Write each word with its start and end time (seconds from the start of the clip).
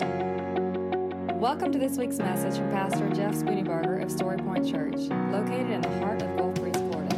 Welcome 0.00 1.70
to 1.70 1.78
this 1.78 1.96
week's 1.96 2.18
message 2.18 2.56
from 2.58 2.68
Pastor 2.72 3.08
Jeff 3.10 3.34
Spooneybarger 3.34 4.02
of 4.02 4.10
Story 4.10 4.38
Point 4.38 4.68
Church, 4.68 4.96
located 5.30 5.70
in 5.70 5.82
the 5.82 5.98
heart 6.00 6.20
of 6.20 6.36
Gulf 6.36 6.54
Breeze, 6.54 6.74
Florida. 6.74 7.14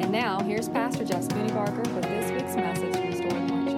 And 0.00 0.10
now, 0.10 0.40
here's 0.40 0.68
Pastor 0.68 1.04
Jeff 1.04 1.22
Spooneybarger 1.28 1.86
with 1.94 2.02
this 2.02 2.32
week's 2.32 2.56
message 2.56 2.96
from 2.96 3.14
Story 3.14 3.46
Point 3.48 3.68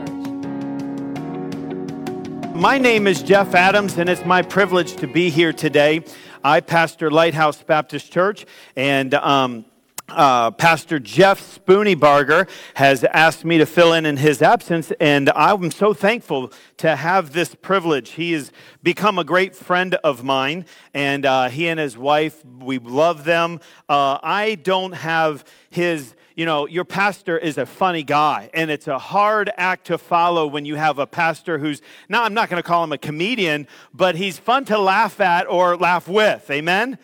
Church. 2.46 2.54
My 2.54 2.78
name 2.78 3.06
is 3.06 3.22
Jeff 3.22 3.54
Adams, 3.54 3.98
and 3.98 4.08
it's 4.08 4.24
my 4.24 4.40
privilege 4.40 4.96
to 4.96 5.06
be 5.06 5.28
here 5.28 5.52
today. 5.52 6.02
I 6.42 6.60
pastor 6.60 7.10
Lighthouse 7.10 7.62
Baptist 7.62 8.10
Church, 8.10 8.46
and 8.74 9.12
um, 9.12 9.66
uh, 10.08 10.50
Pastor 10.50 10.98
Jeff 10.98 11.40
Spooneybarger 11.64 12.48
has 12.74 13.04
asked 13.04 13.44
me 13.44 13.58
to 13.58 13.66
fill 13.66 13.92
in 13.92 14.04
in 14.04 14.16
his 14.16 14.42
absence, 14.42 14.92
and 15.00 15.30
I'm 15.30 15.70
so 15.70 15.94
thankful 15.94 16.52
to 16.78 16.96
have 16.96 17.32
this 17.32 17.54
privilege. 17.54 18.10
He 18.10 18.32
has 18.32 18.52
become 18.82 19.18
a 19.18 19.24
great 19.24 19.54
friend 19.54 19.94
of 19.96 20.22
mine, 20.22 20.66
and 20.92 21.24
uh, 21.24 21.48
he 21.48 21.68
and 21.68 21.80
his 21.80 21.96
wife, 21.96 22.44
we 22.44 22.78
love 22.78 23.24
them. 23.24 23.60
Uh, 23.88 24.18
I 24.22 24.56
don't 24.56 24.92
have 24.92 25.44
his 25.70 26.14
you 26.34 26.46
know, 26.46 26.66
your 26.66 26.84
pastor 26.84 27.36
is 27.36 27.58
a 27.58 27.66
funny 27.66 28.02
guy, 28.02 28.48
and 28.54 28.70
it's 28.70 28.88
a 28.88 28.98
hard 28.98 29.50
act 29.56 29.88
to 29.88 29.98
follow 29.98 30.46
when 30.46 30.64
you 30.64 30.76
have 30.76 30.98
a 30.98 31.06
pastor 31.06 31.58
who's, 31.58 31.82
now 32.08 32.22
I'm 32.24 32.34
not 32.34 32.48
going 32.48 32.62
to 32.62 32.66
call 32.66 32.82
him 32.82 32.92
a 32.92 32.98
comedian, 32.98 33.66
but 33.92 34.14
he's 34.14 34.38
fun 34.38 34.64
to 34.66 34.78
laugh 34.78 35.20
at 35.20 35.46
or 35.48 35.76
laugh 35.76 36.08
with. 36.08 36.50
Amen? 36.50 36.98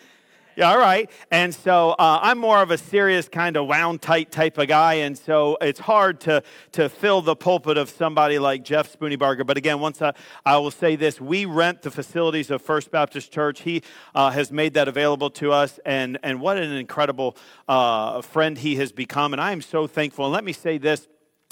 Yeah, 0.58 0.70
all 0.70 0.78
right. 0.78 1.08
And 1.30 1.54
so 1.54 1.90
uh, 1.90 2.18
I'm 2.20 2.36
more 2.36 2.60
of 2.60 2.72
a 2.72 2.78
serious 2.78 3.28
kind 3.28 3.56
of 3.56 3.68
wound 3.68 4.02
tight 4.02 4.32
type 4.32 4.58
of 4.58 4.66
guy, 4.66 4.94
and 4.94 5.16
so 5.16 5.56
it's 5.60 5.78
hard 5.78 6.18
to 6.22 6.42
to 6.72 6.88
fill 6.88 7.22
the 7.22 7.36
pulpit 7.36 7.78
of 7.78 7.88
somebody 7.88 8.40
like 8.40 8.64
Jeff 8.64 8.92
Spooneybarger. 8.92 9.46
But 9.46 9.56
again, 9.56 9.78
once 9.78 10.02
I, 10.02 10.14
I 10.44 10.58
will 10.58 10.72
say 10.72 10.96
this: 10.96 11.20
we 11.20 11.44
rent 11.44 11.82
the 11.82 11.92
facilities 11.92 12.50
of 12.50 12.60
First 12.60 12.90
Baptist 12.90 13.30
Church. 13.30 13.60
He 13.60 13.84
uh, 14.16 14.32
has 14.32 14.50
made 14.50 14.74
that 14.74 14.88
available 14.88 15.30
to 15.30 15.52
us, 15.52 15.78
and 15.86 16.18
and 16.24 16.40
what 16.40 16.56
an 16.56 16.72
incredible 16.72 17.36
uh, 17.68 18.20
friend 18.22 18.58
he 18.58 18.74
has 18.76 18.90
become. 18.90 19.32
And 19.34 19.40
I 19.40 19.52
am 19.52 19.62
so 19.62 19.86
thankful. 19.86 20.24
And 20.24 20.34
let 20.34 20.42
me 20.42 20.52
say 20.52 20.76
this 20.76 21.06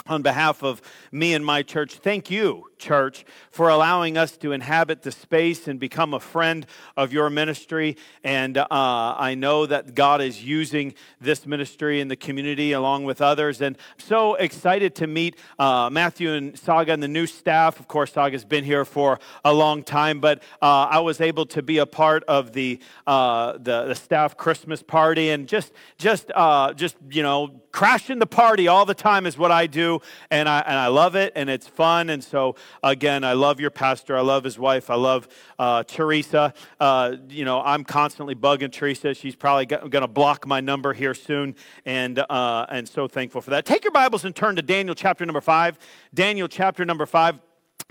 on 0.09 0.23
behalf 0.23 0.63
of 0.63 0.83
me 1.13 1.35
and 1.35 1.45
my 1.45 1.63
church, 1.63 1.95
thank 1.97 2.31
you, 2.31 2.65
church, 2.79 3.25
for 3.51 3.69
allowing 3.69 4.17
us 4.17 4.37
to 4.39 4.53
inhabit 4.53 5.03
the 5.03 5.13
space 5.13 5.69
and 5.69 5.81
become 5.81 6.15
a 6.15 6.21
friend 6.21 6.67
of 6.97 7.13
your 7.13 7.31
ministry. 7.31 7.97
And 8.23 8.59
uh, 8.59 8.67
I 8.71 9.35
know 9.35 9.67
that 9.67 9.95
God 9.95 10.21
is 10.21 10.45
using 10.45 10.95
this 11.21 11.47
ministry 11.47 12.01
in 12.01 12.09
the 12.09 12.17
community 12.17 12.73
along 12.73 13.05
with 13.05 13.21
others. 13.21 13.61
And 13.61 13.77
I'm 13.77 14.05
so 14.05 14.35
excited 14.35 14.95
to 14.97 15.07
meet 15.07 15.37
uh, 15.59 15.91
Matthew 15.91 16.33
and 16.33 16.59
Saga 16.59 16.93
and 16.93 17.03
the 17.03 17.09
new 17.09 17.27
staff. 17.27 17.81
Of 17.81 17.89
course, 17.89 18.13
Saga's 18.13 18.45
been 18.45 18.65
here 18.65 18.85
for 18.85 19.19
a 19.45 19.53
long 19.53 19.83
time, 19.83 20.21
but 20.21 20.43
uh, 20.63 20.89
I 20.91 21.01
was 21.01 21.21
able 21.21 21.47
to 21.47 21.63
be 21.63 21.79
a 21.79 21.87
part 21.87 22.25
of 22.25 22.53
the, 22.53 22.81
uh, 23.07 23.53
the, 23.53 23.87
the, 23.87 23.95
staff 23.95 24.37
Christmas 24.37 24.83
party 24.83 25.31
and 25.31 25.49
just, 25.49 25.73
just, 25.99 26.31
uh, 26.35 26.73
just, 26.75 26.97
you 27.11 27.23
know, 27.23 27.61
crashing 27.73 28.19
the 28.19 28.27
party 28.27 28.69
all 28.69 28.87
the 28.87 28.95
time 28.95 29.27
is 29.27 29.37
what 29.37 29.51
I 29.51 29.67
do. 29.67 30.01
And 30.31 30.49
I, 30.49 30.61
and 30.61 30.79
I 30.79 30.87
love 30.89 31.17
it 31.17 31.33
and 31.35 31.51
it's 31.51 31.67
fun. 31.67 32.11
And 32.11 32.23
so 32.23 32.57
Again, 32.83 33.25
I 33.25 33.33
love 33.33 33.61
your 33.61 33.71
pastor. 33.71 34.17
I 34.17 34.21
love 34.21 34.45
his 34.45 34.59
wife. 34.59 34.91
I 34.91 34.95
love 34.95 35.29
uh, 35.59 35.83
Teresa. 35.85 36.53
Uh, 36.79 37.17
you 37.29 37.45
know, 37.45 37.63
I'm 37.63 37.85
constantly 37.85 38.35
bugging 38.35 38.73
Teresa. 38.73 39.15
She's 39.15 39.37
probably 39.37 39.67
going 39.67 39.91
to 39.91 40.07
block 40.07 40.47
my 40.47 40.61
number 40.61 40.93
here 40.93 41.15
soon, 41.15 41.55
and 41.85 42.19
uh, 42.19 42.67
and 42.69 42.89
so 42.89 43.09
thankful 43.09 43.41
for 43.41 43.51
that. 43.51 43.65
Take 43.65 43.85
your 43.85 43.93
Bibles 43.93 44.25
and 44.25 44.35
turn 44.35 44.57
to 44.57 44.63
Daniel 44.63 44.95
chapter 44.95 45.25
number 45.27 45.41
five. 45.41 45.79
Daniel 46.15 46.49
chapter 46.49 46.85
number 46.85 47.07
five 47.07 47.39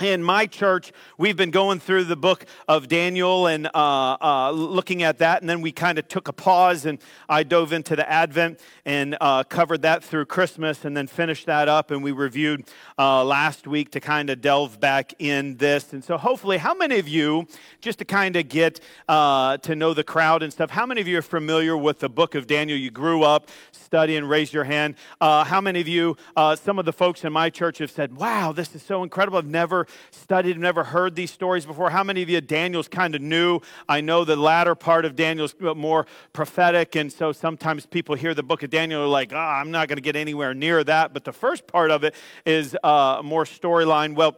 in 0.01 0.21
my 0.21 0.45
church, 0.45 0.91
we've 1.17 1.37
been 1.37 1.51
going 1.51 1.79
through 1.79 2.03
the 2.03 2.17
book 2.17 2.45
of 2.67 2.89
Daniel 2.89 3.47
and 3.47 3.67
uh, 3.67 4.17
uh, 4.19 4.51
looking 4.51 5.03
at 5.03 5.19
that, 5.19 5.39
and 5.39 5.49
then 5.49 5.61
we 5.61 5.71
kind 5.71 5.97
of 5.97 6.05
took 6.09 6.27
a 6.27 6.33
pause 6.33 6.85
and 6.85 6.99
I 7.29 7.43
dove 7.43 7.71
into 7.71 7.95
the 7.95 8.09
Advent 8.09 8.59
and 8.83 9.15
uh, 9.21 9.45
covered 9.45 9.83
that 9.83 10.03
through 10.03 10.25
Christmas 10.25 10.83
and 10.83 10.97
then 10.97 11.07
finished 11.07 11.45
that 11.45 11.69
up. 11.69 11.91
And 11.91 12.03
we 12.03 12.11
reviewed 12.11 12.65
uh, 12.99 13.23
last 13.23 13.67
week 13.67 13.91
to 13.91 14.01
kind 14.01 14.29
of 14.29 14.41
delve 14.41 14.81
back 14.81 15.13
in 15.17 15.55
this. 15.55 15.93
And 15.93 16.03
so, 16.03 16.17
hopefully, 16.17 16.57
how 16.57 16.73
many 16.73 16.99
of 16.99 17.07
you, 17.07 17.47
just 17.79 17.99
to 17.99 18.05
kind 18.05 18.35
of 18.35 18.49
get 18.49 18.81
uh, 19.07 19.57
to 19.59 19.75
know 19.77 19.93
the 19.93 20.03
crowd 20.03 20.43
and 20.43 20.51
stuff, 20.51 20.71
how 20.71 20.85
many 20.85 20.99
of 20.99 21.07
you 21.07 21.19
are 21.19 21.21
familiar 21.21 21.77
with 21.77 21.99
the 21.99 22.09
book 22.09 22.35
of 22.35 22.47
Daniel? 22.47 22.77
You 22.77 22.91
grew 22.91 23.23
up 23.23 23.47
studying, 23.71 24.25
raise 24.25 24.51
your 24.51 24.65
hand. 24.65 24.95
Uh, 25.21 25.45
how 25.45 25.61
many 25.61 25.79
of 25.79 25.87
you, 25.87 26.17
some 26.55 26.79
of 26.79 26.83
the 26.83 26.91
folks 26.91 27.23
in 27.23 27.31
my 27.31 27.49
church 27.49 27.77
have 27.77 27.91
said, 27.91 28.17
wow, 28.17 28.51
this 28.51 28.75
is 28.75 28.83
so 28.83 29.01
incredible. 29.01 29.37
I've 29.37 29.45
never 29.45 29.84
studied, 30.11 30.57
never 30.57 30.83
heard 30.83 31.15
these 31.15 31.31
stories 31.31 31.65
before. 31.65 31.89
How 31.89 32.03
many 32.03 32.21
of 32.21 32.29
you 32.29 32.41
Daniel's 32.41 32.87
kind 32.87 33.15
of 33.15 33.21
new? 33.21 33.59
I 33.87 34.01
know 34.01 34.25
the 34.25 34.35
latter 34.35 34.75
part 34.75 35.05
of 35.05 35.15
Daniel's 35.15 35.55
more 35.59 36.05
prophetic, 36.33 36.95
and 36.95 37.11
so 37.11 37.31
sometimes 37.31 37.85
people 37.85 38.15
hear 38.15 38.33
the 38.33 38.43
book 38.43 38.63
of 38.63 38.69
Daniel 38.69 39.03
are 39.03 39.07
like, 39.07 39.33
oh, 39.33 39.37
I'm 39.37 39.71
not 39.71 39.87
going 39.87 39.97
to 39.97 40.01
get 40.01 40.15
anywhere 40.15 40.53
near 40.53 40.83
that. 40.83 41.13
But 41.13 41.23
the 41.23 41.33
first 41.33 41.67
part 41.67 41.91
of 41.91 42.03
it 42.03 42.15
is 42.45 42.75
uh, 42.83 43.21
more 43.23 43.45
storyline. 43.45 44.15
Well, 44.15 44.37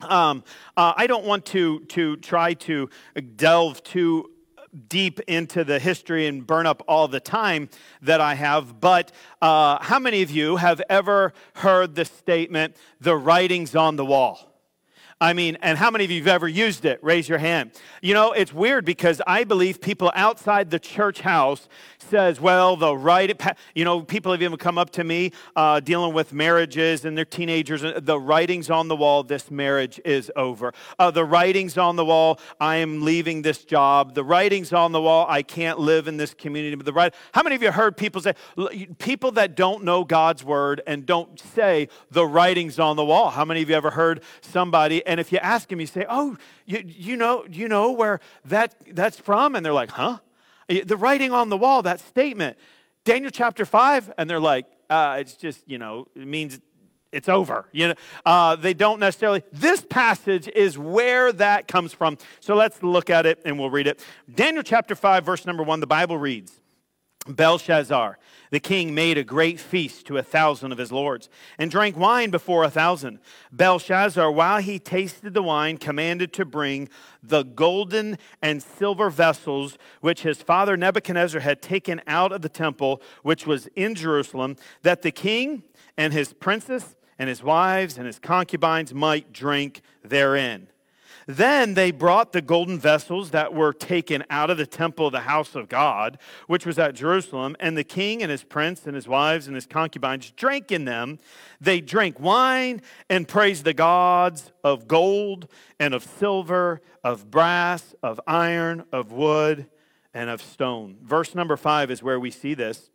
um, 0.00 0.44
uh, 0.76 0.92
I 0.96 1.06
don't 1.06 1.24
want 1.24 1.44
to 1.46 1.80
to 1.86 2.16
try 2.18 2.54
to 2.54 2.88
delve 3.36 3.82
too 3.82 4.30
deep 4.88 5.20
into 5.20 5.64
the 5.64 5.78
history 5.78 6.26
and 6.26 6.46
burn 6.46 6.66
up 6.66 6.82
all 6.86 7.08
the 7.08 7.20
time 7.20 7.68
that 8.02 8.20
I 8.20 8.34
have, 8.34 8.80
but 8.80 9.12
uh, 9.40 9.82
how 9.82 9.98
many 9.98 10.22
of 10.22 10.30
you 10.30 10.56
have 10.56 10.82
ever 10.88 11.32
heard 11.54 11.94
the 11.94 12.04
statement, 12.04 12.76
the 13.00 13.16
writing's 13.16 13.74
on 13.74 13.96
the 13.96 14.04
wall? 14.04 14.47
I 15.20 15.32
mean, 15.32 15.58
and 15.62 15.76
how 15.76 15.90
many 15.90 16.04
of 16.04 16.12
you 16.12 16.20
have 16.20 16.28
ever 16.28 16.46
used 16.46 16.84
it? 16.84 17.02
Raise 17.02 17.28
your 17.28 17.38
hand. 17.38 17.72
You 18.00 18.14
know, 18.14 18.30
it's 18.30 18.52
weird 18.52 18.84
because 18.84 19.20
I 19.26 19.42
believe 19.42 19.80
people 19.80 20.12
outside 20.14 20.70
the 20.70 20.78
church 20.78 21.22
house 21.22 21.68
says, 21.98 22.40
well, 22.40 22.76
the 22.76 22.96
right, 22.96 23.36
you 23.74 23.84
know, 23.84 24.00
people 24.00 24.30
have 24.30 24.40
even 24.42 24.56
come 24.58 24.78
up 24.78 24.90
to 24.90 25.02
me 25.02 25.32
uh, 25.56 25.80
dealing 25.80 26.14
with 26.14 26.32
marriages 26.32 27.04
and 27.04 27.18
their 27.18 27.24
teenagers. 27.24 27.82
The 27.82 28.18
writing's 28.18 28.70
on 28.70 28.86
the 28.86 28.94
wall, 28.94 29.24
this 29.24 29.50
marriage 29.50 30.00
is 30.04 30.30
over. 30.36 30.72
Uh, 31.00 31.10
the 31.10 31.24
writing's 31.24 31.76
on 31.76 31.96
the 31.96 32.04
wall, 32.04 32.38
I 32.60 32.76
am 32.76 33.04
leaving 33.04 33.42
this 33.42 33.64
job. 33.64 34.14
The 34.14 34.22
writing's 34.22 34.72
on 34.72 34.92
the 34.92 35.02
wall, 35.02 35.26
I 35.28 35.42
can't 35.42 35.80
live 35.80 36.06
in 36.06 36.16
this 36.16 36.32
community. 36.32 36.76
But 36.76 36.86
the 36.86 36.92
right, 36.92 37.12
how 37.32 37.42
many 37.42 37.56
of 37.56 37.62
you 37.62 37.72
heard 37.72 37.96
people 37.96 38.22
say, 38.22 38.34
people 38.98 39.32
that 39.32 39.56
don't 39.56 39.82
know 39.82 40.04
God's 40.04 40.44
word 40.44 40.80
and 40.86 41.04
don't 41.04 41.40
say 41.40 41.88
the 42.08 42.24
writing's 42.24 42.78
on 42.78 42.94
the 42.94 43.04
wall? 43.04 43.30
How 43.30 43.44
many 43.44 43.62
of 43.62 43.68
you 43.68 43.74
ever 43.74 43.90
heard 43.90 44.22
somebody 44.42 45.02
and 45.08 45.18
if 45.18 45.32
you 45.32 45.38
ask 45.38 45.68
them, 45.68 45.80
you 45.80 45.86
say, 45.86 46.06
"Oh, 46.08 46.36
you, 46.66 46.84
you 46.86 47.16
know, 47.16 47.44
you 47.50 47.66
know 47.66 47.90
where 47.90 48.20
that 48.44 48.74
that's 48.92 49.18
from?" 49.18 49.56
And 49.56 49.66
they're 49.66 49.72
like, 49.72 49.90
"Huh?" 49.90 50.18
The 50.68 50.96
writing 50.96 51.32
on 51.32 51.48
the 51.48 51.56
wall, 51.56 51.82
that 51.82 51.98
statement, 51.98 52.58
Daniel 53.04 53.30
chapter 53.30 53.64
five, 53.64 54.12
and 54.18 54.28
they're 54.28 54.38
like, 54.38 54.66
uh, 54.90 55.16
"It's 55.18 55.34
just, 55.34 55.62
you 55.66 55.78
know, 55.78 56.06
it 56.14 56.26
means 56.26 56.60
it's 57.10 57.28
over. 57.28 57.66
You 57.72 57.88
know, 57.88 57.94
uh, 58.26 58.56
they 58.56 58.74
don't 58.74 59.00
necessarily. 59.00 59.42
This 59.52 59.80
passage 59.80 60.46
is 60.48 60.76
where 60.76 61.32
that 61.32 61.66
comes 61.66 61.92
from. 61.94 62.18
So 62.40 62.54
let's 62.54 62.82
look 62.82 63.08
at 63.08 63.24
it 63.24 63.40
and 63.44 63.58
we'll 63.58 63.70
read 63.70 63.86
it. 63.86 64.04
Daniel 64.32 64.62
chapter 64.62 64.94
5, 64.94 65.24
verse 65.24 65.46
number 65.46 65.62
1, 65.62 65.80
the 65.80 65.86
Bible 65.86 66.18
reads 66.18 66.60
Belshazzar, 67.28 68.18
the 68.50 68.60
king, 68.60 68.94
made 68.94 69.18
a 69.18 69.24
great 69.24 69.60
feast 69.60 70.06
to 70.06 70.16
a 70.16 70.22
thousand 70.22 70.72
of 70.72 70.78
his 70.78 70.90
lords 70.90 71.28
and 71.58 71.70
drank 71.70 71.96
wine 71.96 72.30
before 72.30 72.64
a 72.64 72.70
thousand. 72.70 73.18
Belshazzar, 73.52 74.30
while 74.30 74.60
he 74.60 74.78
tasted 74.78 75.34
the 75.34 75.42
wine, 75.42 75.76
commanded 75.76 76.32
to 76.32 76.44
bring 76.44 76.88
the 77.22 77.42
golden 77.42 78.18
and 78.40 78.62
silver 78.62 79.10
vessels 79.10 79.76
which 80.00 80.22
his 80.22 80.42
father 80.42 80.76
Nebuchadnezzar 80.76 81.40
had 81.40 81.60
taken 81.60 82.00
out 82.06 82.32
of 82.32 82.42
the 82.42 82.48
temple, 82.48 83.02
which 83.22 83.46
was 83.46 83.66
in 83.76 83.94
Jerusalem, 83.94 84.56
that 84.82 85.02
the 85.02 85.10
king 85.10 85.62
and 85.96 86.12
his 86.12 86.32
princes 86.32 86.96
and 87.18 87.28
his 87.28 87.42
wives 87.42 87.98
and 87.98 88.06
his 88.06 88.18
concubines 88.18 88.94
might 88.94 89.32
drink 89.32 89.82
therein. 90.02 90.68
Then 91.30 91.74
they 91.74 91.90
brought 91.90 92.32
the 92.32 92.40
golden 92.40 92.78
vessels 92.78 93.32
that 93.32 93.52
were 93.52 93.74
taken 93.74 94.24
out 94.30 94.48
of 94.48 94.56
the 94.56 94.66
temple 94.66 95.08
of 95.08 95.12
the 95.12 95.20
house 95.20 95.54
of 95.54 95.68
God, 95.68 96.16
which 96.46 96.64
was 96.64 96.78
at 96.78 96.94
Jerusalem, 96.94 97.54
and 97.60 97.76
the 97.76 97.84
king 97.84 98.22
and 98.22 98.30
his 98.30 98.44
prince 98.44 98.86
and 98.86 98.94
his 98.94 99.06
wives 99.06 99.46
and 99.46 99.54
his 99.54 99.66
concubines 99.66 100.30
drank 100.30 100.72
in 100.72 100.86
them. 100.86 101.18
They 101.60 101.82
drank 101.82 102.18
wine 102.18 102.80
and 103.10 103.28
praised 103.28 103.64
the 103.64 103.74
gods 103.74 104.52
of 104.64 104.88
gold 104.88 105.48
and 105.78 105.92
of 105.92 106.02
silver, 106.02 106.80
of 107.04 107.30
brass, 107.30 107.94
of 108.02 108.18
iron, 108.26 108.84
of 108.90 109.12
wood, 109.12 109.66
and 110.14 110.30
of 110.30 110.40
stone. 110.40 110.96
Verse 111.02 111.34
number 111.34 111.58
five 111.58 111.90
is 111.90 112.02
where 112.02 112.18
we 112.18 112.30
see 112.30 112.54
this. 112.54 112.88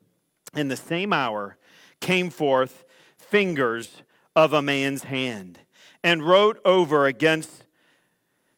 In 0.55 0.69
the 0.69 0.75
same 0.75 1.13
hour 1.13 1.57
came 1.99 2.31
forth 2.31 2.83
fingers 3.15 4.01
of 4.35 4.53
a 4.53 4.61
man's 4.63 5.03
hand 5.03 5.59
and 6.03 6.27
wrote 6.27 6.59
over 6.65 7.05
against 7.05 7.63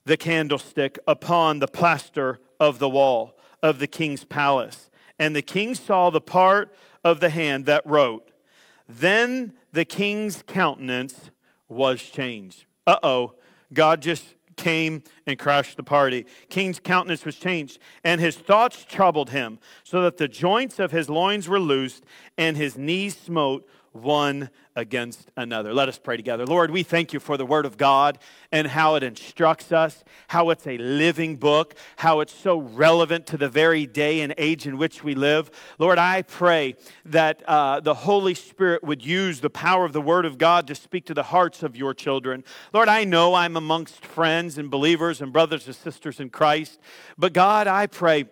the 0.05 0.17
candlestick 0.17 0.99
upon 1.07 1.59
the 1.59 1.67
plaster 1.67 2.39
of 2.59 2.79
the 2.79 2.89
wall 2.89 3.37
of 3.61 3.79
the 3.79 3.87
king's 3.87 4.23
palace. 4.23 4.89
And 5.17 5.35
the 5.35 5.41
king 5.41 5.75
saw 5.75 6.09
the 6.09 6.21
part 6.21 6.75
of 7.03 7.19
the 7.19 7.29
hand 7.29 7.65
that 7.65 7.85
wrote. 7.85 8.31
Then 8.87 9.53
the 9.71 9.85
king's 9.85 10.43
countenance 10.45 11.31
was 11.67 12.01
changed. 12.01 12.65
Uh 12.85 12.97
oh, 13.01 13.33
God 13.73 14.01
just 14.01 14.35
came 14.55 15.03
and 15.25 15.37
crashed 15.37 15.77
the 15.77 15.83
party. 15.83 16.25
King's 16.49 16.79
countenance 16.79 17.25
was 17.25 17.35
changed, 17.35 17.79
and 18.03 18.21
his 18.21 18.37
thoughts 18.37 18.85
troubled 18.85 19.31
him, 19.31 19.59
so 19.83 20.01
that 20.03 20.17
the 20.17 20.27
joints 20.27 20.79
of 20.79 20.91
his 20.91 21.09
loins 21.09 21.49
were 21.49 21.59
loosed, 21.59 22.05
and 22.37 22.55
his 22.55 22.77
knees 22.77 23.17
smote 23.17 23.67
one 23.95 24.49
against 24.75 25.31
another. 25.37 25.73
Let 25.73 25.87
us 25.87 25.97
pray 25.97 26.17
together. 26.17 26.45
Lord, 26.45 26.69
we 26.69 26.83
thank 26.83 27.13
you 27.13 27.19
for 27.19 27.37
the 27.37 27.45
Word 27.45 27.65
of 27.65 27.77
God 27.77 28.17
and 28.51 28.67
how 28.67 28.95
it 28.95 29.03
instructs 29.03 29.71
us, 29.71 30.03
how 30.27 30.49
it's 30.49 30.67
a 30.67 30.77
living 30.77 31.37
book, 31.37 31.75
how 31.95 32.19
it's 32.19 32.33
so 32.33 32.57
relevant 32.57 33.25
to 33.27 33.37
the 33.37 33.47
very 33.47 33.85
day 33.85 34.19
and 34.19 34.33
age 34.37 34.67
in 34.67 34.77
which 34.77 35.03
we 35.03 35.15
live. 35.15 35.49
Lord, 35.79 35.97
I 35.97 36.23
pray 36.23 36.75
that 37.05 37.41
uh, 37.47 37.79
the 37.79 37.93
Holy 37.93 38.33
Spirit 38.33 38.83
would 38.83 39.05
use 39.05 39.39
the 39.39 39.49
power 39.49 39.85
of 39.85 39.93
the 39.93 40.01
Word 40.01 40.25
of 40.25 40.37
God 40.37 40.67
to 40.67 40.75
speak 40.75 41.05
to 41.05 41.13
the 41.13 41.23
hearts 41.23 41.63
of 41.63 41.77
your 41.77 41.93
children. 41.93 42.43
Lord, 42.73 42.89
I 42.89 43.05
know 43.05 43.33
I'm 43.33 43.55
amongst 43.55 44.05
friends 44.05 44.57
and 44.57 44.69
believers 44.69 45.21
and 45.21 45.31
brothers 45.31 45.67
and 45.67 45.75
sisters 45.75 46.19
in 46.19 46.29
Christ, 46.29 46.79
but 47.17 47.31
God, 47.31 47.67
I 47.67 47.87
pray 47.87 48.25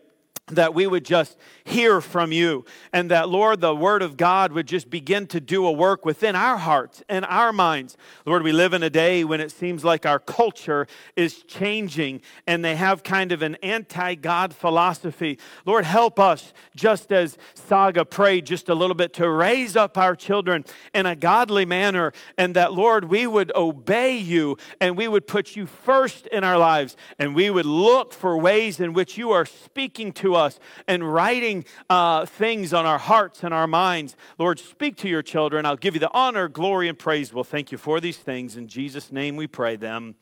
that 0.47 0.73
we 0.73 0.85
would 0.85 1.05
just 1.05 1.37
hear 1.63 2.01
from 2.01 2.33
you 2.33 2.65
and 2.91 3.09
that 3.09 3.29
lord 3.29 3.61
the 3.61 3.73
word 3.73 4.01
of 4.01 4.17
god 4.17 4.51
would 4.51 4.67
just 4.67 4.89
begin 4.89 5.25
to 5.25 5.39
do 5.39 5.65
a 5.65 5.71
work 5.71 6.03
within 6.05 6.35
our 6.35 6.57
hearts 6.57 7.03
and 7.07 7.25
our 7.25 7.53
minds. 7.53 7.95
Lord 8.25 8.43
we 8.43 8.51
live 8.51 8.73
in 8.73 8.83
a 8.83 8.89
day 8.89 9.23
when 9.23 9.39
it 9.39 9.51
seems 9.51 9.83
like 9.83 10.05
our 10.05 10.19
culture 10.19 10.87
is 11.15 11.43
changing 11.43 12.21
and 12.45 12.63
they 12.63 12.75
have 12.75 13.03
kind 13.03 13.31
of 13.31 13.41
an 13.41 13.55
anti-god 13.63 14.53
philosophy. 14.53 15.39
Lord 15.65 15.85
help 15.85 16.19
us 16.19 16.53
just 16.75 17.11
as 17.11 17.37
saga 17.53 18.03
prayed 18.03 18.45
just 18.45 18.69
a 18.69 18.75
little 18.75 18.95
bit 18.95 19.13
to 19.13 19.29
raise 19.29 19.75
up 19.75 19.97
our 19.97 20.15
children 20.15 20.65
in 20.93 21.05
a 21.05 21.15
godly 21.15 21.65
manner 21.65 22.11
and 22.37 22.55
that 22.55 22.73
lord 22.73 23.05
we 23.05 23.27
would 23.27 23.51
obey 23.55 24.17
you 24.17 24.57
and 24.81 24.97
we 24.97 25.07
would 25.07 25.27
put 25.27 25.55
you 25.55 25.65
first 25.65 26.27
in 26.27 26.43
our 26.43 26.57
lives 26.57 26.97
and 27.19 27.35
we 27.35 27.49
would 27.49 27.65
look 27.65 28.13
for 28.13 28.37
ways 28.37 28.79
in 28.79 28.93
which 28.93 29.17
you 29.17 29.31
are 29.31 29.45
speaking 29.45 30.11
to 30.11 30.32
us 30.35 30.59
and 30.87 31.13
writing 31.13 31.65
uh, 31.89 32.25
things 32.25 32.73
on 32.73 32.85
our 32.85 32.97
hearts 32.97 33.43
and 33.43 33.53
our 33.53 33.67
minds. 33.67 34.15
Lord, 34.37 34.59
speak 34.59 34.97
to 34.97 35.09
your 35.09 35.21
children. 35.21 35.65
I'll 35.65 35.75
give 35.75 35.93
you 35.93 35.99
the 35.99 36.11
honor, 36.13 36.47
glory, 36.47 36.87
and 36.89 36.97
praise. 36.97 37.33
We'll 37.33 37.43
thank 37.43 37.71
you 37.71 37.77
for 37.77 37.99
these 37.99 38.17
things. 38.17 38.57
In 38.57 38.67
Jesus' 38.67 39.11
name 39.11 39.35
we 39.35 39.47
pray 39.47 39.75
them. 39.75 40.15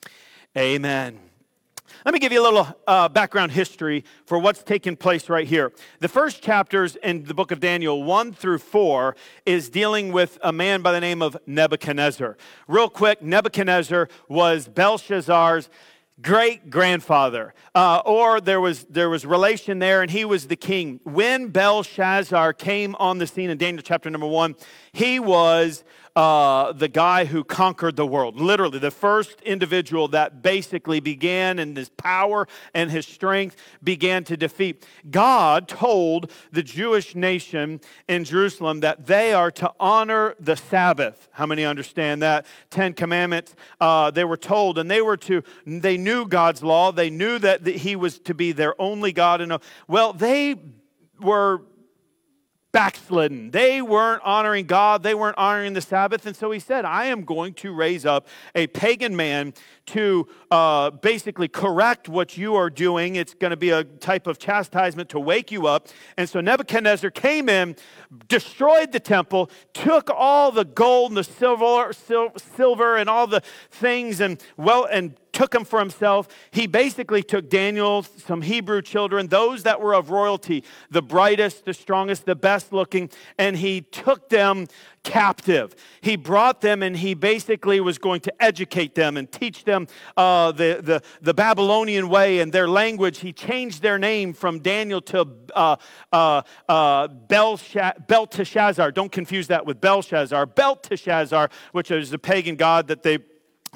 Amen. 0.57 1.19
Let 2.05 2.13
me 2.13 2.19
give 2.19 2.31
you 2.31 2.41
a 2.41 2.43
little 2.43 2.67
uh, 2.87 3.09
background 3.09 3.51
history 3.51 4.03
for 4.25 4.39
what's 4.39 4.63
taking 4.63 4.95
place 4.95 5.29
right 5.29 5.47
here. 5.47 5.71
The 5.99 6.07
first 6.07 6.41
chapters 6.41 6.95
in 6.95 7.23
the 7.25 7.33
book 7.33 7.51
of 7.51 7.59
Daniel, 7.59 8.03
1 8.03 8.33
through 8.33 8.57
4, 8.57 9.15
is 9.45 9.69
dealing 9.69 10.11
with 10.11 10.39
a 10.41 10.51
man 10.51 10.81
by 10.81 10.93
the 10.93 10.99
name 10.99 11.21
of 11.21 11.37
Nebuchadnezzar. 11.45 12.37
Real 12.67 12.89
quick, 12.89 13.21
Nebuchadnezzar 13.21 14.09
was 14.27 14.67
Belshazzar's 14.67 15.69
great 16.21 16.69
grandfather, 16.69 17.53
uh, 17.75 18.01
or 18.05 18.41
there 18.41 18.61
was 18.61 18.83
there 18.85 19.09
was 19.09 19.25
relation 19.25 19.79
there, 19.79 20.01
and 20.01 20.11
he 20.11 20.25
was 20.25 20.47
the 20.47 20.55
king. 20.55 20.99
When 21.03 21.47
Belshazzar 21.47 22.53
came 22.53 22.95
on 22.95 23.17
the 23.17 23.27
scene 23.27 23.49
in 23.49 23.57
Daniel 23.57 23.83
chapter 23.83 24.09
number 24.09 24.27
one, 24.27 24.55
he 24.91 25.19
was 25.19 25.83
uh, 26.15 26.73
the 26.73 26.87
guy 26.87 27.25
who 27.25 27.43
conquered 27.43 27.95
the 27.95 28.05
world. 28.05 28.39
Literally, 28.39 28.79
the 28.79 28.91
first 28.91 29.39
individual 29.41 30.07
that 30.09 30.41
basically 30.41 30.99
began 30.99 31.57
in 31.59 31.75
his 31.75 31.89
power 31.89 32.47
and 32.73 32.91
his 32.91 33.05
strength 33.05 33.55
began 33.83 34.23
to 34.25 34.35
defeat. 34.35 34.85
God 35.09 35.67
told 35.67 36.31
the 36.51 36.63
Jewish 36.63 37.15
nation 37.15 37.79
in 38.07 38.23
Jerusalem 38.23 38.81
that 38.81 39.05
they 39.05 39.33
are 39.33 39.51
to 39.51 39.71
honor 39.79 40.35
the 40.39 40.57
Sabbath. 40.57 41.29
How 41.31 41.45
many 41.45 41.63
understand 41.63 42.21
that? 42.21 42.45
Ten 42.69 42.93
Commandments. 42.93 43.55
Uh, 43.79 44.11
they 44.11 44.25
were 44.25 44.37
told, 44.37 44.77
and 44.77 44.91
they 44.91 45.01
were 45.01 45.17
to. 45.17 45.43
They 45.65 45.97
knew 45.97 46.25
God's 46.25 46.61
law. 46.61 46.91
They 46.91 47.09
knew 47.09 47.39
that 47.39 47.65
He 47.65 47.95
was 47.95 48.19
to 48.19 48.33
be 48.33 48.51
their 48.51 48.79
only 48.81 49.13
God. 49.13 49.39
And 49.39 49.57
well, 49.87 50.11
they 50.11 50.55
were 51.21 51.61
backslidden. 52.71 53.51
They 53.51 53.81
weren't 53.81 54.21
honoring 54.23 54.65
God, 54.65 55.03
they 55.03 55.13
weren't 55.13 55.37
honoring 55.37 55.73
the 55.73 55.81
Sabbath. 55.81 56.25
And 56.25 56.35
so 56.35 56.51
he 56.51 56.59
said, 56.59 56.85
I 56.85 57.05
am 57.05 57.23
going 57.23 57.53
to 57.55 57.73
raise 57.73 58.05
up 58.05 58.27
a 58.55 58.67
pagan 58.67 59.15
man 59.15 59.53
to 59.87 60.27
uh, 60.49 60.91
basically 60.91 61.47
correct 61.47 62.07
what 62.07 62.37
you 62.37 62.55
are 62.55 62.69
doing. 62.69 63.15
It's 63.15 63.33
going 63.33 63.51
to 63.51 63.57
be 63.57 63.71
a 63.71 63.83
type 63.83 64.27
of 64.27 64.39
chastisement 64.39 65.09
to 65.09 65.19
wake 65.19 65.51
you 65.51 65.67
up. 65.67 65.89
And 66.17 66.29
so 66.29 66.39
Nebuchadnezzar 66.39 67.11
came 67.11 67.49
in, 67.49 67.75
destroyed 68.27 68.91
the 68.91 68.99
temple, 68.99 69.49
took 69.73 70.09
all 70.09 70.51
the 70.51 70.65
gold 70.65 71.11
and 71.11 71.17
the 71.17 71.23
silver, 71.23 71.91
silver 72.37 72.95
and 72.95 73.09
all 73.09 73.27
the 73.27 73.41
things, 73.69 74.21
and 74.21 74.41
well, 74.55 74.85
and 74.85 75.15
took 75.33 75.51
them 75.51 75.65
for 75.65 75.79
himself. 75.79 76.27
He 76.51 76.67
basically 76.67 77.23
took 77.23 77.49
Daniel, 77.49 78.03
some 78.03 78.41
Hebrew 78.41 78.81
children, 78.81 79.27
those 79.27 79.63
that 79.63 79.81
were 79.81 79.95
of 79.95 80.09
royalty, 80.09 80.63
the 80.89 81.01
brightest, 81.01 81.65
the 81.65 81.73
strongest, 81.73 82.25
the 82.25 82.35
best 82.35 82.73
looking, 82.73 83.09
and 83.37 83.55
he 83.55 83.81
took 83.81 84.29
them 84.29 84.67
captive. 85.03 85.75
He 86.01 86.15
brought 86.15 86.61
them 86.61 86.83
and 86.83 86.95
he 86.95 87.13
basically 87.13 87.79
was 87.79 87.97
going 87.97 88.21
to 88.21 88.43
educate 88.43 88.93
them 88.93 89.17
and 89.17 89.31
teach 89.31 89.63
them 89.63 89.87
uh, 90.15 90.51
the, 90.51 90.79
the, 90.81 91.01
the, 91.21 91.33
Babylonian 91.33 92.07
way 92.07 92.39
and 92.39 92.51
their 92.51 92.67
language. 92.67 93.19
He 93.19 93.33
changed 93.33 93.81
their 93.81 93.97
name 93.97 94.33
from 94.33 94.59
Daniel 94.59 95.01
to 95.01 95.27
uh, 95.55 95.77
uh, 96.13 96.43
uh 96.69 97.07
Belteshazzar. 97.07 98.91
Don't 98.91 99.11
confuse 99.11 99.47
that 99.47 99.65
with 99.65 99.81
Belshazzar. 99.81 100.45
Belteshazzar, 100.45 101.49
which 101.71 101.89
is 101.89 102.11
the 102.11 102.19
pagan 102.19 102.55
god 102.55 102.87
that 102.87 103.01
they 103.01 103.17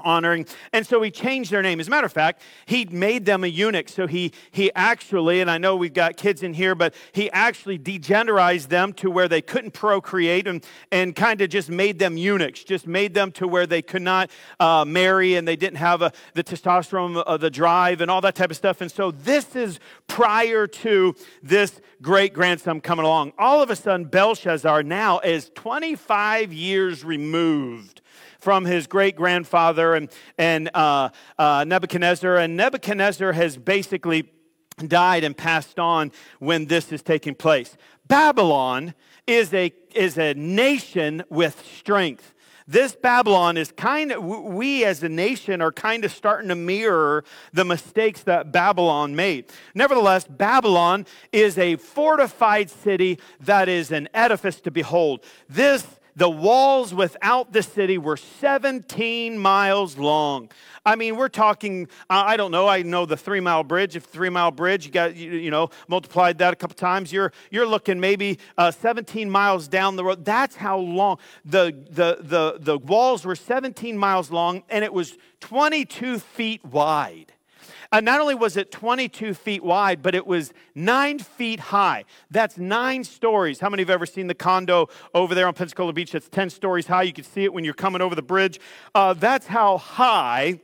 honoring. 0.04 0.46
And 0.74 0.86
so 0.86 1.02
he 1.02 1.10
changed 1.10 1.52
their 1.52 1.62
name. 1.62 1.80
As 1.80 1.88
a 1.88 1.90
matter 1.90 2.06
of 2.06 2.12
fact, 2.12 2.42
he 2.66 2.86
made 2.86 3.26
them 3.26 3.44
a 3.44 3.48
eunuch. 3.48 3.88
So 3.88 4.08
he, 4.08 4.34
he 4.52 4.72
actually, 4.76 5.40
and 5.40 5.50
I 5.50 5.58
know 5.58 5.76
we've 5.76 5.94
got 5.94 6.18
kids 6.18 6.44
in 6.44 6.54
here, 6.54 6.76
but 6.76 6.94
he 7.14 7.32
actually 7.32 7.80
degenerized 7.80 8.68
them 8.68 8.92
to 8.94 9.10
where 9.10 9.28
they 9.28 9.42
couldn't 9.42 9.72
procreate 9.72 10.48
and, 10.48 10.66
and 10.92 11.16
kind 11.16 11.40
of 11.42 11.50
just 11.50 11.70
made 11.70 11.98
them 11.98 12.18
eunuchs, 12.18 12.64
just 12.64 12.88
made 12.88 13.14
them 13.14 13.32
to 13.34 13.48
where 13.48 13.66
they 13.66 13.82
could 13.82 14.02
not 14.02 14.30
uh, 14.60 14.84
marry 14.86 15.36
and 15.36 15.48
they 15.48 15.56
didn't 15.56 15.78
have 15.78 16.02
a, 16.02 16.12
the 16.34 16.44
testosterone, 16.44 17.24
uh, 17.26 17.38
the 17.38 17.50
drive, 17.50 18.02
and 18.02 18.12
all 18.12 18.22
that 18.22 18.36
type 18.36 18.52
of 18.52 18.58
stuff. 18.58 18.82
And 18.82 18.92
so 18.92 19.12
this 19.12 19.56
is 19.56 19.80
prior 20.08 20.68
to 20.68 21.16
this 21.42 21.80
great 22.02 22.34
grandson 22.34 22.82
coming 22.82 23.06
along. 23.06 23.32
All 23.38 23.62
of 23.62 23.70
a 23.70 23.76
sudden, 23.76 24.06
Belshazzar 24.06 24.84
now 24.84 25.20
is 25.20 25.52
25 25.56 26.52
years 26.52 27.06
removed 27.06 28.02
from 28.46 28.64
his 28.64 28.86
great 28.86 29.16
grandfather 29.16 29.96
and, 29.96 30.08
and 30.38 30.70
uh, 30.76 31.10
uh, 31.40 31.66
Nebuchadnezzar. 31.68 32.36
And 32.36 32.56
Nebuchadnezzar 32.56 33.32
has 33.32 33.58
basically 33.58 34.30
died 34.78 35.24
and 35.24 35.36
passed 35.36 35.80
on 35.80 36.12
when 36.38 36.68
this 36.68 36.92
is 36.92 37.02
taking 37.02 37.34
place. 37.34 37.76
Babylon 38.08 38.94
is 39.26 39.52
a, 39.52 39.74
is 39.96 40.20
a 40.20 40.36
nation 40.36 41.24
with 41.28 41.60
strength. 41.66 42.36
This 42.68 42.96
Babylon 42.96 43.58
is 43.58 43.72
kind 43.72 44.12
of, 44.12 44.24
we 44.24 44.86
as 44.86 45.02
a 45.02 45.10
nation 45.10 45.60
are 45.60 45.72
kind 45.72 46.06
of 46.06 46.12
starting 46.12 46.50
to 46.50 46.56
mirror 46.56 47.24
the 47.52 47.66
mistakes 47.66 48.22
that 48.24 48.52
Babylon 48.52 49.16
made. 49.16 49.46
Nevertheless, 49.74 50.26
Babylon 50.28 51.08
is 51.32 51.58
a 51.58 51.78
fortified 51.78 52.70
city 52.70 53.18
that 53.40 53.70
is 53.70 53.92
an 53.92 54.08
edifice 54.14 54.62
to 54.62 54.72
behold. 54.72 55.24
This 55.50 55.95
the 56.16 56.30
walls 56.30 56.94
without 56.94 57.52
the 57.52 57.62
city 57.62 57.98
were 57.98 58.18
17 58.18 59.38
miles 59.38 59.98
long. 59.98 60.50
I 60.86 60.96
mean, 60.96 61.16
we're 61.18 61.30
talking, 61.30 61.88
I 62.10 62.38
don't 62.38 62.52
know, 62.52 62.68
I 62.68 62.84
know 62.84 63.06
the 63.06 63.18
three 63.18 63.40
mile 63.40 63.64
bridge. 63.64 63.96
If 63.96 64.04
three 64.04 64.30
mile 64.30 64.52
bridge, 64.52 64.86
you 64.86 64.92
got, 64.92 65.16
you, 65.16 65.32
you 65.32 65.52
know, 65.52 65.70
multiplied 65.88 66.38
that 66.38 66.54
a 66.54 66.56
couple 66.56 66.76
times, 66.76 67.12
you're, 67.12 67.34
you're 67.50 67.68
looking 67.68 68.00
maybe 68.00 68.40
uh, 68.58 68.72
17 68.72 69.30
miles 69.30 69.68
down 69.68 69.96
the 69.96 70.04
road. 70.04 70.24
That's 70.24 70.56
how 70.56 70.78
long. 70.78 71.18
The, 71.44 71.76
the, 71.90 72.18
the, 72.22 72.58
the 72.60 72.78
walls 72.78 73.26
were 73.26 73.36
17 73.36 73.98
miles 73.98 74.30
long 74.30 74.64
and 74.70 74.84
it 74.84 74.94
was 74.94 75.18
22 75.42 76.20
feet 76.20 76.64
wide. 76.64 77.35
Uh, 77.96 78.02
not 78.02 78.20
only 78.20 78.36
was 78.36 78.58
it 78.58 78.72
22 78.72 79.34
feet 79.34 79.64
wide, 79.64 80.02
but 80.02 80.14
it 80.14 80.28
was 80.28 80.52
nine 80.76 81.18
feet 81.18 81.62
high. 81.62 82.04
That's 82.30 82.58
nine 82.58 83.06
stories. 83.06 83.62
How 83.62 83.70
many 83.70 83.84
have 83.84 83.90
ever 83.90 84.06
seen 84.06 84.28
the 84.28 84.36
condo 84.36 84.90
over 85.14 85.34
there 85.34 85.48
on 85.48 85.54
Pensacola 85.54 85.94
Beach? 85.94 86.12
That's 86.12 86.28
10 86.28 86.50
stories 86.50 86.88
high. 86.88 87.04
You 87.04 87.14
can 87.14 87.24
see 87.24 87.46
it 87.46 87.54
when 87.54 87.64
you're 87.64 87.74
coming 87.74 88.02
over 88.02 88.14
the 88.14 88.22
bridge. 88.22 88.60
Uh, 88.94 89.14
that's 89.14 89.48
how 89.48 89.78
high 89.78 90.60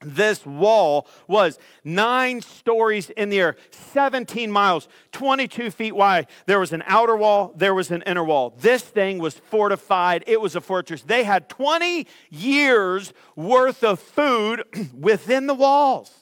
this 0.00 0.44
wall 0.44 1.06
was 1.28 1.60
nine 1.84 2.40
stories 2.40 3.10
in 3.10 3.28
the 3.28 3.38
air, 3.38 3.54
17 3.70 4.50
miles, 4.50 4.88
22 5.12 5.70
feet 5.70 5.94
wide. 5.94 6.26
There 6.46 6.58
was 6.58 6.72
an 6.72 6.82
outer 6.86 7.16
wall, 7.16 7.52
there 7.54 7.76
was 7.76 7.92
an 7.92 8.02
inner 8.06 8.24
wall. 8.24 8.56
This 8.58 8.82
thing 8.82 9.18
was 9.18 9.34
fortified, 9.34 10.24
it 10.26 10.40
was 10.40 10.56
a 10.56 10.60
fortress. 10.60 11.02
They 11.02 11.22
had 11.22 11.48
20 11.48 12.08
years 12.30 13.12
worth 13.36 13.84
of 13.84 14.00
food 14.00 14.64
within 14.98 15.46
the 15.46 15.54
walls. 15.54 16.21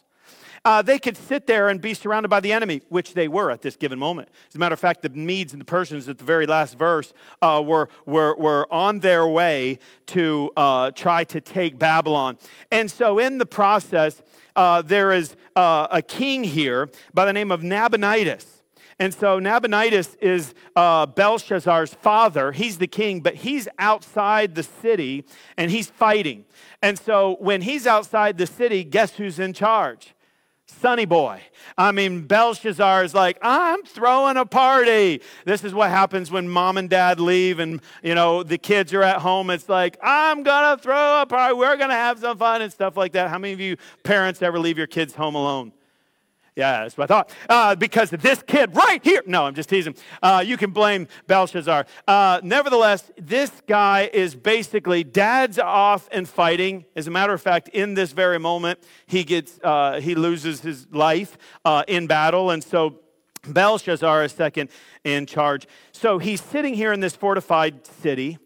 Uh, 0.64 0.82
they 0.82 0.98
could 0.98 1.16
sit 1.16 1.46
there 1.46 1.68
and 1.68 1.80
be 1.80 1.94
surrounded 1.94 2.28
by 2.28 2.40
the 2.40 2.52
enemy, 2.52 2.82
which 2.88 3.14
they 3.14 3.28
were 3.28 3.50
at 3.50 3.62
this 3.62 3.76
given 3.76 3.98
moment. 3.98 4.28
As 4.48 4.54
a 4.54 4.58
matter 4.58 4.74
of 4.74 4.80
fact, 4.80 5.02
the 5.02 5.08
Medes 5.08 5.52
and 5.52 5.60
the 5.60 5.64
Persians 5.64 6.08
at 6.08 6.18
the 6.18 6.24
very 6.24 6.46
last 6.46 6.76
verse 6.76 7.12
uh, 7.40 7.62
were, 7.64 7.88
were, 8.04 8.34
were 8.36 8.72
on 8.72 9.00
their 9.00 9.26
way 9.26 9.78
to 10.06 10.50
uh, 10.56 10.90
try 10.90 11.24
to 11.24 11.40
take 11.40 11.78
Babylon. 11.78 12.36
And 12.70 12.90
so, 12.90 13.18
in 13.18 13.38
the 13.38 13.46
process, 13.46 14.22
uh, 14.54 14.82
there 14.82 15.12
is 15.12 15.36
uh, 15.56 15.88
a 15.90 16.02
king 16.02 16.44
here 16.44 16.90
by 17.14 17.24
the 17.24 17.32
name 17.32 17.50
of 17.50 17.62
Nabonidus. 17.62 18.60
And 18.98 19.14
so 19.14 19.38
Nabonidus 19.38 20.14
is 20.20 20.52
uh, 20.76 21.06
Belshazzar's 21.06 21.94
father. 21.94 22.52
He's 22.52 22.76
the 22.76 22.86
king, 22.86 23.20
but 23.20 23.34
he's 23.34 23.66
outside 23.78 24.54
the 24.54 24.62
city 24.62 25.24
and 25.56 25.70
he's 25.70 25.88
fighting. 25.88 26.44
And 26.82 26.98
so 26.98 27.38
when 27.40 27.62
he's 27.62 27.86
outside 27.86 28.36
the 28.36 28.46
city, 28.46 28.84
guess 28.84 29.14
who's 29.14 29.38
in 29.38 29.54
charge? 29.54 30.14
Sonny 30.70 31.04
boy. 31.04 31.42
I 31.76 31.92
mean, 31.92 32.26
Belshazzar 32.26 33.04
is 33.04 33.14
like, 33.14 33.38
I'm 33.42 33.82
throwing 33.84 34.36
a 34.36 34.44
party. 34.44 35.20
This 35.44 35.64
is 35.64 35.74
what 35.74 35.90
happens 35.90 36.30
when 36.30 36.48
mom 36.48 36.76
and 36.76 36.88
dad 36.88 37.20
leave 37.20 37.58
and, 37.58 37.80
you 38.02 38.14
know, 38.14 38.42
the 38.42 38.58
kids 38.58 38.92
are 38.92 39.02
at 39.02 39.20
home. 39.20 39.50
It's 39.50 39.68
like, 39.68 39.98
I'm 40.02 40.42
going 40.42 40.76
to 40.76 40.82
throw 40.82 41.22
a 41.22 41.26
party. 41.26 41.54
We're 41.54 41.76
going 41.76 41.90
to 41.90 41.94
have 41.94 42.18
some 42.18 42.38
fun 42.38 42.62
and 42.62 42.72
stuff 42.72 42.96
like 42.96 43.12
that. 43.12 43.30
How 43.30 43.38
many 43.38 43.52
of 43.52 43.60
you 43.60 43.76
parents 44.02 44.42
ever 44.42 44.58
leave 44.58 44.78
your 44.78 44.86
kids 44.86 45.14
home 45.14 45.34
alone? 45.34 45.72
Yeah, 46.56 46.82
that's 46.82 46.98
what 46.98 47.10
I 47.10 47.14
thought. 47.14 47.34
Uh, 47.48 47.74
because 47.74 48.10
this 48.10 48.42
kid 48.42 48.74
right 48.74 49.02
here. 49.02 49.22
No, 49.26 49.46
I'm 49.46 49.54
just 49.54 49.68
teasing. 49.68 49.94
Uh, 50.22 50.42
you 50.44 50.56
can 50.56 50.72
blame 50.72 51.06
Belshazzar. 51.26 51.86
Uh, 52.06 52.40
nevertheless, 52.42 53.10
this 53.16 53.50
guy 53.66 54.10
is 54.12 54.34
basically 54.34 55.04
dad's 55.04 55.58
off 55.58 56.08
and 56.12 56.28
fighting. 56.28 56.84
As 56.96 57.06
a 57.06 57.10
matter 57.10 57.32
of 57.32 57.40
fact, 57.40 57.68
in 57.68 57.94
this 57.94 58.12
very 58.12 58.38
moment, 58.38 58.80
he 59.06 59.24
gets 59.24 59.58
uh, 59.62 60.00
he 60.00 60.14
loses 60.14 60.60
his 60.60 60.86
life 60.90 61.38
uh, 61.64 61.84
in 61.86 62.06
battle, 62.06 62.50
and 62.50 62.62
so 62.62 63.00
Belshazzar 63.46 64.24
is 64.24 64.32
second 64.32 64.70
in 65.04 65.26
charge. 65.26 65.66
So 65.92 66.18
he's 66.18 66.42
sitting 66.42 66.74
here 66.74 66.92
in 66.92 67.00
this 67.00 67.14
fortified 67.14 67.86
city, 67.86 68.38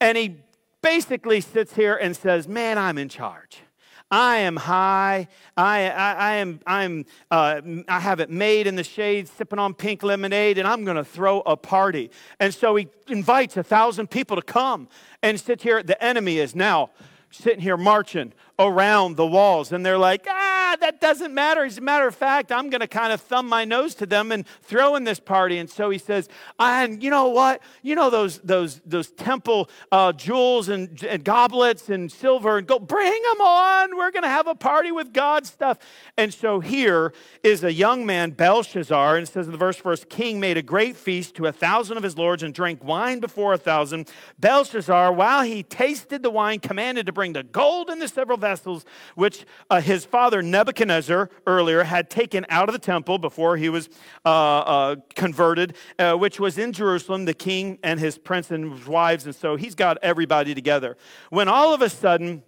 and 0.00 0.16
he 0.16 0.36
basically 0.80 1.40
sits 1.40 1.74
here 1.74 1.96
and 1.96 2.16
says, 2.16 2.46
"Man, 2.46 2.78
I'm 2.78 2.98
in 2.98 3.08
charge." 3.08 3.62
I 4.10 4.38
am 4.38 4.56
high. 4.56 5.28
I, 5.56 5.90
I, 5.90 6.12
I 6.12 6.34
am, 6.36 6.60
I'm, 6.66 7.04
uh, 7.30 7.60
I 7.88 8.00
have 8.00 8.20
it 8.20 8.30
made 8.30 8.66
in 8.66 8.74
the 8.74 8.84
shade, 8.84 9.28
sipping 9.28 9.58
on 9.58 9.74
pink 9.74 10.02
lemonade, 10.02 10.56
and 10.58 10.66
I'm 10.66 10.84
going 10.84 10.96
to 10.96 11.04
throw 11.04 11.40
a 11.40 11.56
party. 11.56 12.10
And 12.40 12.54
so 12.54 12.76
he 12.76 12.88
invites 13.08 13.56
a 13.56 13.62
thousand 13.62 14.10
people 14.10 14.36
to 14.36 14.42
come 14.42 14.88
and 15.22 15.38
sit 15.38 15.62
here. 15.62 15.82
The 15.82 16.02
enemy 16.02 16.38
is 16.38 16.54
now 16.54 16.90
sitting 17.30 17.60
here 17.60 17.76
marching 17.76 18.32
around 18.58 19.16
the 19.16 19.26
walls 19.26 19.70
and 19.70 19.86
they're 19.86 19.98
like, 19.98 20.26
ah, 20.28 20.76
that 20.80 21.00
doesn't 21.00 21.32
matter. 21.32 21.64
As 21.64 21.78
a 21.78 21.80
matter 21.80 22.08
of 22.08 22.14
fact, 22.14 22.50
I'm 22.50 22.70
going 22.70 22.80
to 22.80 22.88
kind 22.88 23.12
of 23.12 23.20
thumb 23.20 23.48
my 23.48 23.64
nose 23.64 23.94
to 23.96 24.06
them 24.06 24.32
and 24.32 24.46
throw 24.62 24.96
in 24.96 25.04
this 25.04 25.20
party. 25.20 25.58
And 25.58 25.70
so 25.70 25.90
he 25.90 25.98
says, 25.98 26.28
and 26.58 27.02
you 27.02 27.10
know 27.10 27.28
what? 27.28 27.62
You 27.82 27.94
know 27.94 28.10
those 28.10 28.38
those 28.40 28.80
those 28.84 29.10
temple 29.12 29.70
uh, 29.92 30.12
jewels 30.12 30.68
and, 30.68 31.02
and 31.04 31.24
goblets 31.24 31.88
and 31.88 32.10
silver 32.10 32.58
and 32.58 32.66
gold. 32.66 32.88
Bring 32.88 33.22
them 33.22 33.40
on. 33.40 33.96
We're 33.96 34.10
going 34.10 34.24
to 34.24 34.28
have 34.28 34.48
a 34.48 34.54
party 34.54 34.90
with 34.90 35.12
God's 35.12 35.50
stuff. 35.50 35.78
And 36.16 36.34
so 36.34 36.60
here 36.60 37.12
is 37.44 37.62
a 37.62 37.72
young 37.72 38.04
man, 38.04 38.32
Belshazzar, 38.32 39.16
and 39.16 39.26
it 39.26 39.30
says 39.30 39.46
in 39.46 39.52
the 39.52 39.58
verse 39.58 39.76
first, 39.76 40.08
King 40.08 40.40
made 40.40 40.56
a 40.56 40.62
great 40.62 40.96
feast 40.96 41.36
to 41.36 41.46
a 41.46 41.52
thousand 41.52 41.96
of 41.96 42.02
his 42.02 42.18
lords 42.18 42.42
and 42.42 42.52
drank 42.52 42.82
wine 42.82 43.20
before 43.20 43.52
a 43.52 43.58
thousand. 43.58 44.10
Belshazzar, 44.38 45.12
while 45.12 45.42
he 45.42 45.62
tasted 45.62 46.22
the 46.22 46.30
wine, 46.30 46.58
commanded 46.58 47.06
to 47.06 47.12
bring 47.12 47.32
the 47.32 47.44
gold 47.44 47.88
and 47.88 48.02
the 48.02 48.08
several 48.08 48.36
vessels 48.48 48.84
which 49.14 49.44
uh, 49.68 49.80
his 49.80 50.04
father 50.04 50.40
Nebuchadnezzar 50.42 51.28
earlier 51.46 51.84
had 51.84 52.08
taken 52.08 52.46
out 52.48 52.68
of 52.68 52.72
the 52.72 52.78
temple 52.78 53.18
before 53.18 53.56
he 53.56 53.68
was 53.68 53.88
uh, 54.24 54.28
uh, 54.28 54.96
converted, 55.14 55.76
uh, 55.98 56.14
which 56.14 56.40
was 56.40 56.56
in 56.56 56.72
Jerusalem, 56.72 57.26
the 57.26 57.34
king 57.34 57.78
and 57.82 58.00
his 58.00 58.16
prince 58.16 58.50
and 58.50 58.72
his 58.72 58.86
wives. 58.86 59.26
And 59.26 59.34
so 59.34 59.56
he's 59.56 59.74
got 59.74 59.98
everybody 60.02 60.54
together. 60.54 60.96
When 61.30 61.48
all 61.48 61.74
of 61.74 61.82
a 61.82 61.90
sudden, 61.90 62.42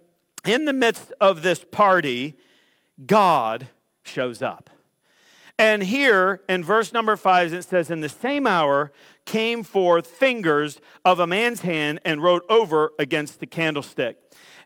in 0.45 0.65
the 0.65 0.73
midst 0.73 1.13
of 1.21 1.43
this 1.43 1.63
party, 1.63 2.35
God 3.05 3.67
shows 4.03 4.41
up. 4.41 4.69
And 5.59 5.83
here 5.83 6.41
in 6.49 6.63
verse 6.63 6.91
number 6.91 7.15
five, 7.15 7.53
it 7.53 7.63
says, 7.63 7.91
In 7.91 8.01
the 8.01 8.09
same 8.09 8.47
hour 8.47 8.91
came 9.25 9.61
forth 9.61 10.07
fingers 10.07 10.81
of 11.05 11.19
a 11.19 11.27
man's 11.27 11.61
hand 11.61 11.99
and 12.03 12.23
wrote 12.23 12.43
over 12.49 12.93
against 12.97 13.39
the 13.39 13.45
candlestick. 13.45 14.17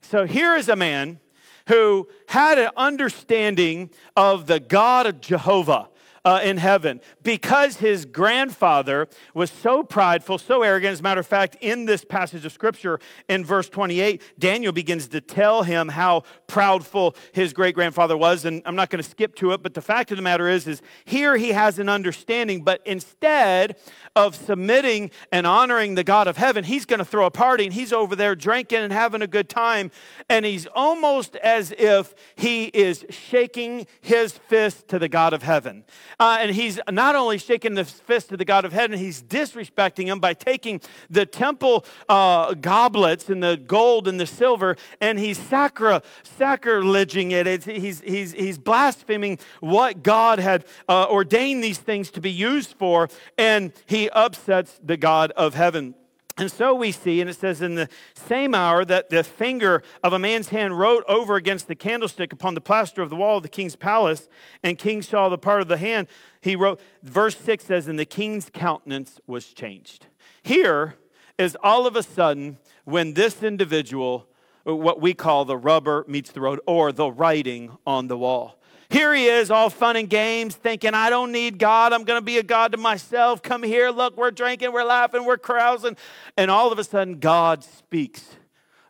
So 0.01 0.25
here 0.25 0.55
is 0.55 0.69
a 0.69 0.75
man 0.75 1.19
who 1.67 2.07
had 2.27 2.57
an 2.59 2.69
understanding 2.77 3.89
of 4.15 4.47
the 4.47 4.59
God 4.59 5.07
of 5.07 5.21
Jehovah 5.21 5.89
uh, 6.25 6.41
in 6.43 6.57
heaven 6.57 6.99
because 7.21 7.77
his 7.77 8.03
grandfather 8.03 9.07
was 9.35 9.51
so 9.51 9.83
prideful, 9.83 10.39
so 10.39 10.63
arrogant. 10.63 10.93
As 10.93 10.99
a 10.99 11.03
matter 11.03 11.19
of 11.19 11.27
fact, 11.27 11.55
in 11.61 11.85
this 11.85 12.03
passage 12.03 12.43
of 12.45 12.51
scripture, 12.51 12.99
in 13.29 13.45
verse 13.45 13.69
28, 13.69 14.21
Daniel 14.39 14.73
begins 14.73 15.07
to 15.09 15.21
tell 15.21 15.61
him 15.61 15.87
how 15.87 16.23
proudful 16.47 17.15
his 17.31 17.53
great 17.53 17.75
grandfather 17.75 18.17
was. 18.17 18.43
And 18.43 18.63
I'm 18.65 18.75
not 18.75 18.89
going 18.89 19.01
to 19.03 19.09
skip 19.09 19.35
to 19.35 19.51
it, 19.51 19.61
but 19.61 19.75
the 19.75 19.81
fact 19.81 20.09
of 20.11 20.17
the 20.17 20.23
matter 20.23 20.49
is, 20.49 20.65
is 20.65 20.81
here 21.05 21.37
he 21.37 21.49
has 21.49 21.77
an 21.77 21.89
understanding, 21.89 22.63
but 22.63 22.81
instead 22.85 23.77
of 24.15 24.35
submitting 24.35 25.11
and 25.31 25.45
honoring 25.45 25.93
the 25.93 26.03
God 26.03 26.27
of 26.27 26.37
heaven, 26.37 26.63
he's 26.63 26.85
going 26.85 26.99
to 26.99 27.05
throw 27.05 27.27
a 27.27 27.31
party 27.31 27.65
and 27.65 27.73
he's 27.73 27.93
over 27.93 28.15
there 28.15 28.33
drinking 28.33 28.79
and 28.79 28.91
having 28.91 29.21
a 29.21 29.27
good 29.27 29.47
time. 29.47 29.91
And 30.27 30.43
he's 30.43 30.65
almost 30.73 31.35
as 31.35 31.71
if 31.77 32.15
he 32.35 32.65
is 32.65 33.05
shaking 33.11 33.85
his 34.01 34.31
fist 34.31 34.87
to 34.87 34.97
the 34.97 35.09
God 35.09 35.33
of 35.33 35.43
heaven. 35.43 35.83
Uh, 36.19 36.37
and 36.39 36.51
he's 36.51 36.79
not 36.89 37.15
only 37.15 37.37
shaking 37.37 37.73
the 37.73 37.85
fist 37.85 38.31
of 38.31 38.37
the 38.37 38.45
God 38.45 38.65
of 38.65 38.73
heaven, 38.73 38.97
he's 38.97 39.21
disrespecting 39.21 40.05
him 40.05 40.19
by 40.19 40.33
taking 40.33 40.81
the 41.09 41.25
temple 41.25 41.85
uh, 42.09 42.53
goblets 42.53 43.29
and 43.29 43.41
the 43.43 43.57
gold 43.57 44.07
and 44.07 44.19
the 44.19 44.25
silver 44.25 44.75
and 45.01 45.19
he's 45.19 45.37
sacri- 45.37 46.01
sacrileging 46.39 47.31
it. 47.31 47.47
It's, 47.47 47.65
he's, 47.65 48.01
he's, 48.01 48.33
he's 48.33 48.57
blaspheming 48.57 49.39
what 49.59 50.03
God 50.03 50.39
had 50.39 50.65
uh, 50.87 51.07
ordained 51.09 51.63
these 51.63 51.77
things 51.77 52.11
to 52.11 52.21
be 52.21 52.31
used 52.31 52.75
for, 52.77 53.09
and 53.37 53.71
he 53.85 54.09
upsets 54.09 54.79
the 54.83 54.97
God 54.97 55.31
of 55.31 55.53
heaven. 55.53 55.95
And 56.37 56.51
so 56.51 56.75
we 56.75 56.91
see, 56.91 57.21
and 57.21 57.29
it 57.29 57.37
says, 57.37 57.61
in 57.61 57.75
the 57.75 57.87
same 58.13 58.53
hour 58.53 58.83
that 58.83 59.09
the 59.09 59.23
finger 59.23 59.81
of 60.03 60.11
a 60.11 60.19
man's 60.19 60.49
hand 60.49 60.77
wrote 60.77 61.05
over 61.07 61.37
against 61.37 61.69
the 61.69 61.75
candlestick 61.75 62.33
upon 62.33 62.55
the 62.55 62.61
plaster 62.61 63.01
of 63.01 63.09
the 63.09 63.15
wall 63.15 63.37
of 63.37 63.43
the 63.43 63.49
king's 63.49 63.77
palace, 63.77 64.27
and 64.61 64.77
king 64.77 65.01
saw 65.01 65.29
the 65.29 65.37
part 65.37 65.61
of 65.61 65.69
the 65.69 65.77
hand. 65.77 66.07
He 66.41 66.57
wrote, 66.57 66.81
verse 67.01 67.37
6 67.37 67.63
says, 67.63 67.87
and 67.87 67.97
the 67.97 68.05
king's 68.05 68.49
countenance 68.49 69.21
was 69.25 69.53
changed. 69.53 70.07
Here 70.43 70.95
is 71.37 71.55
all 71.63 71.87
of 71.87 71.95
a 71.95 72.03
sudden 72.03 72.57
when 72.83 73.13
this 73.13 73.41
individual, 73.41 74.27
what 74.65 74.99
we 74.99 75.13
call 75.13 75.45
the 75.45 75.57
rubber 75.57 76.03
meets 76.05 76.31
the 76.31 76.41
road, 76.41 76.59
or 76.67 76.91
the 76.91 77.11
writing 77.11 77.77
on 77.87 78.07
the 78.07 78.17
wall. 78.17 78.59
Here 78.89 79.13
he 79.13 79.27
is, 79.27 79.49
all 79.49 79.69
fun 79.69 79.95
and 79.95 80.09
games, 80.09 80.55
thinking, 80.55 80.93
I 80.93 81.09
don't 81.09 81.31
need 81.31 81.57
God. 81.57 81.91
I'm 81.93 82.03
going 82.03 82.19
to 82.19 82.25
be 82.25 82.37
a 82.37 82.43
God 82.43 82.71
to 82.73 82.77
myself. 82.77 83.41
Come 83.41 83.63
here, 83.63 83.89
look, 83.89 84.15
we're 84.15 84.31
drinking, 84.31 84.71
we're 84.71 84.83
laughing, 84.83 85.25
we're 85.25 85.37
carousing. 85.37 85.97
And 86.37 86.51
all 86.51 86.71
of 86.71 86.79
a 86.79 86.83
sudden, 86.83 87.19
God 87.19 87.63
speaks 87.63 88.25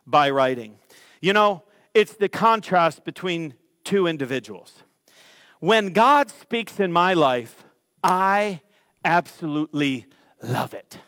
by 0.06 0.30
writing. 0.30 0.78
You 1.20 1.32
know, 1.32 1.62
it's 1.94 2.14
the 2.14 2.28
contrast 2.28 3.04
between 3.04 3.54
two 3.84 4.06
individuals. 4.06 4.82
When 5.60 5.92
God 5.92 6.30
speaks 6.30 6.78
in 6.78 6.92
my 6.92 7.14
life, 7.14 7.64
I 8.02 8.60
absolutely 9.04 10.06
love 10.42 10.74
it. 10.74 10.98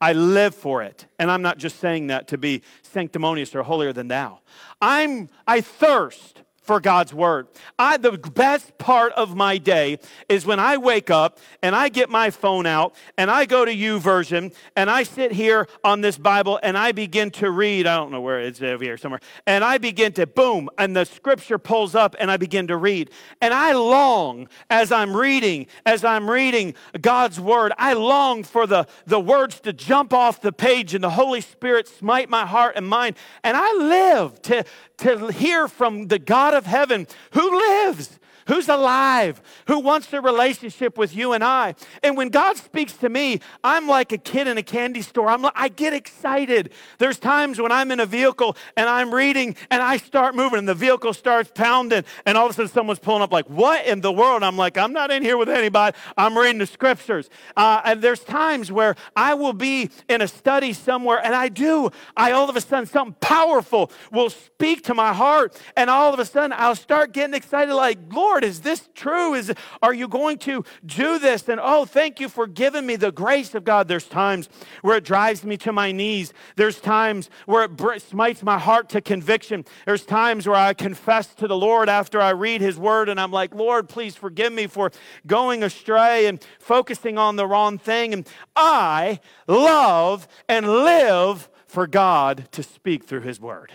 I 0.00 0.14
live 0.14 0.54
for 0.54 0.82
it. 0.82 1.06
And 1.20 1.30
I'm 1.30 1.42
not 1.42 1.58
just 1.58 1.78
saying 1.78 2.08
that 2.08 2.26
to 2.28 2.38
be 2.38 2.62
sanctimonious 2.82 3.54
or 3.54 3.62
holier 3.62 3.92
than 3.92 4.08
thou. 4.08 4.40
I'm 4.80 5.28
I 5.46 5.60
thirst 5.60 6.42
for 6.62 6.80
God's 6.80 7.12
word. 7.12 7.48
I, 7.78 7.96
the 7.96 8.12
best 8.12 8.78
part 8.78 9.12
of 9.14 9.34
my 9.34 9.58
day 9.58 9.98
is 10.28 10.46
when 10.46 10.60
I 10.60 10.76
wake 10.76 11.10
up 11.10 11.38
and 11.60 11.74
I 11.74 11.88
get 11.88 12.08
my 12.08 12.30
phone 12.30 12.66
out 12.66 12.94
and 13.18 13.30
I 13.30 13.46
go 13.46 13.64
to 13.64 13.74
YouVersion 13.74 14.54
and 14.76 14.88
I 14.88 15.02
sit 15.02 15.32
here 15.32 15.66
on 15.82 16.00
this 16.00 16.16
Bible 16.16 16.60
and 16.62 16.78
I 16.78 16.92
begin 16.92 17.30
to 17.32 17.50
read. 17.50 17.86
I 17.86 17.96
don't 17.96 18.12
know 18.12 18.20
where 18.20 18.40
it's 18.40 18.62
over 18.62 18.82
here 18.82 18.96
somewhere. 18.96 19.20
And 19.46 19.64
I 19.64 19.78
begin 19.78 20.12
to 20.12 20.26
boom 20.26 20.70
and 20.78 20.94
the 20.94 21.04
scripture 21.04 21.58
pulls 21.58 21.96
up 21.96 22.14
and 22.20 22.30
I 22.30 22.36
begin 22.36 22.68
to 22.68 22.76
read. 22.76 23.10
And 23.40 23.52
I 23.52 23.72
long 23.72 24.48
as 24.70 24.92
I'm 24.92 25.16
reading, 25.16 25.66
as 25.84 26.04
I'm 26.04 26.30
reading 26.30 26.74
God's 27.00 27.40
word, 27.40 27.72
I 27.76 27.94
long 27.94 28.44
for 28.44 28.68
the, 28.68 28.86
the 29.06 29.20
words 29.20 29.58
to 29.60 29.72
jump 29.72 30.14
off 30.14 30.40
the 30.40 30.52
page 30.52 30.94
and 30.94 31.02
the 31.02 31.10
Holy 31.10 31.40
Spirit 31.40 31.88
smite 31.88 32.30
my 32.30 32.46
heart 32.46 32.74
and 32.76 32.86
mind. 32.86 33.16
And 33.42 33.56
I 33.56 33.72
live 33.72 34.40
to, 34.42 34.64
to 34.98 35.28
hear 35.28 35.66
from 35.66 36.06
the 36.06 36.20
God 36.20 36.51
of 36.52 36.66
heaven. 36.66 37.06
Who 37.32 37.50
lives 37.50 38.18
who's 38.46 38.68
alive, 38.68 39.40
who 39.66 39.78
wants 39.78 40.12
a 40.12 40.20
relationship 40.20 40.98
with 40.98 41.14
you 41.14 41.32
and 41.32 41.44
I. 41.44 41.74
And 42.02 42.16
when 42.16 42.28
God 42.28 42.56
speaks 42.56 42.94
to 42.94 43.08
me, 43.08 43.40
I'm 43.62 43.88
like 43.88 44.12
a 44.12 44.18
kid 44.18 44.46
in 44.46 44.58
a 44.58 44.62
candy 44.62 45.02
store. 45.02 45.28
I'm, 45.28 45.42
like, 45.42 45.52
I 45.54 45.68
get 45.68 45.92
excited. 45.92 46.70
There's 46.98 47.18
times 47.18 47.60
when 47.60 47.72
I'm 47.72 47.90
in 47.90 48.00
a 48.00 48.06
vehicle 48.06 48.56
and 48.76 48.88
I'm 48.88 49.14
reading 49.14 49.56
and 49.70 49.82
I 49.82 49.96
start 49.96 50.34
moving 50.34 50.58
and 50.58 50.68
the 50.68 50.74
vehicle 50.74 51.12
starts 51.12 51.50
pounding 51.54 52.04
and 52.26 52.38
all 52.38 52.46
of 52.46 52.52
a 52.52 52.54
sudden 52.54 52.70
someone's 52.70 52.98
pulling 52.98 53.22
up 53.22 53.32
like, 53.32 53.48
what 53.48 53.86
in 53.86 54.00
the 54.00 54.12
world? 54.12 54.42
I'm 54.42 54.56
like, 54.56 54.76
I'm 54.76 54.92
not 54.92 55.10
in 55.10 55.22
here 55.22 55.36
with 55.36 55.48
anybody. 55.48 55.96
I'm 56.16 56.36
reading 56.36 56.58
the 56.58 56.66
scriptures. 56.66 57.28
Uh, 57.56 57.80
and 57.84 58.02
there's 58.02 58.20
times 58.20 58.72
where 58.72 58.96
I 59.14 59.34
will 59.34 59.52
be 59.52 59.90
in 60.08 60.22
a 60.22 60.28
study 60.28 60.72
somewhere 60.72 61.20
and 61.24 61.34
I 61.34 61.48
do. 61.48 61.90
I 62.16 62.32
all 62.32 62.48
of 62.48 62.56
a 62.56 62.60
sudden, 62.60 62.86
something 62.86 63.16
powerful 63.20 63.90
will 64.10 64.30
speak 64.30 64.84
to 64.84 64.94
my 64.94 65.12
heart 65.12 65.60
and 65.76 65.90
all 65.90 66.12
of 66.12 66.18
a 66.18 66.24
sudden 66.24 66.54
I'll 66.56 66.74
start 66.76 67.12
getting 67.12 67.34
excited 67.34 67.74
like, 67.74 67.98
Lord, 68.10 68.31
Lord, 68.32 68.44
is 68.44 68.62
this 68.62 68.88
true? 68.94 69.34
Is, 69.34 69.52
are 69.82 69.92
you 69.92 70.08
going 70.08 70.38
to 70.38 70.64
do 70.86 71.18
this? 71.18 71.50
And 71.50 71.60
oh, 71.62 71.84
thank 71.84 72.18
you 72.18 72.30
for 72.30 72.46
giving 72.46 72.86
me 72.86 72.96
the 72.96 73.12
grace 73.12 73.54
of 73.54 73.62
God. 73.62 73.88
There's 73.88 74.06
times 74.06 74.48
where 74.80 74.96
it 74.96 75.04
drives 75.04 75.44
me 75.44 75.58
to 75.58 75.70
my 75.70 75.92
knees. 75.92 76.32
There's 76.56 76.80
times 76.80 77.28
where 77.44 77.64
it 77.64 78.00
smites 78.00 78.42
my 78.42 78.58
heart 78.58 78.88
to 78.88 79.02
conviction. 79.02 79.66
There's 79.84 80.06
times 80.06 80.46
where 80.46 80.56
I 80.56 80.72
confess 80.72 81.34
to 81.34 81.46
the 81.46 81.58
Lord 81.58 81.90
after 81.90 82.22
I 82.22 82.30
read 82.30 82.62
his 82.62 82.78
word 82.78 83.10
and 83.10 83.20
I'm 83.20 83.32
like, 83.32 83.54
Lord, 83.54 83.86
please 83.86 84.16
forgive 84.16 84.54
me 84.54 84.66
for 84.66 84.90
going 85.26 85.62
astray 85.62 86.24
and 86.24 86.42
focusing 86.58 87.18
on 87.18 87.36
the 87.36 87.46
wrong 87.46 87.76
thing. 87.76 88.14
And 88.14 88.26
I 88.56 89.20
love 89.46 90.26
and 90.48 90.66
live 90.66 91.50
for 91.66 91.86
God 91.86 92.48
to 92.52 92.62
speak 92.62 93.04
through 93.04 93.20
his 93.20 93.38
word. 93.38 93.72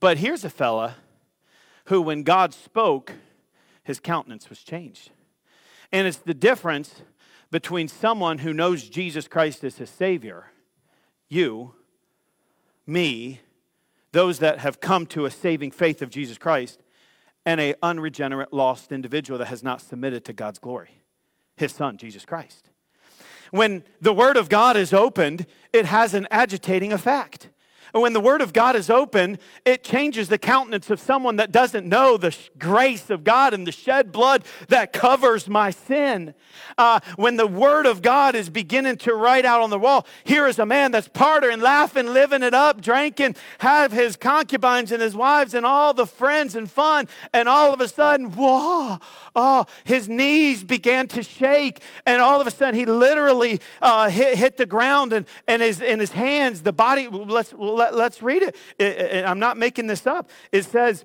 But 0.00 0.16
here's 0.16 0.44
a 0.46 0.50
fella 0.50 0.96
who, 1.86 2.00
when 2.00 2.22
God 2.22 2.54
spoke, 2.54 3.12
his 3.82 4.00
countenance 4.00 4.48
was 4.48 4.60
changed. 4.60 5.10
And 5.92 6.06
it's 6.06 6.18
the 6.18 6.34
difference 6.34 7.02
between 7.50 7.88
someone 7.88 8.38
who 8.38 8.52
knows 8.52 8.88
Jesus 8.88 9.28
Christ 9.28 9.62
as 9.62 9.76
his 9.76 9.90
Savior, 9.90 10.46
you, 11.28 11.74
me, 12.86 13.40
those 14.12 14.38
that 14.38 14.58
have 14.60 14.80
come 14.80 15.06
to 15.06 15.24
a 15.24 15.30
saving 15.30 15.70
faith 15.70 16.02
of 16.02 16.10
Jesus 16.10 16.38
Christ, 16.38 16.80
and 17.46 17.60
a 17.60 17.74
unregenerate, 17.82 18.52
lost 18.52 18.90
individual 18.90 19.38
that 19.38 19.48
has 19.48 19.62
not 19.62 19.80
submitted 19.80 20.24
to 20.24 20.32
God's 20.32 20.58
glory, 20.58 21.02
his 21.56 21.72
Son, 21.72 21.98
Jesus 21.98 22.24
Christ. 22.24 22.70
When 23.50 23.84
the 24.00 24.14
Word 24.14 24.36
of 24.36 24.48
God 24.48 24.76
is 24.76 24.92
opened, 24.92 25.46
it 25.72 25.84
has 25.84 26.14
an 26.14 26.26
agitating 26.30 26.92
effect. 26.92 27.50
And 27.94 28.02
when 28.02 28.12
the 28.12 28.20
Word 28.20 28.42
of 28.42 28.52
God 28.52 28.74
is 28.74 28.90
open, 28.90 29.38
it 29.64 29.84
changes 29.84 30.28
the 30.28 30.36
countenance 30.36 30.90
of 30.90 30.98
someone 30.98 31.36
that 31.36 31.52
doesn't 31.52 31.86
know 31.86 32.16
the 32.16 32.36
grace 32.58 33.08
of 33.08 33.22
God 33.22 33.54
and 33.54 33.64
the 33.64 33.72
shed 33.72 34.10
blood 34.10 34.44
that 34.66 34.92
covers 34.92 35.48
my 35.48 35.70
sin. 35.70 36.34
Uh, 36.76 36.98
when 37.14 37.36
the 37.36 37.46
Word 37.46 37.86
of 37.86 38.02
God 38.02 38.34
is 38.34 38.50
beginning 38.50 38.96
to 38.98 39.14
write 39.14 39.44
out 39.44 39.60
on 39.60 39.70
the 39.70 39.78
wall, 39.78 40.08
here 40.24 40.48
is 40.48 40.58
a 40.58 40.66
man 40.66 40.90
that's 40.90 41.08
partying, 41.08 41.62
laughing, 41.62 42.08
living 42.08 42.42
it 42.42 42.52
up, 42.52 42.80
drinking, 42.80 43.36
have 43.58 43.92
his 43.92 44.16
concubines 44.16 44.90
and 44.90 45.00
his 45.00 45.14
wives 45.14 45.54
and 45.54 45.64
all 45.64 45.94
the 45.94 46.06
friends 46.06 46.56
and 46.56 46.68
fun, 46.68 47.06
and 47.32 47.48
all 47.48 47.72
of 47.72 47.80
a 47.80 47.86
sudden, 47.86 48.32
whoa, 48.32 48.98
oh, 49.34 49.66
his 49.84 50.08
knees 50.08 50.64
began 50.64 51.08
to 51.08 51.22
shake, 51.22 51.80
and 52.06 52.20
all 52.20 52.40
of 52.40 52.46
a 52.46 52.50
sudden 52.50 52.74
he 52.74 52.86
literally 52.86 53.60
uh, 53.82 54.08
hit, 54.08 54.36
hit 54.36 54.56
the 54.56 54.66
ground, 54.66 55.12
and, 55.12 55.26
and 55.46 55.62
his, 55.62 55.80
in 55.80 56.00
his 56.00 56.12
hands, 56.12 56.62
the 56.62 56.72
body, 56.72 57.08
let's, 57.08 57.52
let's 57.52 57.94
let, 57.94 58.12
us 58.12 58.22
read 58.22 58.42
it, 58.42 58.56
it. 58.78 59.24
I'm 59.24 59.38
not 59.38 59.56
making 59.56 59.86
this 59.86 60.06
up. 60.06 60.30
It 60.52 60.64
says, 60.64 61.04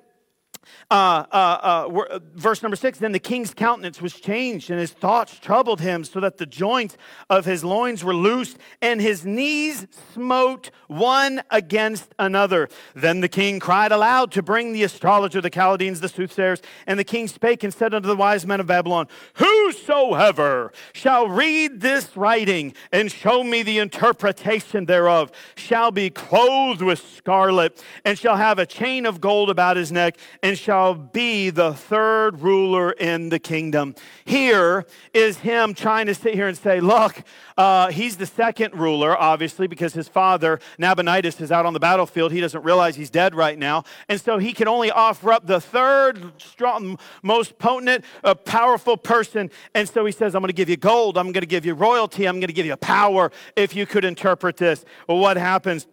uh, 0.91 1.25
uh, 1.31 1.87
uh, 1.89 2.19
verse 2.35 2.61
number 2.63 2.75
six 2.75 2.99
then 2.99 3.11
the 3.11 3.19
king's 3.19 3.53
countenance 3.53 4.01
was 4.01 4.13
changed 4.13 4.69
and 4.69 4.79
his 4.79 4.91
thoughts 4.91 5.37
troubled 5.39 5.81
him 5.81 6.03
so 6.03 6.19
that 6.19 6.37
the 6.37 6.45
joints 6.45 6.97
of 7.29 7.45
his 7.45 7.63
loins 7.63 8.03
were 8.03 8.15
loosed 8.15 8.57
and 8.81 8.99
his 9.01 9.25
knees 9.25 9.87
smote 10.13 10.71
one 10.87 11.41
against 11.51 12.13
another. 12.17 12.67
Then 12.95 13.21
the 13.21 13.29
king 13.29 13.59
cried 13.59 13.91
aloud 13.91 14.31
to 14.31 14.41
bring 14.41 14.73
the 14.73 14.83
astrologer 14.83 15.41
the 15.41 15.49
chaldeans 15.49 15.99
the 15.99 16.09
soothsayers 16.09 16.61
and 16.87 16.99
the 16.99 17.03
king 17.03 17.27
spake 17.27 17.63
and 17.63 17.73
said 17.73 17.93
unto 17.93 18.07
the 18.07 18.15
wise 18.15 18.45
men 18.45 18.59
of 18.59 18.67
babylon 18.67 19.07
whosoever 19.35 20.71
shall 20.93 21.27
read 21.27 21.81
this 21.81 22.15
writing 22.17 22.73
and 22.91 23.11
show 23.11 23.43
me 23.43 23.63
the 23.63 23.79
interpretation 23.79 24.85
thereof 24.85 25.31
shall 25.55 25.91
be 25.91 26.09
clothed 26.09 26.81
with 26.81 26.99
scarlet 26.99 27.83
and 28.05 28.17
shall 28.17 28.37
have 28.37 28.59
a 28.59 28.65
chain 28.65 29.05
of 29.05 29.22
gold 29.22 29.50
about 29.50 29.77
his 29.77 29.91
neck 29.91 30.17
and 30.41 30.49
shall 30.57 30.94
be 30.94 31.50
the 31.50 31.74
third 31.74 32.40
ruler 32.40 32.92
in 32.92 33.29
the 33.29 33.40
kingdom. 33.40 33.96
Here 34.25 34.85
is 35.14 35.38
him 35.38 35.74
trying 35.74 36.05
to 36.07 36.16
sit 36.16 36.33
here 36.33 36.48
and 36.48 36.57
say, 36.57 36.79
Look, 36.79 37.24
uh, 37.57 37.92
he's 37.92 38.18
the 38.18 38.25
second 38.25 38.74
ruler, 38.74 39.18
obviously, 39.18 39.68
because 39.68 39.94
his 39.94 40.07
father, 40.07 40.59
Nabonidus, 40.77 41.42
is 41.42 41.51
out 41.51 41.66
on 41.66 41.74
the 41.74 41.79
battlefield. 41.79 42.31
He 42.31 42.40
doesn't 42.40 42.64
realize 42.64 42.96
he's 42.96 43.09
dead 43.09 43.35
right 43.35 43.57
now. 43.57 43.83
And 44.07 44.20
so 44.20 44.38
he 44.38 44.53
can 44.53 44.68
only 44.68 44.92
offer 44.92 45.33
up 45.33 45.46
the 45.46 45.59
third, 45.59 46.42
strong, 46.42 46.98
most 47.22 47.57
potent, 47.57 48.05
uh, 48.24 48.35
powerful 48.35 48.98
person. 48.98 49.51
And 49.75 49.90
so 49.90 50.05
he 50.05 50.12
says, 50.12 50.35
I'm 50.35 50.42
going 50.42 50.48
to 50.48 50.53
give 50.53 50.70
you 50.70 50.77
gold. 50.77 51.18
I'm 51.18 51.31
going 51.31 51.42
to 51.42 51.48
give 51.48 51.66
you 51.66 51.74
royalty. 51.74 52.27
I'm 52.27 52.40
going 52.40 52.48
to 52.48 52.53
give 52.53 52.66
you 52.66 52.77
power 52.77 53.31
if 53.55 53.75
you 53.75 53.85
could 53.85 54.05
interpret 54.05 54.57
this. 54.57 54.85
Well, 55.07 55.18
what 55.18 55.38
happens? 55.38 55.88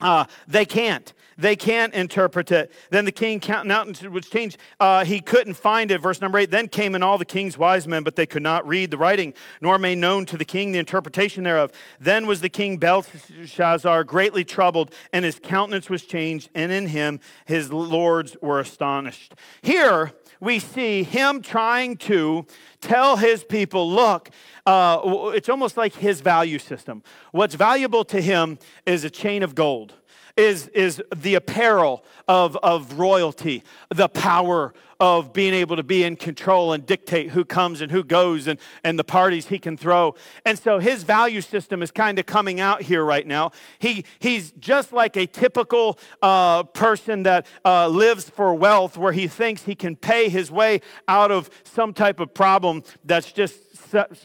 Uh, 0.00 0.24
they 0.48 0.64
can't. 0.64 1.12
They 1.40 1.56
can't 1.56 1.94
interpret 1.94 2.52
it. 2.52 2.70
Then 2.90 3.06
the 3.06 3.12
king 3.12 3.40
countenance 3.40 4.02
was 4.02 4.28
changed. 4.28 4.58
Uh, 4.78 5.04
he 5.04 5.20
couldn't 5.20 5.54
find 5.54 5.90
it. 5.90 6.00
Verse 6.00 6.20
number 6.20 6.38
eight. 6.38 6.50
Then 6.50 6.68
came 6.68 6.94
in 6.94 7.02
all 7.02 7.16
the 7.16 7.24
king's 7.24 7.56
wise 7.56 7.88
men, 7.88 8.02
but 8.02 8.14
they 8.14 8.26
could 8.26 8.42
not 8.42 8.68
read 8.68 8.90
the 8.90 8.98
writing, 8.98 9.32
nor 9.60 9.78
made 9.78 9.96
known 9.98 10.26
to 10.26 10.36
the 10.36 10.44
king 10.44 10.72
the 10.72 10.78
interpretation 10.78 11.44
thereof. 11.44 11.72
Then 11.98 12.26
was 12.26 12.42
the 12.42 12.50
king 12.50 12.76
Belshazzar 12.76 14.04
greatly 14.04 14.44
troubled, 14.44 14.94
and 15.14 15.24
his 15.24 15.40
countenance 15.42 15.88
was 15.88 16.04
changed, 16.04 16.50
and 16.54 16.70
in 16.70 16.88
him 16.88 17.20
his 17.46 17.72
lords 17.72 18.36
were 18.42 18.60
astonished. 18.60 19.34
Here 19.62 20.12
we 20.40 20.58
see 20.58 21.04
him 21.04 21.40
trying 21.40 21.96
to 21.96 22.46
tell 22.80 23.16
his 23.16 23.44
people, 23.44 23.90
look, 23.90 24.30
uh, 24.66 25.30
it's 25.34 25.48
almost 25.48 25.76
like 25.76 25.94
his 25.94 26.20
value 26.20 26.58
system. 26.58 27.02
What's 27.32 27.54
valuable 27.54 28.04
to 28.06 28.20
him 28.20 28.58
is 28.84 29.04
a 29.04 29.10
chain 29.10 29.42
of 29.42 29.54
gold 29.54 29.94
is, 30.40 30.68
is 30.68 31.02
the 31.14 31.34
apparel 31.34 32.02
of, 32.26 32.56
of 32.62 32.98
royalty, 32.98 33.62
the 33.90 34.08
power 34.08 34.72
of 34.98 35.32
being 35.32 35.54
able 35.54 35.76
to 35.76 35.82
be 35.82 36.02
in 36.02 36.16
control 36.16 36.72
and 36.72 36.84
dictate 36.84 37.30
who 37.30 37.44
comes 37.44 37.80
and 37.80 37.90
who 37.90 38.02
goes 38.02 38.46
and, 38.46 38.58
and 38.82 38.98
the 38.98 39.04
parties 39.04 39.46
he 39.46 39.58
can 39.58 39.76
throw. 39.76 40.14
And 40.44 40.58
so 40.58 40.78
his 40.78 41.02
value 41.02 41.40
system 41.40 41.82
is 41.82 41.90
kind 41.90 42.18
of 42.18 42.26
coming 42.26 42.58
out 42.60 42.82
here 42.82 43.04
right 43.04 43.26
now. 43.26 43.52
He, 43.78 44.04
he's 44.18 44.52
just 44.52 44.92
like 44.92 45.16
a 45.16 45.26
typical 45.26 45.98
uh, 46.22 46.62
person 46.64 47.22
that 47.24 47.46
uh, 47.64 47.88
lives 47.88 48.28
for 48.30 48.54
wealth, 48.54 48.96
where 48.96 49.12
he 49.12 49.26
thinks 49.26 49.64
he 49.64 49.74
can 49.74 49.94
pay 49.94 50.28
his 50.28 50.50
way 50.50 50.80
out 51.06 51.30
of 51.30 51.50
some 51.64 51.92
type 51.92 52.18
of 52.18 52.32
problem 52.32 52.82
that's 53.04 53.32
just 53.32 53.56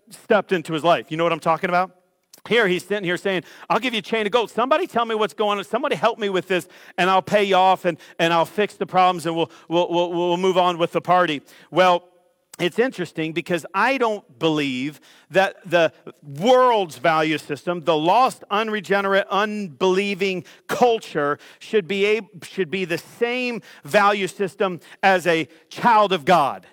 stepped 0.09 0.51
into 0.51 0.73
his 0.73 0.83
life. 0.83 1.11
You 1.11 1.17
know 1.17 1.23
what 1.23 1.33
I'm 1.33 1.39
talking 1.39 1.69
about? 1.69 2.04
Here 2.47 2.67
he's 2.67 2.85
sitting 2.85 3.03
here 3.03 3.17
saying, 3.17 3.43
I'll 3.69 3.79
give 3.79 3.93
you 3.93 3.99
a 3.99 4.03
chain 4.03 4.25
of 4.25 4.31
gold. 4.31 4.51
Somebody 4.51 4.87
tell 4.87 5.05
me 5.05 5.15
what's 5.15 5.33
going 5.33 5.57
on. 5.57 5.63
Somebody 5.63 5.95
help 5.95 6.19
me 6.19 6.29
with 6.29 6.47
this, 6.47 6.67
and 6.97 7.09
I'll 7.09 7.21
pay 7.21 7.43
you 7.43 7.55
off 7.55 7.85
and, 7.85 7.97
and 8.19 8.31
I'll 8.31 8.45
fix 8.45 8.75
the 8.75 8.85
problems 8.85 9.25
and 9.25 9.35
we'll, 9.35 9.51
we'll, 9.67 9.89
we'll, 9.89 10.11
we'll 10.11 10.37
move 10.37 10.57
on 10.57 10.77
with 10.77 10.91
the 10.91 11.01
party. 11.01 11.41
Well, 11.71 12.07
it's 12.57 12.79
interesting 12.79 13.33
because 13.33 13.65
I 13.73 13.97
don't 13.97 14.39
believe 14.39 15.01
that 15.29 15.57
the 15.69 15.91
world's 16.23 16.97
value 16.97 17.37
system, 17.37 17.81
the 17.81 17.97
lost, 17.97 18.45
unregenerate, 18.49 19.27
unbelieving 19.29 20.45
culture, 20.67 21.37
should 21.59 21.85
be, 21.85 22.05
able, 22.05 22.29
should 22.43 22.71
be 22.71 22.85
the 22.85 22.97
same 22.97 23.61
value 23.83 24.27
system 24.27 24.79
as 25.03 25.27
a 25.27 25.49
child 25.69 26.13
of 26.13 26.23
God 26.23 26.65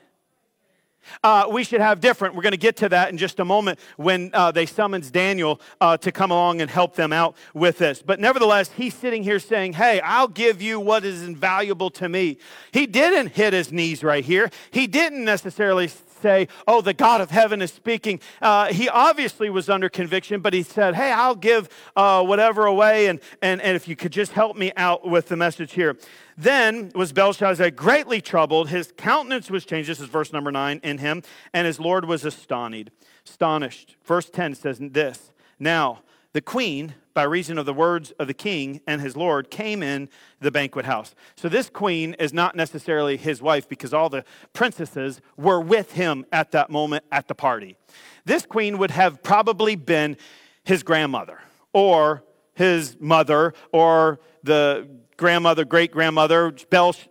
uh, 1.23 1.49
we 1.51 1.65
should 1.65 1.81
have 1.81 2.01
different. 2.01 2.35
We're 2.35 2.43
going 2.43 2.53
to 2.53 2.59
get 2.59 2.77
to 2.77 2.89
that 2.91 3.11
in 3.11 3.19
just 3.19 3.41
a 3.41 3.45
moment 3.45 3.79
when 3.97 4.31
uh, 4.33 4.53
they 4.53 4.67
summons 4.67 5.11
Daniel 5.11 5.61
uh, 5.81 5.97
to 5.99 6.13
come 6.13 6.31
along 6.31 6.61
and 6.61 6.71
help 6.71 6.95
them 6.95 7.13
out 7.13 7.37
with 7.55 7.79
this. 7.79 8.03
But 8.03 8.21
nevertheless, 8.21 8.71
he's 8.77 8.95
sitting 8.95 9.23
here 9.23 9.39
saying, 9.39 9.75
Hey, 9.75 10.01
I'll 10.01 10.29
give 10.29 10.63
you 10.63 10.81
what 10.81 11.05
is 11.05 11.23
invaluable 11.23 11.91
to 11.91 12.09
me. 12.09 12.39
He 12.73 12.87
didn't 12.87 13.29
hit 13.29 13.53
his 13.53 13.73
knees 13.73 14.03
right 14.03 14.25
here. 14.25 14.51
He 14.71 14.87
didn't 14.87 15.25
necessarily 15.25 15.89
say, 16.23 16.49
Oh, 16.67 16.81
the 16.81 16.95
God 16.95 17.21
of 17.21 17.31
heaven 17.31 17.61
is 17.61 17.73
speaking. 17.73 18.21
Uh, 18.41 18.73
he 18.73 18.89
obviously 18.89 19.51
was 19.51 19.69
under 19.69 19.89
conviction, 19.89 20.41
but 20.41 20.55
he 20.55 20.63
said, 20.63 20.95
Hey, 20.95 21.13
I'll 21.13 21.35
give 21.35 21.69
uh, 21.97 22.25
whatever 22.25 22.67
away, 22.67 23.09
and, 23.09 23.21
and, 23.43 23.61
and 23.61 23.77
if 23.77 23.89
you 23.89 23.97
could 23.97 24.13
just 24.13 24.33
help 24.33 24.57
me 24.57 24.73
out 24.77 25.07
with 25.07 25.29
the 25.29 25.37
message 25.37 25.73
here. 25.73 25.97
Then 26.43 26.91
was 26.97 27.13
Belshazzar 27.13 27.71
greatly 27.71 28.21
troubled. 28.21 28.69
His 28.69 28.93
countenance 28.97 29.49
was 29.49 29.65
changed. 29.65 29.89
This 29.89 30.01
is 30.01 30.09
verse 30.09 30.33
number 30.33 30.51
nine 30.51 30.81
in 30.83 30.99
him, 30.99 31.23
and 31.55 31.69
his 31.69 31.79
Lord 31.79 32.05
was 32.05 32.25
astonished. 32.25 32.91
Astonished. 33.25 33.97
Verse 34.05 34.29
10 34.29 34.57
says 34.57 34.79
this 34.81 35.31
Now, 35.61 36.03
the 36.33 36.41
queen, 36.41 36.95
by 37.15 37.23
reason 37.23 37.59
of 37.59 37.67
the 37.67 37.73
words 37.73 38.11
of 38.19 38.27
the 38.27 38.35
king 38.35 38.81
and 38.89 39.01
his 39.01 39.17
lord, 39.17 39.51
came 39.51 39.85
in 39.85 40.09
the 40.41 40.51
banquet 40.51 40.85
house. 40.85 41.15
So 41.37 41.49
this 41.49 41.71
queen 41.71 42.15
is 42.15 42.33
not 42.33 42.57
necessarily 42.57 43.17
his 43.17 43.41
wife 43.41 43.69
because 43.69 43.95
all 43.95 44.09
the 44.09 44.25
princesses 44.53 45.21
were 45.37 45.61
with 45.61 45.93
him 45.93 46.25
at 46.33 46.51
that 46.51 46.71
moment 46.71 47.05
at 47.13 47.29
the 47.29 47.37
party. 47.37 47.77
This 48.25 48.47
queen 48.47 48.79
would 48.79 48.91
have 48.91 49.23
probably 49.23 49.77
been 49.77 50.17
his 50.65 50.83
grandmother 50.83 51.39
or 51.73 52.25
his 52.55 52.97
mother 52.99 53.55
or 53.73 54.19
the 54.43 54.89
grandmother, 55.17 55.65
great 55.65 55.93
grandmother, 55.93 56.55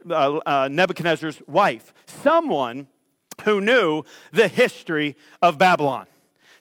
uh, 0.10 0.40
uh, 0.46 0.70
Nebuchadnezzar's 0.72 1.42
wife. 1.48 1.94
Someone 2.06 2.88
who 3.44 3.62
knew 3.62 4.04
the 4.32 4.48
history 4.48 5.16
of 5.42 5.58
Babylon 5.58 6.08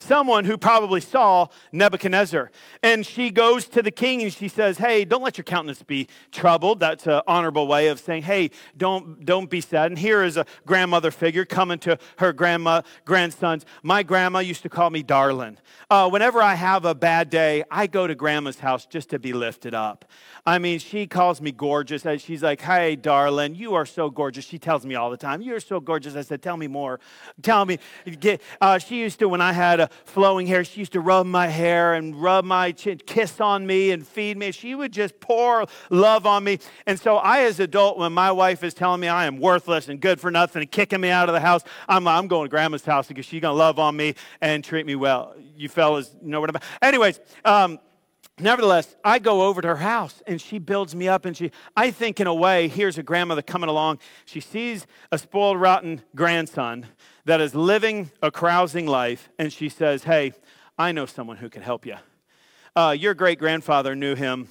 someone 0.01 0.45
who 0.45 0.57
probably 0.57 1.01
saw 1.01 1.47
Nebuchadnezzar. 1.73 2.51
And 2.83 3.05
she 3.05 3.31
goes 3.31 3.67
to 3.67 3.83
the 3.83 3.91
king 3.91 4.23
and 4.23 4.33
she 4.33 4.49
says, 4.49 4.79
Hey, 4.79 5.05
don't 5.05 5.23
let 5.23 5.37
your 5.37 5.45
countenance 5.45 5.83
be 5.83 6.09
troubled. 6.33 6.81
That's 6.81 7.07
an 7.07 7.21
honorable 7.27 7.67
way 7.67 7.89
of 7.89 8.01
saying, 8.01 8.23
Hey, 8.23 8.51
don't, 8.77 9.25
don't 9.25 9.51
be 9.51 9.61
sad. 9.61 9.91
And 9.91 9.99
here 9.99 10.25
is 10.25 10.37
a 10.37 10.47
grandmother 10.67 11.11
figure 11.11 11.45
coming 11.45 11.79
to 11.81 11.99
her 12.19 12.33
grandma, 12.33 12.83
grandsons. 13.05 13.65
My 13.83 14.03
grandma 14.03 14.39
used 14.41 14.63
to 14.63 14.69
call 14.69 14.91
me 14.91 15.03
darling. 15.03 15.59
Uh, 15.91 16.09
whenever 16.09 16.43
I 16.43 16.55
have 16.55 16.85
a 16.85 16.95
bad 16.95 17.31
day, 17.31 17.65
I 17.71 17.87
go 17.87 18.07
to 18.07 18.15
grandma's 18.15 18.59
house 18.59 18.87
just 18.87 19.11
to 19.11 19.19
be 19.19 19.33
lifted 19.33 19.75
up. 19.75 20.07
I 20.47 20.59
mean, 20.59 20.79
she 20.79 21.07
calls 21.07 21.41
me 21.41 21.53
gorgeous. 21.53 22.07
And 22.07 22.21
She's 22.21 22.43
like, 22.43 22.63
Hey, 22.63 22.97
darling, 22.97 23.55
you 23.55 23.75
are 23.75 23.87
so 23.87 24.09
gorgeous. 24.09 24.45
She 24.47 24.59
tells 24.59 24.87
me 24.87 24.95
all 24.95 25.11
the 25.11 25.17
time, 25.17 25.43
You're 25.43 25.61
so 25.61 25.79
gorgeous. 25.79 26.17
I 26.17 26.23
said, 26.23 26.41
Tell 26.43 26.57
me 26.57 26.67
more. 26.67 27.01
Tell 27.43 27.65
me. 27.67 27.79
Uh, 28.61 28.79
she 28.79 28.99
used 28.99 29.19
to, 29.19 29.29
when 29.29 29.41
I 29.41 29.53
had 29.53 29.81
a 29.81 29.90
flowing 30.05 30.47
hair. 30.47 30.65
She 30.65 30.81
used 30.81 30.93
to 30.93 31.01
rub 31.01 31.27
my 31.27 31.49
hair 31.49 31.95
and 31.95 32.21
rub 32.21 32.45
my 32.45 32.73
chin, 32.73 32.99
kiss 33.05 33.41
on 33.41 33.67
me 33.67 33.91
and 33.91 34.07
feed 34.07 34.37
me. 34.37 34.53
She 34.53 34.75
would 34.75 34.93
just 34.93 35.21
pour 35.21 35.67
love 35.91 36.27
on 36.27 36.45
me. 36.45 36.59
And 36.87 36.99
so 36.99 37.17
I, 37.17 37.43
as 37.43 37.61
adult, 37.61 37.99
when 37.99 38.13
my 38.13 38.33
wife 38.33 38.63
is 38.65 38.75
telling 38.75 39.01
me 39.01 39.09
I 39.09 39.27
am 39.27 39.39
worthless 39.39 39.89
and 39.89 40.01
good 40.01 40.21
for 40.21 40.31
nothing 40.31 40.63
and 40.63 40.71
kicking 40.71 41.01
me 41.01 41.11
out 41.11 41.29
of 41.29 41.35
the 41.35 41.41
house, 41.41 41.63
I'm, 41.89 42.07
I'm 42.07 42.29
going 42.29 42.47
to 42.47 42.51
grandma's 42.51 42.85
house 42.85 43.09
because 43.09 43.27
she's 43.27 43.41
going 43.41 43.53
to 43.53 43.59
love 43.59 43.79
on 43.79 43.97
me 43.97 44.15
and 44.41 44.63
treat 44.63 44.87
me 44.87 44.95
well. 44.95 45.35
You 45.57 45.69
fellas 45.69 46.15
know 46.23 46.41
what 46.41 46.51
I'm 46.51 46.57
about. 46.57 46.69
Anyways, 46.83 47.21
um, 47.45 47.79
nevertheless, 48.39 48.97
I 49.05 49.19
go 49.19 49.43
over 49.43 49.61
to 49.61 49.69
her 49.69 49.77
house 49.77 50.23
and 50.27 50.41
she 50.41 50.59
builds 50.59 50.95
me 50.95 51.09
up. 51.09 51.25
And 51.25 51.37
she, 51.37 51.51
I 51.77 51.91
think, 51.91 52.21
in 52.21 52.27
a 52.27 52.35
way, 52.35 52.69
here's 52.69 52.99
a 52.99 53.03
grandmother 53.03 53.43
coming 53.43 53.69
along. 53.69 53.99
She 54.25 54.41
sees 54.41 54.87
a 55.13 55.19
spoiled, 55.19 55.61
rotten 55.61 56.03
grandson 56.15 56.87
that 57.25 57.41
is 57.41 57.55
living 57.55 58.11
a 58.23 58.31
carousing 58.31 58.87
life, 58.87 59.29
and 59.39 59.53
she 59.53 59.69
says, 59.69 60.05
Hey, 60.05 60.33
I 60.79 60.93
know 60.93 61.07
someone 61.07 61.37
who 61.37 61.49
can 61.49 61.63
help 61.63 61.87
you. 61.87 61.97
Uh, 62.75 62.95
your 62.99 63.15
great 63.15 63.39
grandfather 63.39 63.95
knew 63.95 64.15
him 64.15 64.49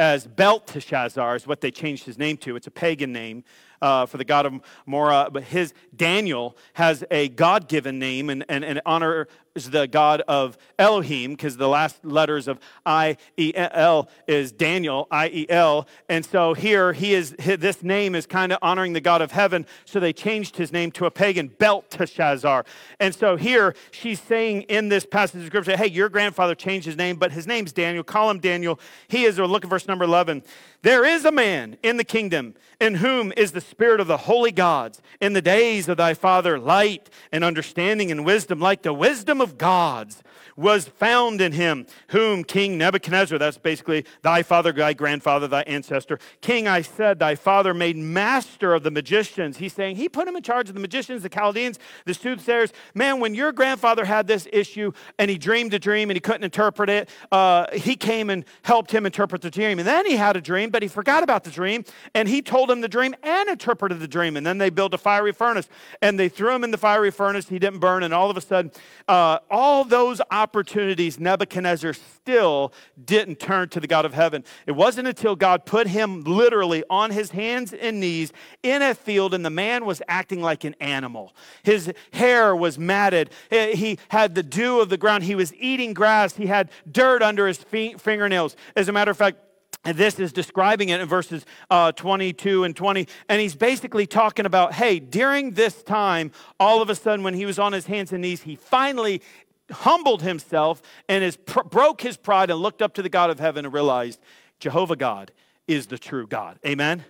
as 0.00 0.26
Belteshazzar, 0.26 1.36
is 1.36 1.46
what 1.46 1.60
they 1.60 1.70
changed 1.70 2.06
his 2.06 2.16
name 2.16 2.38
to. 2.38 2.56
It's 2.56 2.66
a 2.66 2.70
pagan 2.70 3.12
name 3.12 3.44
uh, 3.82 4.06
for 4.06 4.16
the 4.16 4.24
god 4.24 4.46
of 4.46 4.54
Mora, 4.86 5.28
but 5.30 5.42
his 5.42 5.74
Daniel 5.94 6.56
has 6.72 7.04
a 7.10 7.28
God 7.28 7.68
given 7.68 7.98
name 7.98 8.30
and, 8.30 8.44
and, 8.48 8.64
and 8.64 8.80
honor 8.86 9.28
is 9.60 9.70
the 9.70 9.86
God 9.86 10.22
of 10.26 10.56
Elohim, 10.78 11.32
because 11.32 11.56
the 11.56 11.68
last 11.68 12.04
letters 12.04 12.48
of 12.48 12.58
I 12.86 13.16
E 13.36 13.52
L 13.54 14.08
is 14.26 14.52
Daniel, 14.52 15.06
I 15.10 15.28
E 15.28 15.46
L. 15.48 15.86
And 16.08 16.24
so 16.24 16.54
here 16.54 16.92
he 16.92 17.14
is, 17.14 17.32
this 17.38 17.82
name 17.82 18.14
is 18.14 18.26
kind 18.26 18.52
of 18.52 18.58
honoring 18.62 18.94
the 18.94 19.00
God 19.00 19.22
of 19.22 19.32
heaven. 19.32 19.66
So 19.84 20.00
they 20.00 20.12
changed 20.12 20.56
his 20.56 20.72
name 20.72 20.90
to 20.92 21.06
a 21.06 21.10
pagan, 21.10 21.48
Belteshazzar. 21.48 22.64
And 22.98 23.14
so 23.14 23.36
here 23.36 23.74
she's 23.90 24.20
saying 24.20 24.62
in 24.62 24.88
this 24.88 25.04
passage 25.04 25.42
of 25.42 25.46
scripture, 25.46 25.76
hey, 25.76 25.88
your 25.88 26.08
grandfather 26.08 26.54
changed 26.54 26.86
his 26.86 26.96
name, 26.96 27.16
but 27.16 27.32
his 27.32 27.46
name's 27.46 27.72
Daniel. 27.72 28.02
Call 28.02 28.30
him 28.30 28.40
Daniel. 28.40 28.80
He 29.08 29.24
is, 29.24 29.38
or 29.38 29.46
look 29.46 29.64
at 29.64 29.70
verse 29.70 29.86
number 29.86 30.04
11. 30.04 30.42
There 30.82 31.04
is 31.04 31.26
a 31.26 31.32
man 31.32 31.76
in 31.82 31.98
the 31.98 32.04
kingdom 32.04 32.54
in 32.80 32.94
whom 32.94 33.34
is 33.36 33.52
the 33.52 33.60
spirit 33.60 34.00
of 34.00 34.06
the 34.06 34.16
holy 34.16 34.50
gods. 34.50 35.02
In 35.20 35.34
the 35.34 35.42
days 35.42 35.88
of 35.88 35.98
thy 35.98 36.14
father, 36.14 36.58
light 36.58 37.10
and 37.30 37.44
understanding 37.44 38.10
and 38.10 38.24
wisdom, 38.24 38.60
like 38.60 38.80
the 38.80 38.94
wisdom 38.94 39.42
of 39.42 39.49
gods 39.58 40.22
was 40.60 40.86
found 40.86 41.40
in 41.40 41.52
him, 41.52 41.86
whom 42.08 42.44
King 42.44 42.76
Nebuchadnezzar, 42.76 43.38
that's 43.38 43.58
basically 43.58 44.04
thy 44.22 44.42
father, 44.42 44.72
thy 44.72 44.92
grandfather, 44.92 45.48
thy 45.48 45.62
ancestor, 45.62 46.18
King, 46.40 46.68
I 46.68 46.82
said, 46.82 47.18
thy 47.18 47.34
father 47.34 47.72
made 47.72 47.96
master 47.96 48.74
of 48.74 48.82
the 48.82 48.90
magicians. 48.90 49.56
He's 49.56 49.72
saying 49.72 49.96
he 49.96 50.08
put 50.08 50.28
him 50.28 50.36
in 50.36 50.42
charge 50.42 50.68
of 50.68 50.74
the 50.74 50.80
magicians, 50.80 51.22
the 51.22 51.28
Chaldeans, 51.28 51.78
the 52.04 52.14
soothsayers. 52.14 52.72
Man, 52.94 53.20
when 53.20 53.34
your 53.34 53.52
grandfather 53.52 54.04
had 54.04 54.26
this 54.26 54.46
issue 54.52 54.92
and 55.18 55.30
he 55.30 55.38
dreamed 55.38 55.72
a 55.74 55.78
dream 55.78 56.10
and 56.10 56.16
he 56.16 56.20
couldn't 56.20 56.44
interpret 56.44 56.90
it, 56.90 57.08
uh, 57.32 57.66
he 57.72 57.96
came 57.96 58.30
and 58.30 58.44
helped 58.62 58.90
him 58.90 59.06
interpret 59.06 59.42
the 59.42 59.50
dream. 59.50 59.78
And 59.78 59.88
then 59.88 60.06
he 60.06 60.16
had 60.16 60.36
a 60.36 60.40
dream, 60.40 60.70
but 60.70 60.82
he 60.82 60.88
forgot 60.88 61.22
about 61.22 61.44
the 61.44 61.50
dream 61.50 61.84
and 62.14 62.28
he 62.28 62.42
told 62.42 62.70
him 62.70 62.80
the 62.80 62.88
dream 62.88 63.14
and 63.22 63.48
interpreted 63.48 64.00
the 64.00 64.08
dream. 64.08 64.36
And 64.36 64.46
then 64.46 64.58
they 64.58 64.70
built 64.70 64.92
a 64.92 64.98
fiery 64.98 65.32
furnace 65.32 65.68
and 66.02 66.18
they 66.18 66.28
threw 66.28 66.54
him 66.54 66.64
in 66.64 66.70
the 66.70 66.78
fiery 66.78 67.10
furnace. 67.10 67.48
He 67.48 67.58
didn't 67.58 67.80
burn, 67.80 68.02
and 68.02 68.12
all 68.12 68.30
of 68.30 68.36
a 68.36 68.40
sudden, 68.40 68.70
uh, 69.08 69.38
all 69.50 69.84
those 69.84 70.20
Nebuchadnezzar 70.52 71.92
still 71.92 72.72
didn't 73.02 73.38
turn 73.38 73.68
to 73.70 73.80
the 73.80 73.86
God 73.86 74.04
of 74.04 74.14
heaven. 74.14 74.44
It 74.66 74.72
wasn't 74.72 75.08
until 75.08 75.36
God 75.36 75.66
put 75.66 75.86
him 75.86 76.22
literally 76.22 76.84
on 76.90 77.10
his 77.10 77.30
hands 77.30 77.72
and 77.72 78.00
knees 78.00 78.32
in 78.62 78.82
a 78.82 78.94
field, 78.94 79.34
and 79.34 79.44
the 79.44 79.50
man 79.50 79.84
was 79.84 80.02
acting 80.08 80.40
like 80.40 80.64
an 80.64 80.74
animal. 80.80 81.34
His 81.62 81.92
hair 82.12 82.54
was 82.54 82.78
matted, 82.78 83.30
he 83.50 83.98
had 84.08 84.34
the 84.34 84.42
dew 84.42 84.80
of 84.80 84.88
the 84.88 84.98
ground, 84.98 85.24
he 85.24 85.34
was 85.34 85.54
eating 85.54 85.94
grass, 85.94 86.36
he 86.36 86.46
had 86.46 86.70
dirt 86.90 87.22
under 87.22 87.46
his 87.46 87.58
fingernails. 87.58 88.56
As 88.76 88.88
a 88.88 88.92
matter 88.92 89.10
of 89.10 89.16
fact, 89.16 89.38
and 89.84 89.96
this 89.96 90.18
is 90.18 90.32
describing 90.32 90.90
it 90.90 91.00
in 91.00 91.08
verses 91.08 91.46
uh, 91.70 91.92
22 91.92 92.64
and 92.64 92.76
20. 92.76 93.08
And 93.28 93.40
he's 93.40 93.54
basically 93.54 94.06
talking 94.06 94.44
about 94.44 94.74
hey, 94.74 94.98
during 94.98 95.52
this 95.52 95.82
time, 95.82 96.32
all 96.58 96.82
of 96.82 96.90
a 96.90 96.94
sudden, 96.94 97.24
when 97.24 97.34
he 97.34 97.46
was 97.46 97.58
on 97.58 97.72
his 97.72 97.86
hands 97.86 98.12
and 98.12 98.20
knees, 98.20 98.42
he 98.42 98.56
finally 98.56 99.22
humbled 99.70 100.22
himself 100.22 100.82
and 101.08 101.36
pr- 101.46 101.62
broke 101.62 102.00
his 102.00 102.16
pride 102.16 102.50
and 102.50 102.60
looked 102.60 102.82
up 102.82 102.94
to 102.94 103.02
the 103.02 103.08
God 103.08 103.30
of 103.30 103.38
heaven 103.38 103.64
and 103.64 103.74
realized 103.74 104.20
Jehovah 104.58 104.96
God 104.96 105.32
is 105.66 105.86
the 105.86 105.98
true 105.98 106.26
God. 106.26 106.58
Amen? 106.66 107.04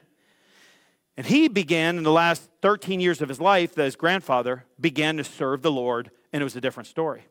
And 1.17 1.27
he 1.27 1.49
began 1.49 1.99
in 1.99 2.05
the 2.05 2.13
last 2.13 2.49
13 2.63 3.01
years 3.01 3.21
of 3.21 3.29
his 3.29 3.41
life, 3.41 3.75
that 3.75 3.85
his 3.85 3.97
grandfather 3.97 4.65
began 4.81 5.17
to 5.17 5.25
serve 5.25 5.63
the 5.63 5.71
Lord, 5.71 6.11
and 6.33 6.41
it 6.41 6.45
was 6.45 6.57
a 6.57 6.61
different 6.61 6.87
story. 6.87 7.25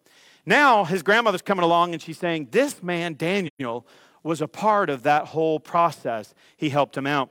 Now, 0.45 0.83
his 0.83 1.03
grandmother's 1.03 1.41
coming 1.41 1.63
along 1.63 1.93
and 1.93 2.01
she's 2.01 2.17
saying, 2.17 2.49
This 2.51 2.81
man, 2.81 3.15
Daniel, 3.15 3.85
was 4.23 4.41
a 4.41 4.47
part 4.47 4.89
of 4.89 5.03
that 5.03 5.27
whole 5.27 5.59
process. 5.59 6.33
He 6.57 6.69
helped 6.69 6.97
him 6.97 7.07
out. 7.07 7.29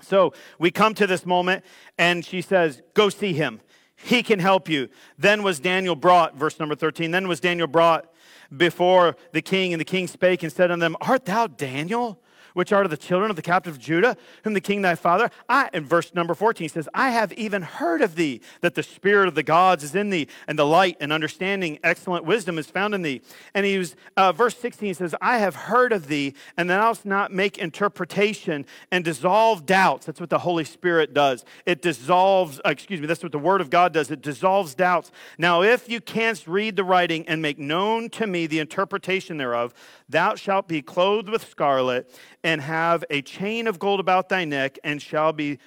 So 0.00 0.32
we 0.58 0.70
come 0.70 0.94
to 0.94 1.06
this 1.06 1.24
moment, 1.24 1.64
and 1.98 2.24
she 2.24 2.40
says, 2.40 2.82
Go 2.94 3.08
see 3.08 3.32
him. 3.32 3.60
He 3.96 4.22
can 4.22 4.38
help 4.38 4.68
you. 4.68 4.88
Then 5.18 5.42
was 5.42 5.60
Daniel 5.60 5.96
brought, 5.96 6.36
verse 6.36 6.58
number 6.58 6.74
13, 6.74 7.10
then 7.10 7.28
was 7.28 7.40
Daniel 7.40 7.66
brought 7.66 8.12
before 8.54 9.16
the 9.32 9.42
king, 9.42 9.72
and 9.72 9.80
the 9.80 9.84
king 9.84 10.06
spake 10.06 10.42
and 10.42 10.52
said 10.52 10.70
unto 10.70 10.80
them, 10.80 10.96
Art 11.00 11.24
thou 11.24 11.46
Daniel? 11.46 12.20
Which 12.54 12.72
are 12.72 12.82
to 12.82 12.88
the 12.88 12.96
children 12.96 13.30
of 13.30 13.36
the 13.36 13.42
captive 13.42 13.74
of 13.74 13.78
Judah, 13.78 14.16
whom 14.42 14.54
the 14.54 14.60
king 14.60 14.82
thy 14.82 14.94
father, 14.94 15.30
I, 15.48 15.68
in 15.74 15.84
verse 15.84 16.14
number 16.14 16.34
14 16.34 16.68
says, 16.70 16.88
I 16.94 17.10
have 17.10 17.32
even 17.34 17.62
heard 17.62 18.00
of 18.00 18.14
thee, 18.14 18.40
that 18.62 18.74
the 18.74 18.82
spirit 18.82 19.28
of 19.28 19.34
the 19.34 19.42
gods 19.42 19.84
is 19.84 19.94
in 19.94 20.10
thee, 20.10 20.28
and 20.48 20.58
the 20.58 20.66
light 20.66 20.96
and 21.00 21.12
understanding, 21.12 21.78
excellent 21.84 22.24
wisdom 22.24 22.58
is 22.58 22.66
found 22.66 22.94
in 22.94 23.02
thee. 23.02 23.20
And 23.54 23.66
he 23.66 23.78
was, 23.78 23.96
uh, 24.16 24.32
verse 24.32 24.56
16 24.56 24.94
says, 24.94 25.14
I 25.20 25.38
have 25.38 25.54
heard 25.54 25.92
of 25.92 26.08
thee, 26.08 26.34
and 26.56 26.70
thou 26.70 26.94
shalt 26.94 27.04
not 27.04 27.32
make 27.32 27.58
interpretation 27.58 28.64
and 28.90 29.04
dissolve 29.04 29.66
doubts. 29.66 30.06
That's 30.06 30.20
what 30.20 30.30
the 30.30 30.38
Holy 30.38 30.64
Spirit 30.64 31.12
does. 31.12 31.44
It 31.66 31.82
dissolves, 31.82 32.60
uh, 32.64 32.70
excuse 32.70 33.00
me, 33.00 33.06
that's 33.06 33.22
what 33.22 33.32
the 33.32 33.38
Word 33.38 33.60
of 33.60 33.70
God 33.70 33.92
does. 33.92 34.10
It 34.10 34.22
dissolves 34.22 34.74
doubts. 34.74 35.10
Now, 35.38 35.62
if 35.62 35.88
you 35.88 36.00
canst 36.00 36.46
read 36.46 36.76
the 36.76 36.84
writing 36.84 37.26
and 37.28 37.42
make 37.42 37.58
known 37.58 38.08
to 38.10 38.26
me 38.26 38.46
the 38.46 38.60
interpretation 38.60 39.36
thereof, 39.36 39.74
thou 40.08 40.34
shalt 40.34 40.68
be 40.68 40.82
clothed 40.82 41.28
with 41.28 41.48
scarlet 41.48 42.10
and 42.42 42.60
have 42.60 43.04
a 43.10 43.22
chain 43.22 43.66
of 43.66 43.78
gold 43.78 44.00
about 44.00 44.28
thy 44.28 44.44
neck, 44.44 44.78
and 44.84 45.00
shall 45.00 45.32
be 45.32 45.58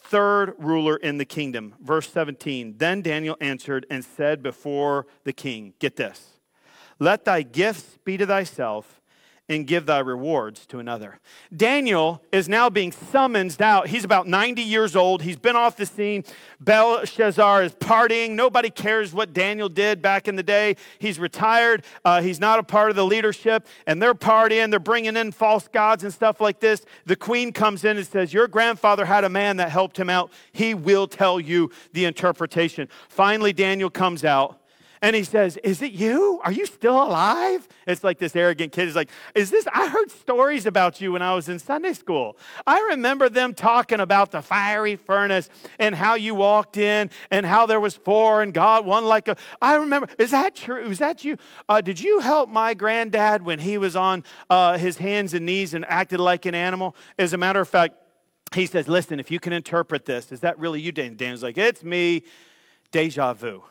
third 0.00 0.54
ruler 0.58 0.96
in 0.96 1.18
the 1.18 1.24
kingdom. 1.24 1.74
Verse 1.80 2.10
17 2.10 2.74
Then 2.78 3.02
Daniel 3.02 3.36
answered 3.40 3.86
and 3.90 4.04
said 4.04 4.42
before 4.42 5.06
the 5.24 5.32
king, 5.32 5.74
Get 5.78 5.96
this, 5.96 6.40
let 6.98 7.24
thy 7.24 7.42
gifts 7.42 7.98
be 8.04 8.16
to 8.16 8.26
thyself 8.26 8.97
and 9.48 9.66
give 9.66 9.86
thy 9.86 9.98
rewards 9.98 10.66
to 10.66 10.78
another. 10.78 11.20
Daniel 11.56 12.22
is 12.30 12.48
now 12.48 12.68
being 12.68 12.92
summoned 12.92 13.60
out. 13.60 13.88
He's 13.88 14.04
about 14.04 14.26
90 14.26 14.62
years 14.62 14.94
old. 14.94 15.22
He's 15.22 15.36
been 15.36 15.56
off 15.56 15.76
the 15.76 15.86
scene. 15.86 16.24
Belshazzar 16.60 17.62
is 17.62 17.72
partying. 17.72 18.32
Nobody 18.32 18.68
cares 18.68 19.14
what 19.14 19.32
Daniel 19.32 19.68
did 19.70 20.02
back 20.02 20.28
in 20.28 20.36
the 20.36 20.42
day. 20.42 20.76
He's 20.98 21.18
retired. 21.18 21.84
Uh, 22.04 22.20
he's 22.20 22.40
not 22.40 22.58
a 22.58 22.62
part 22.62 22.90
of 22.90 22.96
the 22.96 23.06
leadership, 23.06 23.66
and 23.86 24.02
they're 24.02 24.14
partying. 24.14 24.70
They're 24.70 24.78
bringing 24.80 25.16
in 25.16 25.32
false 25.32 25.66
gods 25.68 26.04
and 26.04 26.12
stuff 26.12 26.40
like 26.40 26.60
this. 26.60 26.84
The 27.06 27.16
queen 27.16 27.52
comes 27.52 27.84
in 27.84 27.96
and 27.96 28.06
says, 28.06 28.32
Your 28.32 28.48
grandfather 28.48 29.06
had 29.06 29.24
a 29.24 29.30
man 29.30 29.56
that 29.56 29.70
helped 29.70 29.98
him 29.98 30.10
out. 30.10 30.30
He 30.52 30.74
will 30.74 31.06
tell 31.06 31.40
you 31.40 31.70
the 31.92 32.04
interpretation. 32.04 32.88
Finally, 33.08 33.54
Daniel 33.54 33.88
comes 33.88 34.24
out 34.24 34.57
And 35.02 35.14
he 35.14 35.24
says, 35.24 35.56
Is 35.58 35.82
it 35.82 35.92
you? 35.92 36.40
Are 36.44 36.52
you 36.52 36.66
still 36.66 37.02
alive? 37.02 37.68
It's 37.86 38.02
like 38.02 38.18
this 38.18 38.34
arrogant 38.34 38.72
kid 38.72 38.88
is 38.88 38.96
like, 38.96 39.10
Is 39.34 39.50
this? 39.50 39.66
I 39.72 39.88
heard 39.88 40.10
stories 40.10 40.66
about 40.66 41.00
you 41.00 41.12
when 41.12 41.22
I 41.22 41.34
was 41.34 41.48
in 41.48 41.58
Sunday 41.58 41.92
school. 41.92 42.36
I 42.66 42.80
remember 42.90 43.28
them 43.28 43.54
talking 43.54 44.00
about 44.00 44.30
the 44.30 44.42
fiery 44.42 44.96
furnace 44.96 45.48
and 45.78 45.94
how 45.94 46.14
you 46.14 46.34
walked 46.34 46.76
in 46.76 47.10
and 47.30 47.46
how 47.46 47.66
there 47.66 47.80
was 47.80 47.94
four 47.94 48.42
and 48.42 48.52
God 48.52 48.86
one 48.86 49.04
like 49.04 49.28
a. 49.28 49.36
I 49.62 49.76
remember, 49.76 50.08
is 50.18 50.30
that 50.32 50.54
true? 50.54 50.90
Is 50.90 50.98
that 50.98 51.24
you? 51.24 51.36
Uh, 51.68 51.80
did 51.80 52.00
you 52.00 52.20
help 52.20 52.48
my 52.48 52.74
granddad 52.74 53.42
when 53.42 53.58
he 53.58 53.78
was 53.78 53.96
on 53.96 54.24
uh, 54.50 54.78
his 54.78 54.98
hands 54.98 55.34
and 55.34 55.46
knees 55.46 55.74
and 55.74 55.84
acted 55.86 56.20
like 56.20 56.46
an 56.46 56.54
animal? 56.54 56.96
As 57.18 57.32
a 57.32 57.38
matter 57.38 57.60
of 57.60 57.68
fact, 57.68 57.94
he 58.54 58.66
says, 58.66 58.88
Listen, 58.88 59.20
if 59.20 59.30
you 59.30 59.40
can 59.40 59.52
interpret 59.52 60.04
this, 60.06 60.32
is 60.32 60.40
that 60.40 60.58
really 60.58 60.80
you, 60.80 60.92
Dan? 60.92 61.16
Dan's 61.16 61.42
like, 61.42 61.58
It's 61.58 61.84
me. 61.84 62.24
Deja 62.90 63.34
vu. 63.34 63.62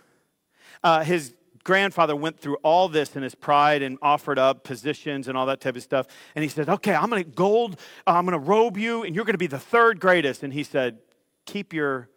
Uh, 0.84 1.04
his 1.04 1.34
grandfather 1.64 2.16
went 2.16 2.40
through 2.40 2.56
all 2.64 2.88
this 2.88 3.16
in 3.16 3.24
his 3.24 3.36
pride 3.36 3.82
and 3.82 3.98
offered 4.02 4.40
up 4.40 4.64
positions 4.64 5.28
and 5.28 5.38
all 5.38 5.46
that 5.46 5.60
type 5.60 5.76
of 5.76 5.84
stuff. 5.84 6.08
And 6.34 6.42
he 6.42 6.50
said, 6.50 6.70
Okay, 6.70 6.96
I'm 6.96 7.10
going 7.10 7.24
to 7.24 7.30
gold, 7.30 7.80
uh, 8.08 8.12
I'm 8.12 8.26
going 8.26 8.40
to 8.40 8.46
robe 8.46 8.78
you, 8.78 9.04
and 9.04 9.14
you're 9.14 9.26
going 9.26 9.34
to 9.34 9.38
be 9.38 9.48
the 9.48 9.60
third 9.60 10.00
greatest. 10.00 10.44
And 10.44 10.54
he 10.54 10.64
said, 10.64 11.00
Keep 11.46 11.74
your 11.74 12.10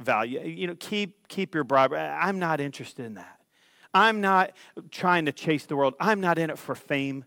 value, 0.00 0.40
you 0.42 0.66
know, 0.66 0.76
keep, 0.78 1.28
keep 1.28 1.54
your 1.54 1.64
bribe. 1.64 1.92
I'm 1.92 2.38
not 2.38 2.60
interested 2.60 3.04
in 3.04 3.14
that. 3.14 3.40
I'm 3.92 4.20
not 4.20 4.52
trying 4.90 5.26
to 5.26 5.32
chase 5.32 5.66
the 5.66 5.76
world. 5.76 5.94
I'm 6.00 6.20
not 6.20 6.38
in 6.38 6.50
it 6.50 6.58
for 6.58 6.74
fame. 6.74 7.24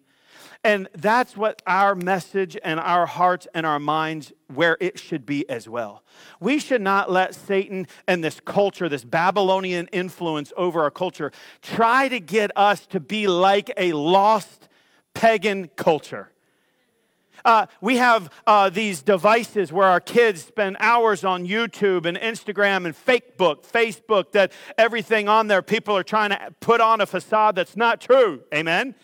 And 0.63 0.87
that's 0.93 1.37
what 1.37 1.61
our 1.65 1.95
message 1.95 2.57
and 2.63 2.79
our 2.79 3.05
hearts 3.05 3.47
and 3.53 3.65
our 3.65 3.79
minds 3.79 4.33
where 4.53 4.77
it 4.79 4.99
should 4.99 5.25
be 5.25 5.47
as 5.49 5.67
well. 5.67 6.03
We 6.39 6.59
should 6.59 6.81
not 6.81 7.11
let 7.11 7.35
Satan 7.35 7.87
and 8.07 8.23
this 8.23 8.39
culture, 8.39 8.89
this 8.89 9.03
Babylonian 9.03 9.87
influence 9.91 10.51
over 10.57 10.81
our 10.81 10.91
culture, 10.91 11.31
try 11.61 12.09
to 12.09 12.19
get 12.19 12.51
us 12.55 12.85
to 12.87 12.99
be 12.99 13.27
like 13.27 13.71
a 13.77 13.93
lost 13.93 14.67
pagan 15.13 15.69
culture. 15.75 16.31
Uh, 17.45 17.65
we 17.81 17.97
have 17.97 18.29
uh, 18.45 18.69
these 18.69 19.01
devices 19.01 19.71
where 19.71 19.87
our 19.87 20.01
kids 20.01 20.43
spend 20.43 20.75
hours 20.79 21.23
on 21.23 21.47
YouTube 21.47 22.05
and 22.05 22.17
Instagram 22.17 22.85
and 22.85 22.93
Facebook, 22.93 23.65
Facebook, 23.65 24.31
that 24.33 24.51
everything 24.77 25.29
on 25.29 25.47
there, 25.47 25.61
people 25.61 25.95
are 25.95 26.03
trying 26.03 26.31
to 26.31 26.53
put 26.59 26.81
on 26.81 26.99
a 26.99 27.05
facade 27.05 27.55
that's 27.55 27.77
not 27.77 28.01
true. 28.01 28.41
Amen? 28.53 28.95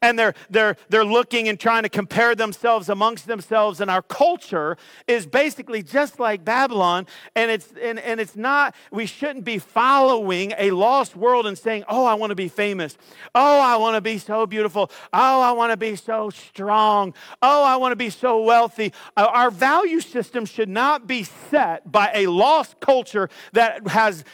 And 0.00 0.18
they're, 0.18 0.34
they're, 0.50 0.76
they're 0.88 1.04
looking 1.04 1.48
and 1.48 1.58
trying 1.58 1.82
to 1.82 1.88
compare 1.88 2.34
themselves 2.34 2.88
amongst 2.88 3.26
themselves. 3.26 3.80
And 3.80 3.90
our 3.90 4.02
culture 4.02 4.76
is 5.06 5.26
basically 5.26 5.82
just 5.82 6.18
like 6.18 6.44
Babylon. 6.44 7.06
And 7.36 7.50
it's, 7.50 7.72
and, 7.80 7.98
and 7.98 8.20
it's 8.20 8.36
not, 8.36 8.74
we 8.90 9.06
shouldn't 9.06 9.44
be 9.44 9.58
following 9.58 10.52
a 10.58 10.70
lost 10.70 11.16
world 11.16 11.46
and 11.46 11.58
saying, 11.58 11.84
oh, 11.88 12.04
I 12.04 12.14
want 12.14 12.30
to 12.30 12.36
be 12.36 12.48
famous. 12.48 12.96
Oh, 13.34 13.60
I 13.60 13.76
want 13.76 13.96
to 13.96 14.00
be 14.00 14.18
so 14.18 14.46
beautiful. 14.46 14.90
Oh, 15.12 15.40
I 15.40 15.52
want 15.52 15.72
to 15.72 15.76
be 15.76 15.96
so 15.96 16.30
strong. 16.30 17.14
Oh, 17.40 17.64
I 17.64 17.76
want 17.76 17.92
to 17.92 17.96
be 17.96 18.10
so 18.10 18.42
wealthy. 18.42 18.92
Uh, 19.16 19.26
our 19.30 19.50
value 19.50 20.00
system 20.00 20.44
should 20.46 20.68
not 20.68 21.06
be 21.06 21.24
set 21.24 21.90
by 21.90 22.10
a 22.14 22.26
lost 22.26 22.80
culture 22.80 23.28
that 23.52 23.86
has 23.88 24.24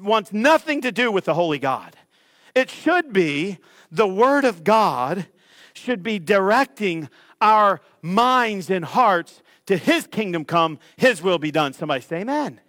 wants 0.00 0.32
nothing 0.32 0.80
to 0.82 0.92
do 0.92 1.10
with 1.10 1.24
the 1.24 1.34
holy 1.34 1.58
God. 1.58 1.96
It 2.54 2.70
should 2.70 3.12
be 3.12 3.58
the 3.90 4.06
Word 4.06 4.44
of 4.44 4.64
God 4.64 5.26
should 5.72 6.02
be 6.02 6.18
directing 6.18 7.08
our 7.40 7.80
minds 8.00 8.70
and 8.70 8.84
hearts 8.84 9.42
to 9.66 9.76
His 9.76 10.06
kingdom 10.06 10.44
come, 10.44 10.78
His 10.96 11.22
will 11.22 11.38
be 11.38 11.50
done. 11.50 11.72
Somebody 11.72 12.02
say, 12.02 12.20
Amen. 12.20 12.60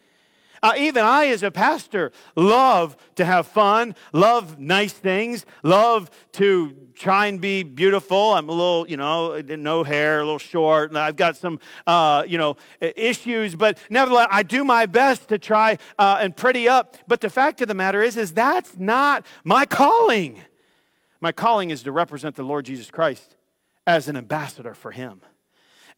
Uh, 0.61 0.73
even 0.77 1.03
I, 1.03 1.27
as 1.27 1.43
a 1.43 1.51
pastor, 1.51 2.11
love 2.35 2.97
to 3.15 3.25
have 3.25 3.47
fun, 3.47 3.95
love 4.13 4.59
nice 4.59 4.93
things, 4.93 5.45
love 5.63 6.09
to 6.33 6.75
try 6.95 7.27
and 7.27 7.39
be 7.39 7.63
beautiful. 7.63 8.33
I'm 8.33 8.49
a 8.49 8.51
little, 8.51 8.87
you 8.87 8.97
know, 8.97 9.41
no 9.41 9.83
hair, 9.83 10.21
a 10.21 10.23
little 10.23 10.39
short, 10.39 10.89
and 10.89 10.97
I've 10.97 11.15
got 11.15 11.37
some, 11.37 11.59
uh, 11.85 12.23
you 12.27 12.37
know, 12.37 12.57
issues. 12.81 13.55
But 13.55 13.77
nevertheless, 13.89 14.27
I 14.31 14.43
do 14.43 14.63
my 14.63 14.85
best 14.85 15.27
to 15.29 15.37
try 15.37 15.77
uh, 15.99 16.17
and 16.21 16.35
pretty 16.35 16.67
up. 16.67 16.97
But 17.07 17.21
the 17.21 17.29
fact 17.29 17.61
of 17.61 17.67
the 17.67 17.73
matter 17.73 18.01
is, 18.01 18.17
is 18.17 18.31
that's 18.33 18.77
not 18.77 19.25
my 19.43 19.65
calling. 19.65 20.41
My 21.21 21.31
calling 21.31 21.69
is 21.69 21.83
to 21.83 21.91
represent 21.91 22.35
the 22.35 22.43
Lord 22.43 22.65
Jesus 22.65 22.89
Christ 22.91 23.35
as 23.87 24.07
an 24.07 24.15
ambassador 24.15 24.73
for 24.73 24.91
Him. 24.91 25.21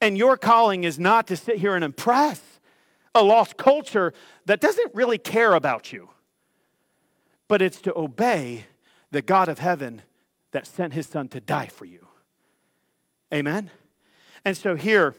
And 0.02 0.18
your 0.18 0.38
calling 0.38 0.84
is 0.84 1.00
not 1.00 1.28
to 1.28 1.38
sit 1.38 1.58
here 1.58 1.76
and 1.76 1.84
impress 1.84 2.42
a 3.18 3.24
lost 3.24 3.58
culture 3.58 4.14
that 4.46 4.62
doesn't 4.62 4.94
really 4.94 5.18
care 5.18 5.54
about 5.54 5.92
you, 5.92 6.10
but 7.48 7.62
it's 7.62 7.82
to 7.82 7.98
obey 7.98 8.66
the 9.12 9.22
God 9.22 9.50
of 9.50 9.60
heaven 9.60 10.04
that 10.52 10.68
sent 10.68 10.94
His 10.94 11.08
Son 11.08 11.28
to 11.30 11.42
die 11.42 11.68
for 11.68 11.86
you. 11.86 12.08
Amen? 13.34 13.72
And 14.46 14.56
so 14.56 14.76
here 14.76 15.16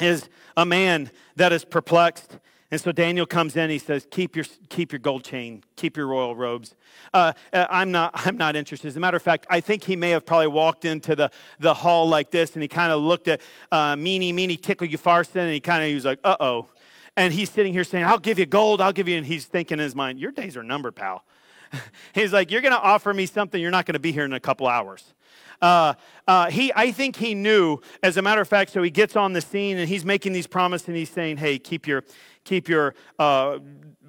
is 0.00 0.28
a 0.56 0.64
man 0.64 1.10
that 1.36 1.52
is 1.52 1.64
perplexed 1.64 2.38
and 2.72 2.80
so 2.80 2.90
Daniel 2.90 3.26
comes 3.26 3.54
in. 3.54 3.68
He 3.68 3.78
says, 3.78 4.06
"Keep 4.10 4.34
your 4.34 4.46
keep 4.70 4.92
your 4.92 4.98
gold 4.98 5.24
chain, 5.24 5.62
keep 5.76 5.94
your 5.94 6.06
royal 6.06 6.34
robes." 6.34 6.74
Uh, 7.12 7.34
uh, 7.52 7.66
I'm 7.68 7.92
not 7.92 8.12
I'm 8.14 8.38
not 8.38 8.56
interested. 8.56 8.88
As 8.88 8.96
a 8.96 9.00
matter 9.00 9.18
of 9.18 9.22
fact, 9.22 9.46
I 9.50 9.60
think 9.60 9.84
he 9.84 9.94
may 9.94 10.08
have 10.08 10.24
probably 10.24 10.46
walked 10.46 10.86
into 10.86 11.14
the 11.14 11.30
the 11.60 11.74
hall 11.74 12.08
like 12.08 12.30
this, 12.30 12.54
and 12.54 12.62
he 12.62 12.68
kind 12.68 12.90
of 12.90 13.02
looked 13.02 13.28
at 13.28 13.42
uh, 13.70 13.94
Mene 13.94 14.34
Mene 14.34 14.56
Tekel 14.56 14.88
Upharsin, 14.88 15.36
and 15.42 15.52
he 15.52 15.60
kind 15.60 15.82
of 15.82 15.88
he 15.90 15.94
was 15.94 16.06
like, 16.06 16.18
"Uh 16.24 16.36
oh," 16.40 16.68
and 17.16 17.32
he's 17.32 17.50
sitting 17.50 17.72
here 17.72 17.84
saying, 17.84 18.04
"I'll 18.04 18.18
give 18.18 18.38
you 18.38 18.46
gold, 18.46 18.80
I'll 18.80 18.92
give 18.92 19.08
you," 19.08 19.16
and 19.16 19.26
he's 19.26 19.44
thinking 19.44 19.78
in 19.78 19.84
his 19.84 19.94
mind, 19.94 20.18
"Your 20.18 20.30
days 20.30 20.56
are 20.56 20.62
numbered, 20.62 20.96
pal." 20.96 21.24
he's 22.14 22.32
like, 22.32 22.50
"You're 22.50 22.62
going 22.62 22.74
to 22.74 22.80
offer 22.80 23.12
me 23.12 23.26
something. 23.26 23.60
You're 23.60 23.70
not 23.70 23.86
going 23.86 23.94
to 23.94 24.00
be 24.00 24.12
here 24.12 24.24
in 24.24 24.32
a 24.32 24.40
couple 24.40 24.66
hours." 24.66 25.14
Uh, 25.62 25.94
uh, 26.26 26.50
he, 26.50 26.72
I 26.74 26.90
think 26.90 27.16
he 27.16 27.34
knew, 27.34 27.78
as 28.02 28.16
a 28.16 28.22
matter 28.22 28.40
of 28.40 28.48
fact, 28.48 28.72
so 28.72 28.82
he 28.82 28.90
gets 28.90 29.14
on 29.14 29.32
the 29.32 29.40
scene 29.40 29.78
and 29.78 29.88
he's 29.88 30.04
making 30.04 30.32
these 30.32 30.48
promises 30.48 30.88
and 30.88 30.96
he's 30.96 31.08
saying, 31.08 31.36
hey, 31.36 31.56
keep 31.58 31.86
your, 31.86 32.02
keep 32.42 32.68
your 32.68 32.96
uh, 33.20 33.60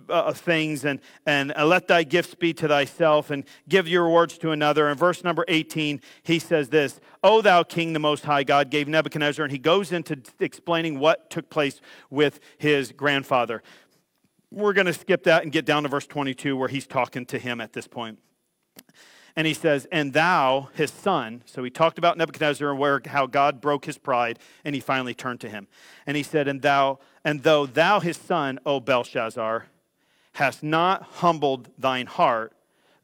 uh, 0.10 0.34
things 0.34 0.86
and, 0.86 1.00
and 1.26 1.54
uh, 1.56 1.66
let 1.66 1.88
thy 1.88 2.04
gifts 2.04 2.36
be 2.36 2.54
to 2.54 2.68
thyself 2.68 3.30
and 3.30 3.44
give 3.68 3.88
your 3.88 4.04
rewards 4.04 4.38
to 4.40 4.52
another. 4.52 4.90
In 4.90 4.98
verse 4.98 5.24
number 5.24 5.46
18, 5.48 6.02
he 6.24 6.40
says 6.40 6.70
this 6.70 7.00
O 7.24 7.42
thou 7.42 7.64
king, 7.64 7.94
the 7.94 8.00
most 8.00 8.26
high 8.26 8.44
God 8.44 8.70
gave 8.70 8.88
Nebuchadnezzar, 8.88 9.44
and 9.44 9.52
he 9.52 9.60
goes 9.60 9.92
into 9.92 10.20
explaining 10.40 11.00
what 11.00 11.30
took 11.30 11.50
place 11.50 11.82
with 12.10 12.40
his 12.58 12.92
grandfather. 12.92 13.64
We're 14.52 14.74
going 14.74 14.88
to 14.88 14.94
skip 14.94 15.24
that 15.24 15.44
and 15.44 15.52
get 15.52 15.66
down 15.66 15.84
to 15.84 15.90
verse 15.90 16.06
22 16.06 16.56
where 16.56 16.70
he's 16.70 16.86
talking 16.86 17.26
to 17.28 17.40
him 17.40 17.60
at 17.60 17.74
this 17.74 17.88
point. 17.88 18.20
And 19.36 19.48
he 19.48 19.54
says, 19.54 19.88
And 19.92 20.14
thou, 20.14 20.70
his 20.76 20.92
son, 20.92 21.42
so 21.46 21.64
he 21.64 21.72
talked 21.72 21.98
about 21.98 22.18
Nebuchadnezzar 22.18 22.70
and 22.70 22.80
where, 22.80 23.02
how 23.06 23.26
God 23.26 23.62
broke 23.62 23.86
his 23.86 23.98
pride, 23.98 24.38
and 24.64 24.76
he 24.76 24.82
finally 24.82 25.16
turned 25.16 25.42
to 25.42 25.50
him. 25.50 25.68
And 26.06 26.16
he 26.16 26.24
said, 26.24 26.48
And 26.48 26.62
thou, 26.62 27.00
and 27.26 27.42
though 27.42 27.66
thou, 27.66 28.00
his 28.00 28.18
son, 28.18 28.60
O 28.66 28.80
Belshazzar, 28.80 29.68
hast 30.34 30.64
not 30.64 31.04
humbled 31.04 31.70
thine 31.78 32.08
heart, 32.08 32.54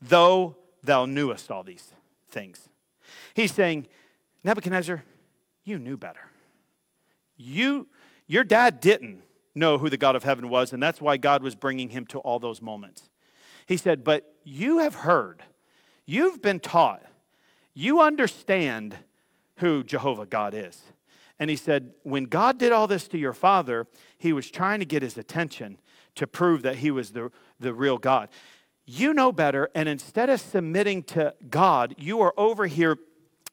though 0.01 0.55
thou 0.83 1.05
knewest 1.05 1.51
all 1.51 1.63
these 1.63 1.93
things. 2.29 2.69
He's 3.33 3.53
saying, 3.53 3.87
Nebuchadnezzar, 4.43 5.03
you 5.63 5.79
knew 5.79 5.97
better. 5.97 6.31
You, 7.37 7.87
your 8.27 8.43
dad 8.43 8.79
didn't 8.79 9.21
know 9.55 9.77
who 9.77 9.89
the 9.89 9.97
God 9.97 10.15
of 10.15 10.23
heaven 10.23 10.49
was, 10.49 10.73
and 10.73 10.81
that's 10.81 11.01
why 11.01 11.17
God 11.17 11.43
was 11.43 11.55
bringing 11.55 11.89
him 11.89 12.05
to 12.07 12.19
all 12.19 12.39
those 12.39 12.61
moments. 12.61 13.09
He 13.65 13.77
said, 13.77 14.03
But 14.03 14.33
you 14.43 14.79
have 14.79 14.95
heard 14.95 15.43
You've 16.09 16.41
been 16.41 16.59
taught, 16.59 17.03
you 17.75 18.01
understand 18.01 18.97
who 19.57 19.83
Jehovah 19.83 20.25
God 20.25 20.55
is. 20.55 20.81
And 21.37 21.51
he 21.51 21.55
said, 21.55 21.91
when 22.01 22.23
God 22.23 22.57
did 22.57 22.71
all 22.71 22.87
this 22.87 23.07
to 23.09 23.17
your 23.19 23.31
father, 23.31 23.85
he 24.17 24.33
was 24.33 24.49
trying 24.49 24.79
to 24.79 24.87
get 24.87 25.03
his 25.03 25.19
attention 25.19 25.77
to 26.15 26.27
prove 26.27 26.61
that 26.63 26.77
he 26.77 26.91
was 26.91 27.11
the, 27.11 27.31
the 27.59 27.73
real 27.73 27.97
God. 27.97 28.29
You 28.85 29.13
know 29.13 29.31
better, 29.31 29.69
and 29.75 29.87
instead 29.87 30.29
of 30.29 30.41
submitting 30.41 31.03
to 31.03 31.33
God, 31.49 31.95
you 31.97 32.21
are 32.21 32.33
over 32.37 32.65
here 32.65 32.97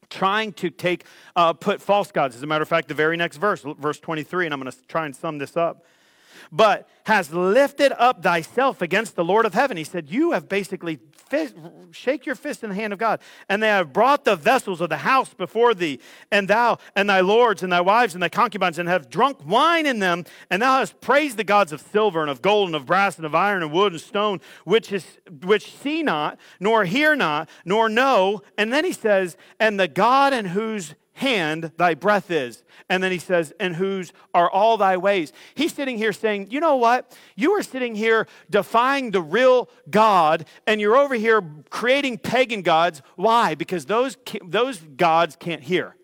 trying 0.09 0.53
to 0.55 0.71
take, 0.71 1.05
uh, 1.35 1.53
put 1.53 1.83
false 1.83 2.11
gods. 2.13 2.37
As 2.37 2.43
a 2.43 2.47
matter 2.47 2.63
of 2.63 2.69
fact, 2.69 2.89
the 2.89 2.95
very 2.95 3.17
next 3.17 3.37
verse, 3.37 3.63
verse 3.79 3.99
23, 4.01 4.47
and 4.47 4.55
I'm 4.55 4.61
going 4.61 4.73
to 4.73 4.87
try 4.87 5.05
and 5.05 5.15
sum 5.15 5.39
this 5.39 5.57
up 5.57 5.85
but 6.51 6.89
has 7.05 7.33
lifted 7.33 7.93
up 8.01 8.23
thyself 8.23 8.83
against 8.83 9.17
the 9.17 9.25
Lord 9.25 9.47
of 9.47 9.55
heaven. 9.55 9.77
He 9.77 9.85
said, 9.85 10.11
You 10.11 10.33
have 10.33 10.49
basically 10.49 10.99
fist, 11.29 11.55
shake 11.93 12.27
your 12.27 12.35
fist 12.35 12.63
in 12.63 12.71
the 12.71 12.75
hand 12.75 12.93
of 12.93 12.99
God. 12.99 13.21
And 13.49 13.63
they 13.63 13.69
have 13.69 13.93
brought 13.93 14.25
the 14.25 14.37
vessels 14.37 14.81
of 14.81 14.89
the 14.89 14.99
house 14.99 15.35
before 15.35 15.75
thee, 15.75 16.01
and 16.31 16.49
thou 16.49 16.79
and 16.95 17.09
thy 17.09 17.21
lords 17.21 17.63
and 17.63 17.73
thy 17.73 17.81
wives 17.81 18.15
and 18.15 18.23
thy 18.23 18.29
concubines, 18.29 18.79
and 18.79 18.89
have 18.89 19.11
drunk 19.11 19.39
wine 19.45 19.87
in 19.87 19.99
them. 19.99 20.25
And 20.51 20.63
thou 20.63 20.79
hast 20.79 21.01
praised 21.01 21.37
the 21.37 21.45
gods 21.45 21.73
of 21.73 21.81
silver 21.81 22.21
and 22.21 22.31
of 22.31 22.43
gold 22.43 22.69
and 22.69 22.77
of 22.77 22.87
brass 22.87 23.17
and 23.17 23.27
of 23.27 23.35
iron 23.35 23.63
and 23.63 23.73
wood 23.73 23.93
and 23.93 24.01
stone, 24.01 24.41
which, 24.65 24.93
is, 24.93 25.05
which 25.45 25.77
see 25.77 26.03
not, 26.03 26.39
nor 26.61 26.85
hear 26.85 27.17
not, 27.17 27.49
nor 27.65 27.89
know. 27.89 28.43
And 28.59 28.73
then 28.73 28.85
he 28.85 28.93
says, 28.93 29.37
And 29.61 29.79
the 29.79 29.89
God 29.89 30.33
in 30.33 30.47
whose 30.47 30.95
hand 31.17 31.73
thy 31.79 31.95
breath 31.95 32.31
is. 32.31 32.63
And 32.89 33.03
then 33.03 33.11
he 33.11 33.19
says, 33.19 33.53
And 33.59 33.77
whose 33.77 34.13
are 34.35 34.51
all 34.51 34.77
thy 34.77 34.97
ways. 34.97 35.33
He's 35.55 35.73
sitting 35.73 35.97
here 35.99 36.13
saying, 36.13 36.49
You 36.51 36.61
know 36.61 36.77
what? 36.77 37.17
You 37.35 37.53
are 37.53 37.63
sitting 37.63 37.95
here 37.95 38.29
defying 38.51 39.11
the 39.11 39.23
real 39.23 39.69
God, 39.91 40.47
and 40.67 40.81
you're 40.81 40.97
over 40.97 41.15
here 41.15 41.43
creating 41.71 42.19
pagan 42.19 42.63
gods. 42.63 43.03
Why? 43.17 43.55
Because 43.55 43.87
those, 43.87 44.17
those 44.45 44.79
gods 44.79 45.37
can't 45.37 45.63
hear 45.63 45.97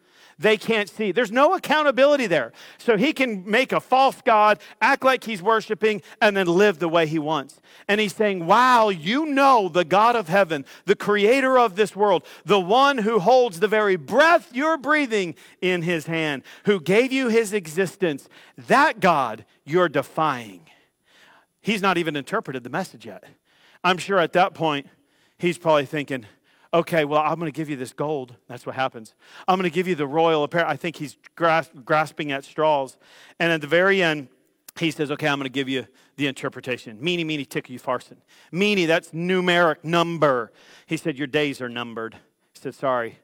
they 0.43 0.57
can't 0.57 0.89
see. 0.89 1.13
There's 1.13 1.33
no 1.33 1.55
accountability 1.55 2.27
there. 2.27 2.53
So 2.79 2.97
he 2.97 3.13
can 3.13 3.49
make 3.49 3.73
a 3.73 3.81
false 3.81 4.21
God, 4.23 4.59
act 4.81 5.05
like 5.05 5.25
he's 5.25 5.43
worshiping, 5.43 6.03
and 6.21 6.37
then 6.37 6.47
live 6.47 6.79
the 6.79 6.89
way 6.89 7.07
he 7.07 7.19
wants. 7.19 7.61
And 7.89 8.01
he's 8.01 8.15
saying, 8.15 8.47
Wow, 8.47 8.89
you 8.89 9.27
know 9.27 9.69
the 9.69 9.85
God 9.85 10.17
of 10.17 10.29
heaven, 10.29 10.65
the 10.85 10.97
creator 10.97 11.59
of 11.59 11.77
this 11.77 11.97
world, 11.97 12.25
the 12.45 12.61
one 12.61 12.99
who 12.99 13.21
holds 13.21 13.61
the 13.61 13.69
very 13.69 13.97
breath 13.97 14.51
you're 14.53 14.77
breathing 14.77 15.35
in 15.61 15.83
his 15.83 16.07
hand, 16.07 16.43
who 16.65 16.81
gave 16.81 17.13
you 17.13 17.29
his 17.29 17.53
existence. 17.53 18.29
That 18.57 19.01
God 19.01 19.45
you're 19.65 19.89
defying. 19.89 20.63
He's 21.61 21.83
not 21.83 21.97
even 21.97 22.17
interpreted 22.17 22.65
the 22.65 22.71
message 22.71 23.07
yet. 23.07 23.25
I'm 23.85 23.99
sure 23.99 24.19
at 24.19 24.33
that 24.33 24.55
point, 24.55 24.89
he's 25.39 25.59
probably 25.59 25.87
thinking, 25.87 26.27
okay, 26.75 27.05
well, 27.05 27.23
I'm 27.23 27.39
going 27.39 27.51
to 27.51 27.57
give 27.57 27.69
you 27.69 27.77
this 27.77 27.93
gold. 27.93 28.35
That's 28.49 28.65
what 28.65 28.75
happens. 28.75 29.15
I'm 29.47 29.59
going 29.59 29.71
to 29.71 29.75
give 29.75 29.87
you 29.87 29.95
the 29.95 30.07
royal 30.07 30.45
apparel. 30.45 30.71
I 30.71 30.77
think 30.77 30.97
he's 30.97 31.17
grasping 31.37 32.33
at 32.33 32.45
straws. 32.45 32.97
And 33.39 33.53
at 33.53 33.61
the 33.61 33.67
very 33.67 34.03
end, 34.03 34.29
he 34.79 34.91
says, 34.91 35.11
okay, 35.11 35.29
I'm 35.29 35.39
going 35.39 35.45
to 35.45 35.53
give 35.53 35.69
you 35.69 35.87
the 36.17 36.27
interpretation. 36.27 36.97
Mene, 37.01 37.27
mene, 37.27 37.45
tekel, 37.45 37.79
farson. 37.79 38.17
Mene, 38.51 38.87
that's 38.87 39.11
numeric 39.11 39.85
number. 39.85 40.51
He 40.87 40.97
said, 40.97 41.19
your 41.19 41.27
days 41.27 41.61
are 41.61 41.69
numbered. 41.69 42.15
He 42.55 42.61
said, 42.61 42.75
sorry, 42.75 43.19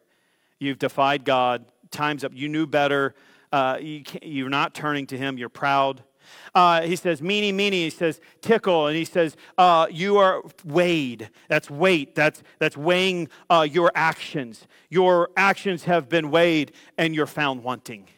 you've 0.59 0.79
defied 0.79 1.25
God. 1.25 1.65
Time's 1.91 2.25
up. 2.25 2.33
You 2.35 2.49
knew 2.49 2.67
better. 2.67 3.15
Uh, 3.51 3.79
you 3.81 4.03
you're 4.21 4.51
not 4.51 4.75
turning 4.75 5.07
to 5.07 5.17
him. 5.17 5.39
You're 5.39 5.49
proud. 5.49 6.03
Uh, 6.55 6.83
he 6.83 6.97
says, 6.97 7.21
Mene, 7.23 7.55
mene. 7.55 7.73
He 7.73 7.91
says, 7.91 8.21
tekel. 8.41 8.89
And 8.89 8.97
he 8.97 9.05
says, 9.05 9.37
uh, 9.57 9.87
you 9.91 10.19
are 10.19 10.43
weighed. 10.65 11.31
That's 11.49 11.71
weight. 11.71 12.15
That's, 12.15 12.43
that's 12.59 12.77
weighing 12.77 13.29
uh, 13.51 13.67
your 13.71 13.93
actions. 13.95 14.67
Your 14.89 15.31
actions 15.37 15.85
have 15.85 16.09
been 16.09 16.31
weighed 16.31 16.73
and 16.97 17.15
you're 17.15 17.27
found 17.27 17.63
wanting. 17.63 18.09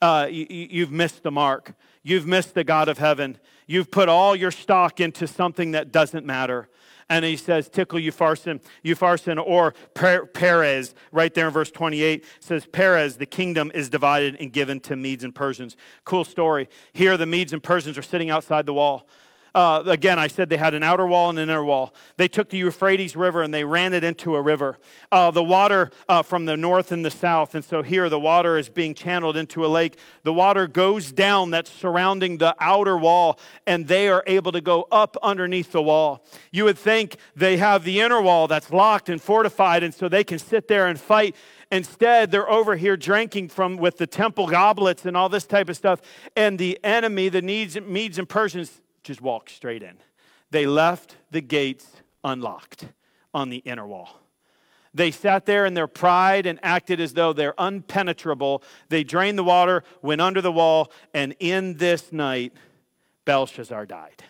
Uh, 0.00 0.28
you, 0.30 0.46
you've 0.48 0.92
missed 0.92 1.22
the 1.22 1.30
mark. 1.30 1.74
You've 2.02 2.26
missed 2.26 2.54
the 2.54 2.64
God 2.64 2.88
of 2.88 2.98
heaven. 2.98 3.38
You've 3.66 3.90
put 3.90 4.08
all 4.08 4.36
your 4.36 4.50
stock 4.50 5.00
into 5.00 5.26
something 5.26 5.70
that 5.72 5.92
doesn't 5.92 6.26
matter 6.26 6.68
and 7.08 7.24
he 7.24 7.36
says, 7.36 7.68
tekel 7.68 8.00
Upharsin, 8.00 8.60
Upharsin, 8.84 9.42
or 9.44 9.74
Peres, 9.94 10.94
right 11.12 11.32
there 11.34 11.46
in 11.46 11.52
verse 11.52 11.70
28, 11.70 12.24
says, 12.40 12.66
Peres, 12.66 13.16
the 13.16 13.26
kingdom 13.26 13.70
is 13.74 13.88
divided 13.88 14.36
and 14.40 14.52
given 14.52 14.80
to 14.80 14.96
Medes 14.96 15.24
and 15.24 15.34
Persians. 15.34 15.76
Cool 16.04 16.24
story. 16.24 16.68
Here, 16.92 17.16
the 17.16 17.26
Medes 17.26 17.52
and 17.52 17.62
Persians 17.62 17.98
are 17.98 18.02
sitting 18.02 18.30
outside 18.30 18.66
the 18.66 18.74
wall. 18.74 19.06
Uh, 19.54 19.84
again, 19.86 20.18
I 20.18 20.26
said 20.26 20.48
they 20.48 20.56
had 20.56 20.74
an 20.74 20.82
outer 20.82 21.06
wall 21.06 21.30
and 21.30 21.38
an 21.38 21.48
inner 21.48 21.64
wall. 21.64 21.94
They 22.16 22.26
took 22.26 22.48
the 22.48 22.58
Euphrates 22.58 23.14
River 23.14 23.42
and 23.42 23.54
they 23.54 23.62
ran 23.62 23.92
it 23.92 24.02
into 24.02 24.34
a 24.34 24.42
river. 24.42 24.78
Uh, 25.12 25.30
the 25.30 25.44
water 25.44 25.92
uh, 26.08 26.22
from 26.22 26.44
the 26.44 26.56
north 26.56 26.90
and 26.90 27.04
the 27.04 27.10
south, 27.10 27.54
and 27.54 27.64
so 27.64 27.82
here 27.82 28.08
the 28.08 28.18
water 28.18 28.58
is 28.58 28.68
being 28.68 28.94
channeled 28.94 29.36
into 29.36 29.64
a 29.64 29.68
lake. 29.68 29.96
The 30.24 30.32
water 30.32 30.66
goes 30.66 31.12
down 31.12 31.50
that's 31.50 31.70
surrounding 31.70 32.38
the 32.38 32.56
outer 32.58 32.98
wall, 32.98 33.38
and 33.64 33.86
they 33.86 34.08
are 34.08 34.24
able 34.26 34.50
to 34.52 34.60
go 34.60 34.88
up 34.90 35.16
underneath 35.22 35.70
the 35.70 35.82
wall. 35.82 36.24
You 36.50 36.64
would 36.64 36.78
think 36.78 37.16
they 37.36 37.56
have 37.58 37.84
the 37.84 38.00
inner 38.00 38.20
wall 38.20 38.48
that's 38.48 38.72
locked 38.72 39.08
and 39.08 39.22
fortified, 39.22 39.84
and 39.84 39.94
so 39.94 40.08
they 40.08 40.24
can 40.24 40.40
sit 40.40 40.66
there 40.66 40.88
and 40.88 40.98
fight. 40.98 41.36
Instead, 41.70 42.30
they're 42.30 42.50
over 42.50 42.76
here 42.76 42.96
drinking 42.96 43.48
from 43.48 43.76
with 43.76 43.98
the 43.98 44.06
temple 44.06 44.48
goblets 44.48 45.06
and 45.06 45.16
all 45.16 45.28
this 45.28 45.46
type 45.46 45.68
of 45.68 45.76
stuff. 45.76 46.00
And 46.36 46.58
the 46.58 46.78
enemy, 46.84 47.28
the 47.28 47.42
Medes 47.42 48.18
and 48.18 48.28
Persians, 48.28 48.80
just 49.04 49.20
walk 49.20 49.48
straight 49.48 49.82
in. 49.82 49.98
They 50.50 50.66
left 50.66 51.16
the 51.30 51.40
gates 51.40 51.86
unlocked 52.24 52.86
on 53.32 53.50
the 53.50 53.58
inner 53.58 53.86
wall. 53.86 54.20
They 54.94 55.10
sat 55.10 55.44
there 55.44 55.66
in 55.66 55.74
their 55.74 55.88
pride 55.88 56.46
and 56.46 56.60
acted 56.62 57.00
as 57.00 57.14
though 57.14 57.32
they're 57.32 57.54
unpenetrable. 57.58 58.62
They 58.88 59.02
drained 59.02 59.36
the 59.36 59.44
water, 59.44 59.82
went 60.02 60.20
under 60.20 60.40
the 60.40 60.52
wall, 60.52 60.92
and 61.12 61.34
in 61.40 61.76
this 61.76 62.12
night, 62.12 62.52
Belshazzar 63.24 63.86
died. 63.86 64.22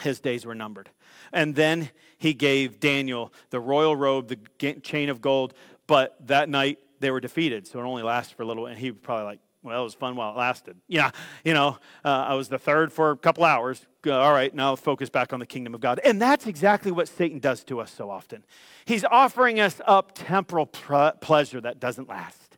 His 0.00 0.18
days 0.18 0.44
were 0.44 0.54
numbered. 0.54 0.90
And 1.32 1.54
then 1.54 1.90
he 2.18 2.34
gave 2.34 2.80
Daniel 2.80 3.32
the 3.50 3.60
royal 3.60 3.94
robe, 3.94 4.28
the 4.28 4.74
chain 4.80 5.08
of 5.08 5.20
gold, 5.20 5.54
but 5.86 6.16
that 6.26 6.48
night 6.48 6.78
they 6.98 7.12
were 7.12 7.20
defeated, 7.20 7.66
so 7.66 7.78
it 7.78 7.84
only 7.84 8.02
lasted 8.02 8.36
for 8.36 8.42
a 8.42 8.46
little, 8.46 8.66
and 8.66 8.78
he 8.78 8.90
was 8.90 9.00
probably 9.00 9.24
like, 9.26 9.40
well, 9.68 9.80
it 9.80 9.84
was 9.84 9.94
fun 9.94 10.16
while 10.16 10.32
it 10.32 10.36
lasted. 10.38 10.76
Yeah, 10.88 11.10
you 11.44 11.54
know, 11.54 11.78
uh, 12.04 12.08
I 12.08 12.34
was 12.34 12.48
the 12.48 12.58
third 12.58 12.92
for 12.92 13.10
a 13.10 13.16
couple 13.16 13.44
hours. 13.44 13.86
All 14.06 14.32
right, 14.32 14.54
now 14.54 14.74
focus 14.76 15.10
back 15.10 15.32
on 15.32 15.40
the 15.40 15.46
kingdom 15.46 15.74
of 15.74 15.80
God. 15.80 16.00
And 16.04 16.20
that's 16.20 16.46
exactly 16.46 16.90
what 16.90 17.08
Satan 17.08 17.38
does 17.38 17.62
to 17.64 17.80
us 17.80 17.90
so 17.90 18.10
often. 18.10 18.44
He's 18.84 19.04
offering 19.04 19.60
us 19.60 19.80
up 19.86 20.12
temporal 20.14 20.66
pleasure 20.66 21.60
that 21.60 21.80
doesn't 21.80 22.08
last. 22.08 22.56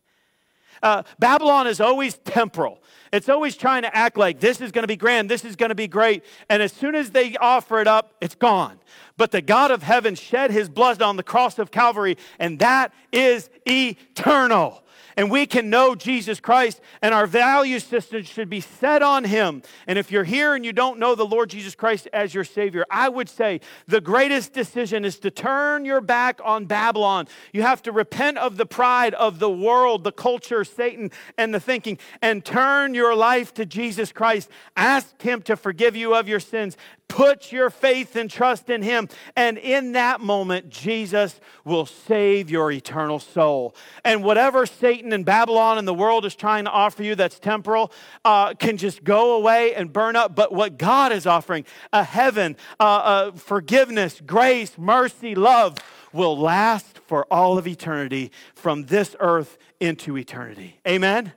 Uh, 0.83 1.03
Babylon 1.19 1.67
is 1.67 1.81
always 1.81 2.17
temporal. 2.19 2.83
It's 3.13 3.29
always 3.29 3.57
trying 3.57 3.83
to 3.83 3.95
act 3.95 4.17
like 4.17 4.41
this 4.41 4.61
is 4.61 4.73
going 4.73 4.85
to 4.85 4.89
be 4.89 4.97
grand, 4.97 5.29
this 5.29 5.45
is 5.45 5.57
going 5.57 5.69
to 5.71 5.75
be 5.75 5.89
great. 5.89 6.25
And 6.49 6.63
as 6.63 6.73
soon 6.73 6.95
as 6.95 7.11
they 7.11 7.37
offer 7.37 7.81
it 7.81 7.87
up, 7.87 8.15
it's 8.21 8.35
gone. 8.35 8.79
But 9.17 9.31
the 9.31 9.43
God 9.43 9.71
of 9.71 9.83
heaven 9.83 10.15
shed 10.15 10.51
his 10.51 10.69
blood 10.69 11.03
on 11.03 11.17
the 11.17 11.23
cross 11.23 11.59
of 11.59 11.71
Calvary, 11.71 12.17
and 12.39 12.59
that 12.61 12.93
is 13.13 13.51
eternal 13.67 14.83
and 15.21 15.31
we 15.31 15.45
can 15.45 15.69
know 15.69 15.95
Jesus 15.95 16.41
Christ, 16.41 16.81
and 17.03 17.13
our 17.13 17.27
value 17.27 17.79
system 17.79 18.23
should 18.23 18.49
be 18.49 18.63
set 18.63 19.03
on 19.03 19.25
Him. 19.25 19.61
And 19.87 19.99
if 19.99 20.11
you're 20.11 20.25
here 20.25 20.55
and 20.55 20.65
you 20.65 20.73
don't 20.73 20.99
know 20.99 21.15
the 21.15 21.27
Lord 21.27 21.51
Jesus 21.51 21.75
Christ 21.75 22.09
as 22.15 22.33
your 22.33 22.43
Savior, 22.43 22.87
I 22.91 23.11
would 23.11 23.29
say 23.29 23.61
the 23.87 24.01
greatest 24.01 24.55
decision 24.55 25.05
is 25.05 25.19
to 25.19 25.31
turn 25.31 25.85
your 25.85 26.01
back 26.01 26.41
on 26.43 26.65
Babylon. 26.65 27.29
You 27.53 27.61
have 27.61 27.83
to 27.83 27.93
repent 27.93 28.39
of 28.39 28.57
the 28.57 28.65
pride 28.65 29.13
of 29.13 29.41
the 29.41 29.51
world, 29.51 30.05
the 30.05 30.11
culture, 30.11 30.65
Satan, 30.65 31.11
and 31.37 31.53
the 31.53 31.61
thinking, 31.61 31.99
and 32.23 32.43
turn 32.43 32.95
your 32.95 33.15
life 33.15 33.53
to 33.55 33.67
Jesus 33.67 34.13
Christ. 34.13 34.49
Ask 34.75 35.21
Him 35.21 35.43
to 35.43 35.55
forgive 35.55 35.95
you 35.95 36.15
of 36.15 36.29
your 36.29 36.41
sins. 36.41 36.79
Put 37.11 37.51
your 37.51 37.71
faith 37.71 38.15
and 38.15 38.31
trust 38.31 38.71
in 38.71 38.83
Him. 38.83 39.09
And 39.35 39.59
in 39.59 39.93
that 39.93 40.21
moment, 40.21 40.71
Jesus 40.71 41.41
will 41.65 41.85
save 41.85 42.51
your 42.51 42.71
eternal 42.71 43.19
soul. 43.19 43.75
And 44.05 44.23
whatever 44.23 44.65
Satan 44.65 45.13
and 45.13 45.25
Babylon 45.25 45.77
and 45.77 45.89
the 45.89 45.93
world 45.93 46.25
is 46.25 46.37
trying 46.37 46.67
to 46.67 46.71
offer 46.71 47.03
you 47.03 47.17
that's 47.17 47.41
temporal 47.41 47.91
uh, 48.25 48.55
can 48.55 48.77
just 48.77 49.03
go 49.03 49.37
away 49.37 49.75
and 49.75 49.93
burn 49.93 50.15
up. 50.15 50.37
But 50.37 50.53
what 50.53 50.79
God 50.79 51.11
is 51.11 51.27
offering, 51.27 51.65
a 51.93 52.05
heaven, 52.05 52.57
uh, 52.79 52.85
uh, 52.85 53.33
forgiveness, 53.33 54.23
grace, 54.25 54.79
mercy, 54.79 55.35
love, 55.35 55.79
will 56.13 56.39
last 56.39 57.01
for 57.07 57.27
all 57.29 57.59
of 57.59 57.67
eternity 57.67 58.31
from 58.55 58.85
this 58.85 59.17
earth 59.19 59.59
into 59.81 60.17
eternity. 60.17 60.79
Amen? 60.87 61.33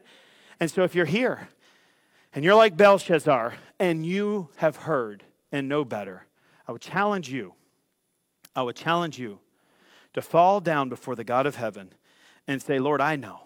And 0.59 0.69
so 0.69 0.83
if 0.83 0.93
you're 0.93 1.05
here 1.05 1.49
and 2.31 2.45
you're 2.45 2.53
like 2.53 2.77
Belshazzar 2.77 3.55
and 3.79 4.05
you 4.05 4.49
have 4.57 4.75
heard, 4.75 5.23
and 5.53 5.69
know 5.69 5.85
better, 5.85 6.25
I 6.67 6.73
would 6.73 6.81
challenge 6.81 7.29
you, 7.29 7.53
I 8.55 8.63
would 8.63 8.75
challenge 8.75 9.17
you 9.17 9.39
to 10.13 10.21
fall 10.21 10.59
down 10.59 10.89
before 10.89 11.15
the 11.15 11.23
God 11.23 11.45
of 11.45 11.55
heaven 11.55 11.93
and 12.47 12.61
say, 12.61 12.79
Lord, 12.79 12.99
I 12.99 13.15
know 13.15 13.41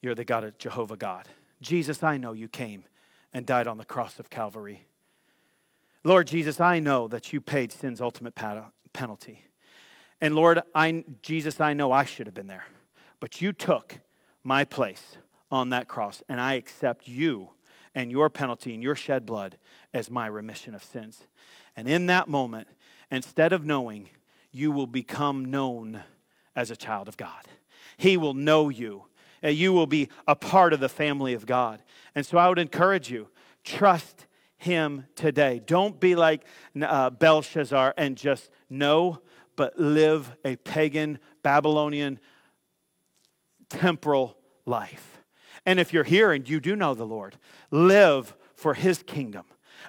you're 0.00 0.14
the 0.14 0.24
God 0.24 0.44
of 0.44 0.56
Jehovah 0.56 0.96
God. 0.96 1.28
Jesus, 1.60 2.02
I 2.02 2.16
know 2.16 2.32
you 2.32 2.48
came 2.48 2.84
and 3.34 3.44
died 3.44 3.66
on 3.66 3.76
the 3.76 3.84
cross 3.84 4.18
of 4.18 4.30
Calvary. 4.30 4.86
Lord 6.04 6.26
Jesus, 6.26 6.60
I 6.60 6.78
know 6.78 7.06
that 7.08 7.32
you 7.32 7.40
paid 7.40 7.70
sin's 7.70 8.00
ultimate 8.00 8.34
penalty. 8.92 9.44
And 10.20 10.34
Lord, 10.34 10.62
I, 10.74 11.04
Jesus, 11.20 11.60
I 11.60 11.74
know 11.74 11.92
I 11.92 12.04
should 12.04 12.26
have 12.26 12.34
been 12.34 12.46
there, 12.46 12.64
but 13.18 13.42
you 13.42 13.52
took 13.52 13.98
my 14.42 14.64
place 14.64 15.18
on 15.50 15.70
that 15.70 15.88
cross, 15.88 16.22
and 16.28 16.40
I 16.40 16.54
accept 16.54 17.08
you 17.08 17.50
and 17.94 18.10
your 18.10 18.30
penalty 18.30 18.74
and 18.74 18.82
your 18.82 18.94
shed 18.94 19.26
blood 19.26 19.58
as 19.92 20.10
my 20.10 20.26
remission 20.26 20.74
of 20.74 20.84
sins. 20.84 21.22
And 21.76 21.88
in 21.88 22.06
that 22.06 22.28
moment, 22.28 22.68
instead 23.10 23.52
of 23.52 23.64
knowing, 23.64 24.10
you 24.52 24.70
will 24.72 24.86
become 24.86 25.44
known 25.44 26.02
as 26.54 26.70
a 26.70 26.76
child 26.76 27.08
of 27.08 27.16
God. 27.16 27.46
He 27.96 28.16
will 28.16 28.34
know 28.34 28.68
you. 28.68 29.04
And 29.42 29.56
you 29.56 29.72
will 29.72 29.86
be 29.86 30.10
a 30.28 30.36
part 30.36 30.74
of 30.74 30.80
the 30.80 30.88
family 30.88 31.32
of 31.32 31.46
God. 31.46 31.82
And 32.14 32.26
so 32.26 32.36
I 32.36 32.48
would 32.48 32.58
encourage 32.58 33.10
you 33.10 33.28
trust 33.64 34.26
him 34.58 35.06
today. 35.14 35.62
Don't 35.64 35.98
be 35.98 36.14
like 36.14 36.44
uh, 36.80 37.10
Belshazzar 37.10 37.94
and 37.96 38.16
just 38.16 38.50
know, 38.68 39.20
but 39.56 39.78
live 39.78 40.36
a 40.44 40.56
pagan, 40.56 41.18
Babylonian, 41.42 42.20
temporal 43.70 44.36
life. 44.66 45.19
And 45.66 45.78
if 45.78 45.92
you're 45.92 46.04
here 46.04 46.32
and 46.32 46.48
you 46.48 46.60
do 46.60 46.76
know 46.76 46.94
the 46.94 47.04
Lord, 47.04 47.36
live 47.70 48.34
for 48.54 48.74
his 48.74 49.02
kingdom. 49.02 49.44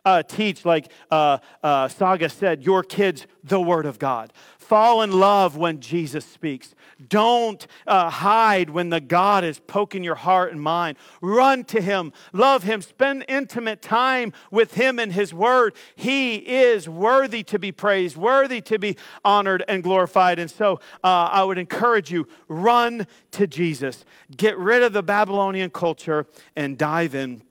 Uh, 0.06 0.24
teach, 0.24 0.66
like 0.66 0.92
uh, 1.10 1.38
uh, 1.64 1.88
Saga 1.88 2.30
said, 2.30 2.64
your 2.64 2.84
kids 2.84 3.28
the 3.44 3.60
Word 3.60 3.86
of 3.86 4.00
God. 4.00 4.34
Fall 4.58 5.02
in 5.02 5.12
love 5.12 5.58
when 5.58 5.82
Jesus 5.82 6.24
speaks. 6.24 6.76
Don't 7.10 7.68
uh, 7.86 8.10
hide 8.10 8.70
when 8.70 8.90
the 8.90 9.02
God 9.02 9.44
is 9.44 9.60
poking 9.60 10.04
your 10.04 10.16
heart 10.16 10.52
and 10.54 10.62
mind. 10.62 10.98
Run 11.22 11.66
to 11.66 11.82
Him, 11.82 12.14
love 12.32 12.64
Him, 12.64 12.82
spend 12.82 13.26
intimate 13.28 13.82
time 13.82 14.32
with 14.50 14.76
Him 14.76 14.98
and 14.98 15.12
His 15.12 15.34
Word. 15.34 15.76
He 15.96 16.36
is 16.36 16.88
worthy 16.88 17.44
to 17.44 17.60
be 17.60 17.72
praised, 17.72 18.16
worthy 18.16 18.62
to 18.62 18.80
be 18.80 18.96
honored 19.26 19.64
and 19.68 19.84
glorified. 19.84 20.40
And 20.40 20.50
so 20.50 20.80
uh, 21.04 21.30
I 21.32 21.44
would 21.44 21.58
encourage 21.58 22.12
you 22.12 22.28
run 22.48 23.08
to 23.32 23.48
Jesus. 23.48 24.06
Get 24.38 24.58
rid 24.58 24.84
of 24.84 24.94
the 24.94 25.04
Babylonian 25.04 25.72
culture 25.72 26.28
and 26.56 26.78
dive 26.78 27.16
in 27.16 27.44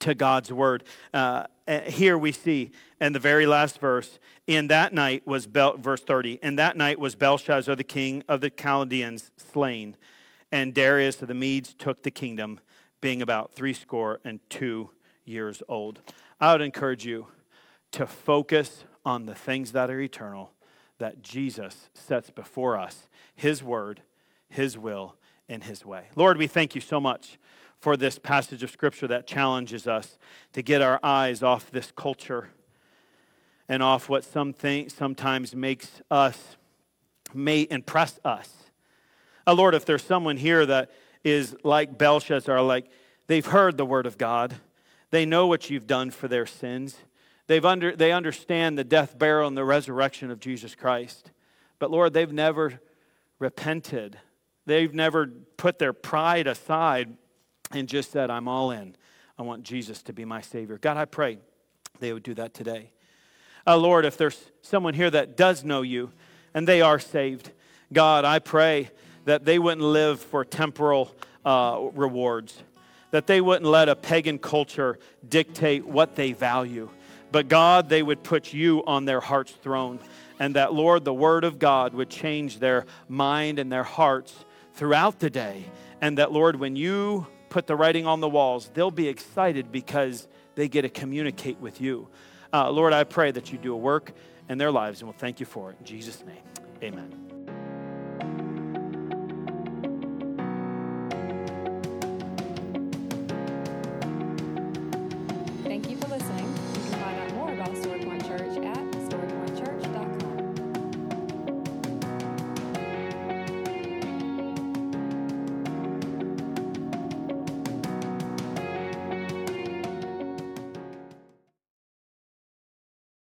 to 0.00 0.14
God's 0.14 0.52
Word. 0.52 0.84
Uh, 1.12 1.44
here 1.86 2.16
we 2.16 2.32
see 2.32 2.70
in 3.00 3.12
the 3.12 3.18
very 3.18 3.46
last 3.46 3.80
verse 3.80 4.18
in 4.46 4.68
that 4.68 4.92
night 4.92 5.26
was 5.26 5.46
Bel- 5.46 5.76
verse 5.76 6.02
30 6.02 6.38
in 6.42 6.56
that 6.56 6.76
night 6.76 6.98
was 6.98 7.14
belshazzar 7.14 7.74
the 7.74 7.84
king 7.84 8.22
of 8.28 8.40
the 8.40 8.50
chaldeans 8.50 9.30
slain 9.36 9.96
and 10.52 10.72
darius 10.72 11.20
of 11.22 11.28
the 11.28 11.34
medes 11.34 11.74
took 11.74 12.02
the 12.02 12.10
kingdom 12.10 12.60
being 13.00 13.20
about 13.20 13.52
three 13.52 13.72
score 13.72 14.20
and 14.24 14.40
two 14.48 14.90
years 15.24 15.62
old 15.68 16.00
i 16.40 16.52
would 16.52 16.60
encourage 16.60 17.04
you 17.04 17.26
to 17.90 18.06
focus 18.06 18.84
on 19.04 19.26
the 19.26 19.34
things 19.34 19.72
that 19.72 19.90
are 19.90 20.00
eternal 20.00 20.52
that 20.98 21.22
jesus 21.22 21.90
sets 21.94 22.30
before 22.30 22.78
us 22.78 23.08
his 23.34 23.62
word 23.62 24.02
his 24.48 24.78
will 24.78 25.16
and 25.48 25.64
his 25.64 25.84
way 25.84 26.04
lord 26.14 26.38
we 26.38 26.46
thank 26.46 26.74
you 26.74 26.80
so 26.80 27.00
much 27.00 27.38
for 27.80 27.96
this 27.96 28.18
passage 28.18 28.62
of 28.62 28.70
scripture 28.70 29.06
that 29.06 29.26
challenges 29.26 29.86
us 29.86 30.18
to 30.52 30.62
get 30.62 30.82
our 30.82 30.98
eyes 31.02 31.42
off 31.42 31.70
this 31.70 31.92
culture 31.94 32.50
and 33.68 33.82
off 33.82 34.08
what 34.08 34.24
some 34.24 34.52
think, 34.52 34.90
sometimes 34.90 35.54
makes 35.54 36.00
us, 36.10 36.56
may 37.34 37.66
impress 37.70 38.18
us. 38.24 38.50
Uh, 39.46 39.54
Lord, 39.54 39.74
if 39.74 39.84
there's 39.84 40.04
someone 40.04 40.36
here 40.36 40.64
that 40.66 40.90
is 41.24 41.54
like 41.64 41.98
Belshazzar, 41.98 42.62
like 42.62 42.86
they've 43.26 43.46
heard 43.46 43.76
the 43.76 43.86
word 43.86 44.06
of 44.06 44.18
God, 44.18 44.54
they 45.10 45.26
know 45.26 45.46
what 45.46 45.70
you've 45.70 45.86
done 45.86 46.10
for 46.10 46.28
their 46.28 46.46
sins, 46.46 46.96
they've 47.46 47.64
under, 47.64 47.94
they 47.94 48.12
understand 48.12 48.78
the 48.78 48.84
death, 48.84 49.18
burial, 49.18 49.48
and 49.48 49.56
the 49.56 49.64
resurrection 49.64 50.30
of 50.30 50.40
Jesus 50.40 50.74
Christ. 50.74 51.30
But 51.78 51.90
Lord, 51.90 52.12
they've 52.12 52.32
never 52.32 52.80
repented. 53.38 54.18
They've 54.64 54.92
never 54.92 55.26
put 55.56 55.78
their 55.78 55.92
pride 55.92 56.46
aside 56.46 57.16
and 57.72 57.88
just 57.88 58.12
said, 58.12 58.30
I'm 58.30 58.48
all 58.48 58.70
in. 58.70 58.96
I 59.38 59.42
want 59.42 59.62
Jesus 59.62 60.02
to 60.04 60.12
be 60.12 60.24
my 60.24 60.40
Savior. 60.40 60.78
God, 60.78 60.96
I 60.96 61.04
pray 61.04 61.38
they 62.00 62.12
would 62.12 62.22
do 62.22 62.34
that 62.34 62.54
today. 62.54 62.90
Uh, 63.66 63.76
Lord, 63.76 64.04
if 64.04 64.16
there's 64.16 64.50
someone 64.62 64.94
here 64.94 65.10
that 65.10 65.36
does 65.36 65.64
know 65.64 65.82
you 65.82 66.10
and 66.54 66.66
they 66.66 66.80
are 66.80 66.98
saved, 66.98 67.50
God, 67.92 68.24
I 68.24 68.38
pray 68.38 68.90
that 69.24 69.44
they 69.44 69.58
wouldn't 69.58 69.86
live 69.86 70.20
for 70.20 70.44
temporal 70.44 71.14
uh, 71.44 71.88
rewards, 71.94 72.62
that 73.10 73.26
they 73.26 73.40
wouldn't 73.40 73.70
let 73.70 73.88
a 73.88 73.96
pagan 73.96 74.38
culture 74.38 74.98
dictate 75.28 75.84
what 75.84 76.14
they 76.14 76.32
value. 76.32 76.88
But 77.32 77.48
God, 77.48 77.88
they 77.88 78.02
would 78.02 78.22
put 78.22 78.52
you 78.52 78.84
on 78.86 79.04
their 79.04 79.20
heart's 79.20 79.52
throne. 79.52 79.98
And 80.38 80.54
that, 80.54 80.72
Lord, 80.72 81.04
the 81.04 81.14
Word 81.14 81.44
of 81.44 81.58
God 81.58 81.94
would 81.94 82.10
change 82.10 82.58
their 82.58 82.86
mind 83.08 83.58
and 83.58 83.70
their 83.72 83.84
hearts 83.84 84.34
throughout 84.74 85.18
the 85.18 85.30
day. 85.30 85.64
And 86.00 86.18
that, 86.18 86.30
Lord, 86.30 86.56
when 86.56 86.76
you 86.76 87.26
put 87.56 87.66
the 87.66 87.74
writing 87.74 88.06
on 88.06 88.20
the 88.20 88.28
walls, 88.28 88.70
they'll 88.74 88.90
be 88.90 89.08
excited 89.08 89.72
because 89.72 90.28
they 90.56 90.68
get 90.68 90.82
to 90.82 90.90
communicate 90.90 91.58
with 91.58 91.80
you. 91.80 92.06
Uh, 92.52 92.70
Lord, 92.70 92.92
I 92.92 93.02
pray 93.04 93.30
that 93.30 93.50
you 93.50 93.56
do 93.56 93.72
a 93.72 93.76
work 93.78 94.12
in 94.50 94.58
their 94.58 94.70
lives, 94.70 95.00
and 95.00 95.08
we'll 95.08 95.16
thank 95.16 95.40
you 95.40 95.46
for 95.46 95.70
it. 95.70 95.78
In 95.80 95.86
Jesus' 95.86 96.22
name, 96.26 96.42
amen. 96.82 97.25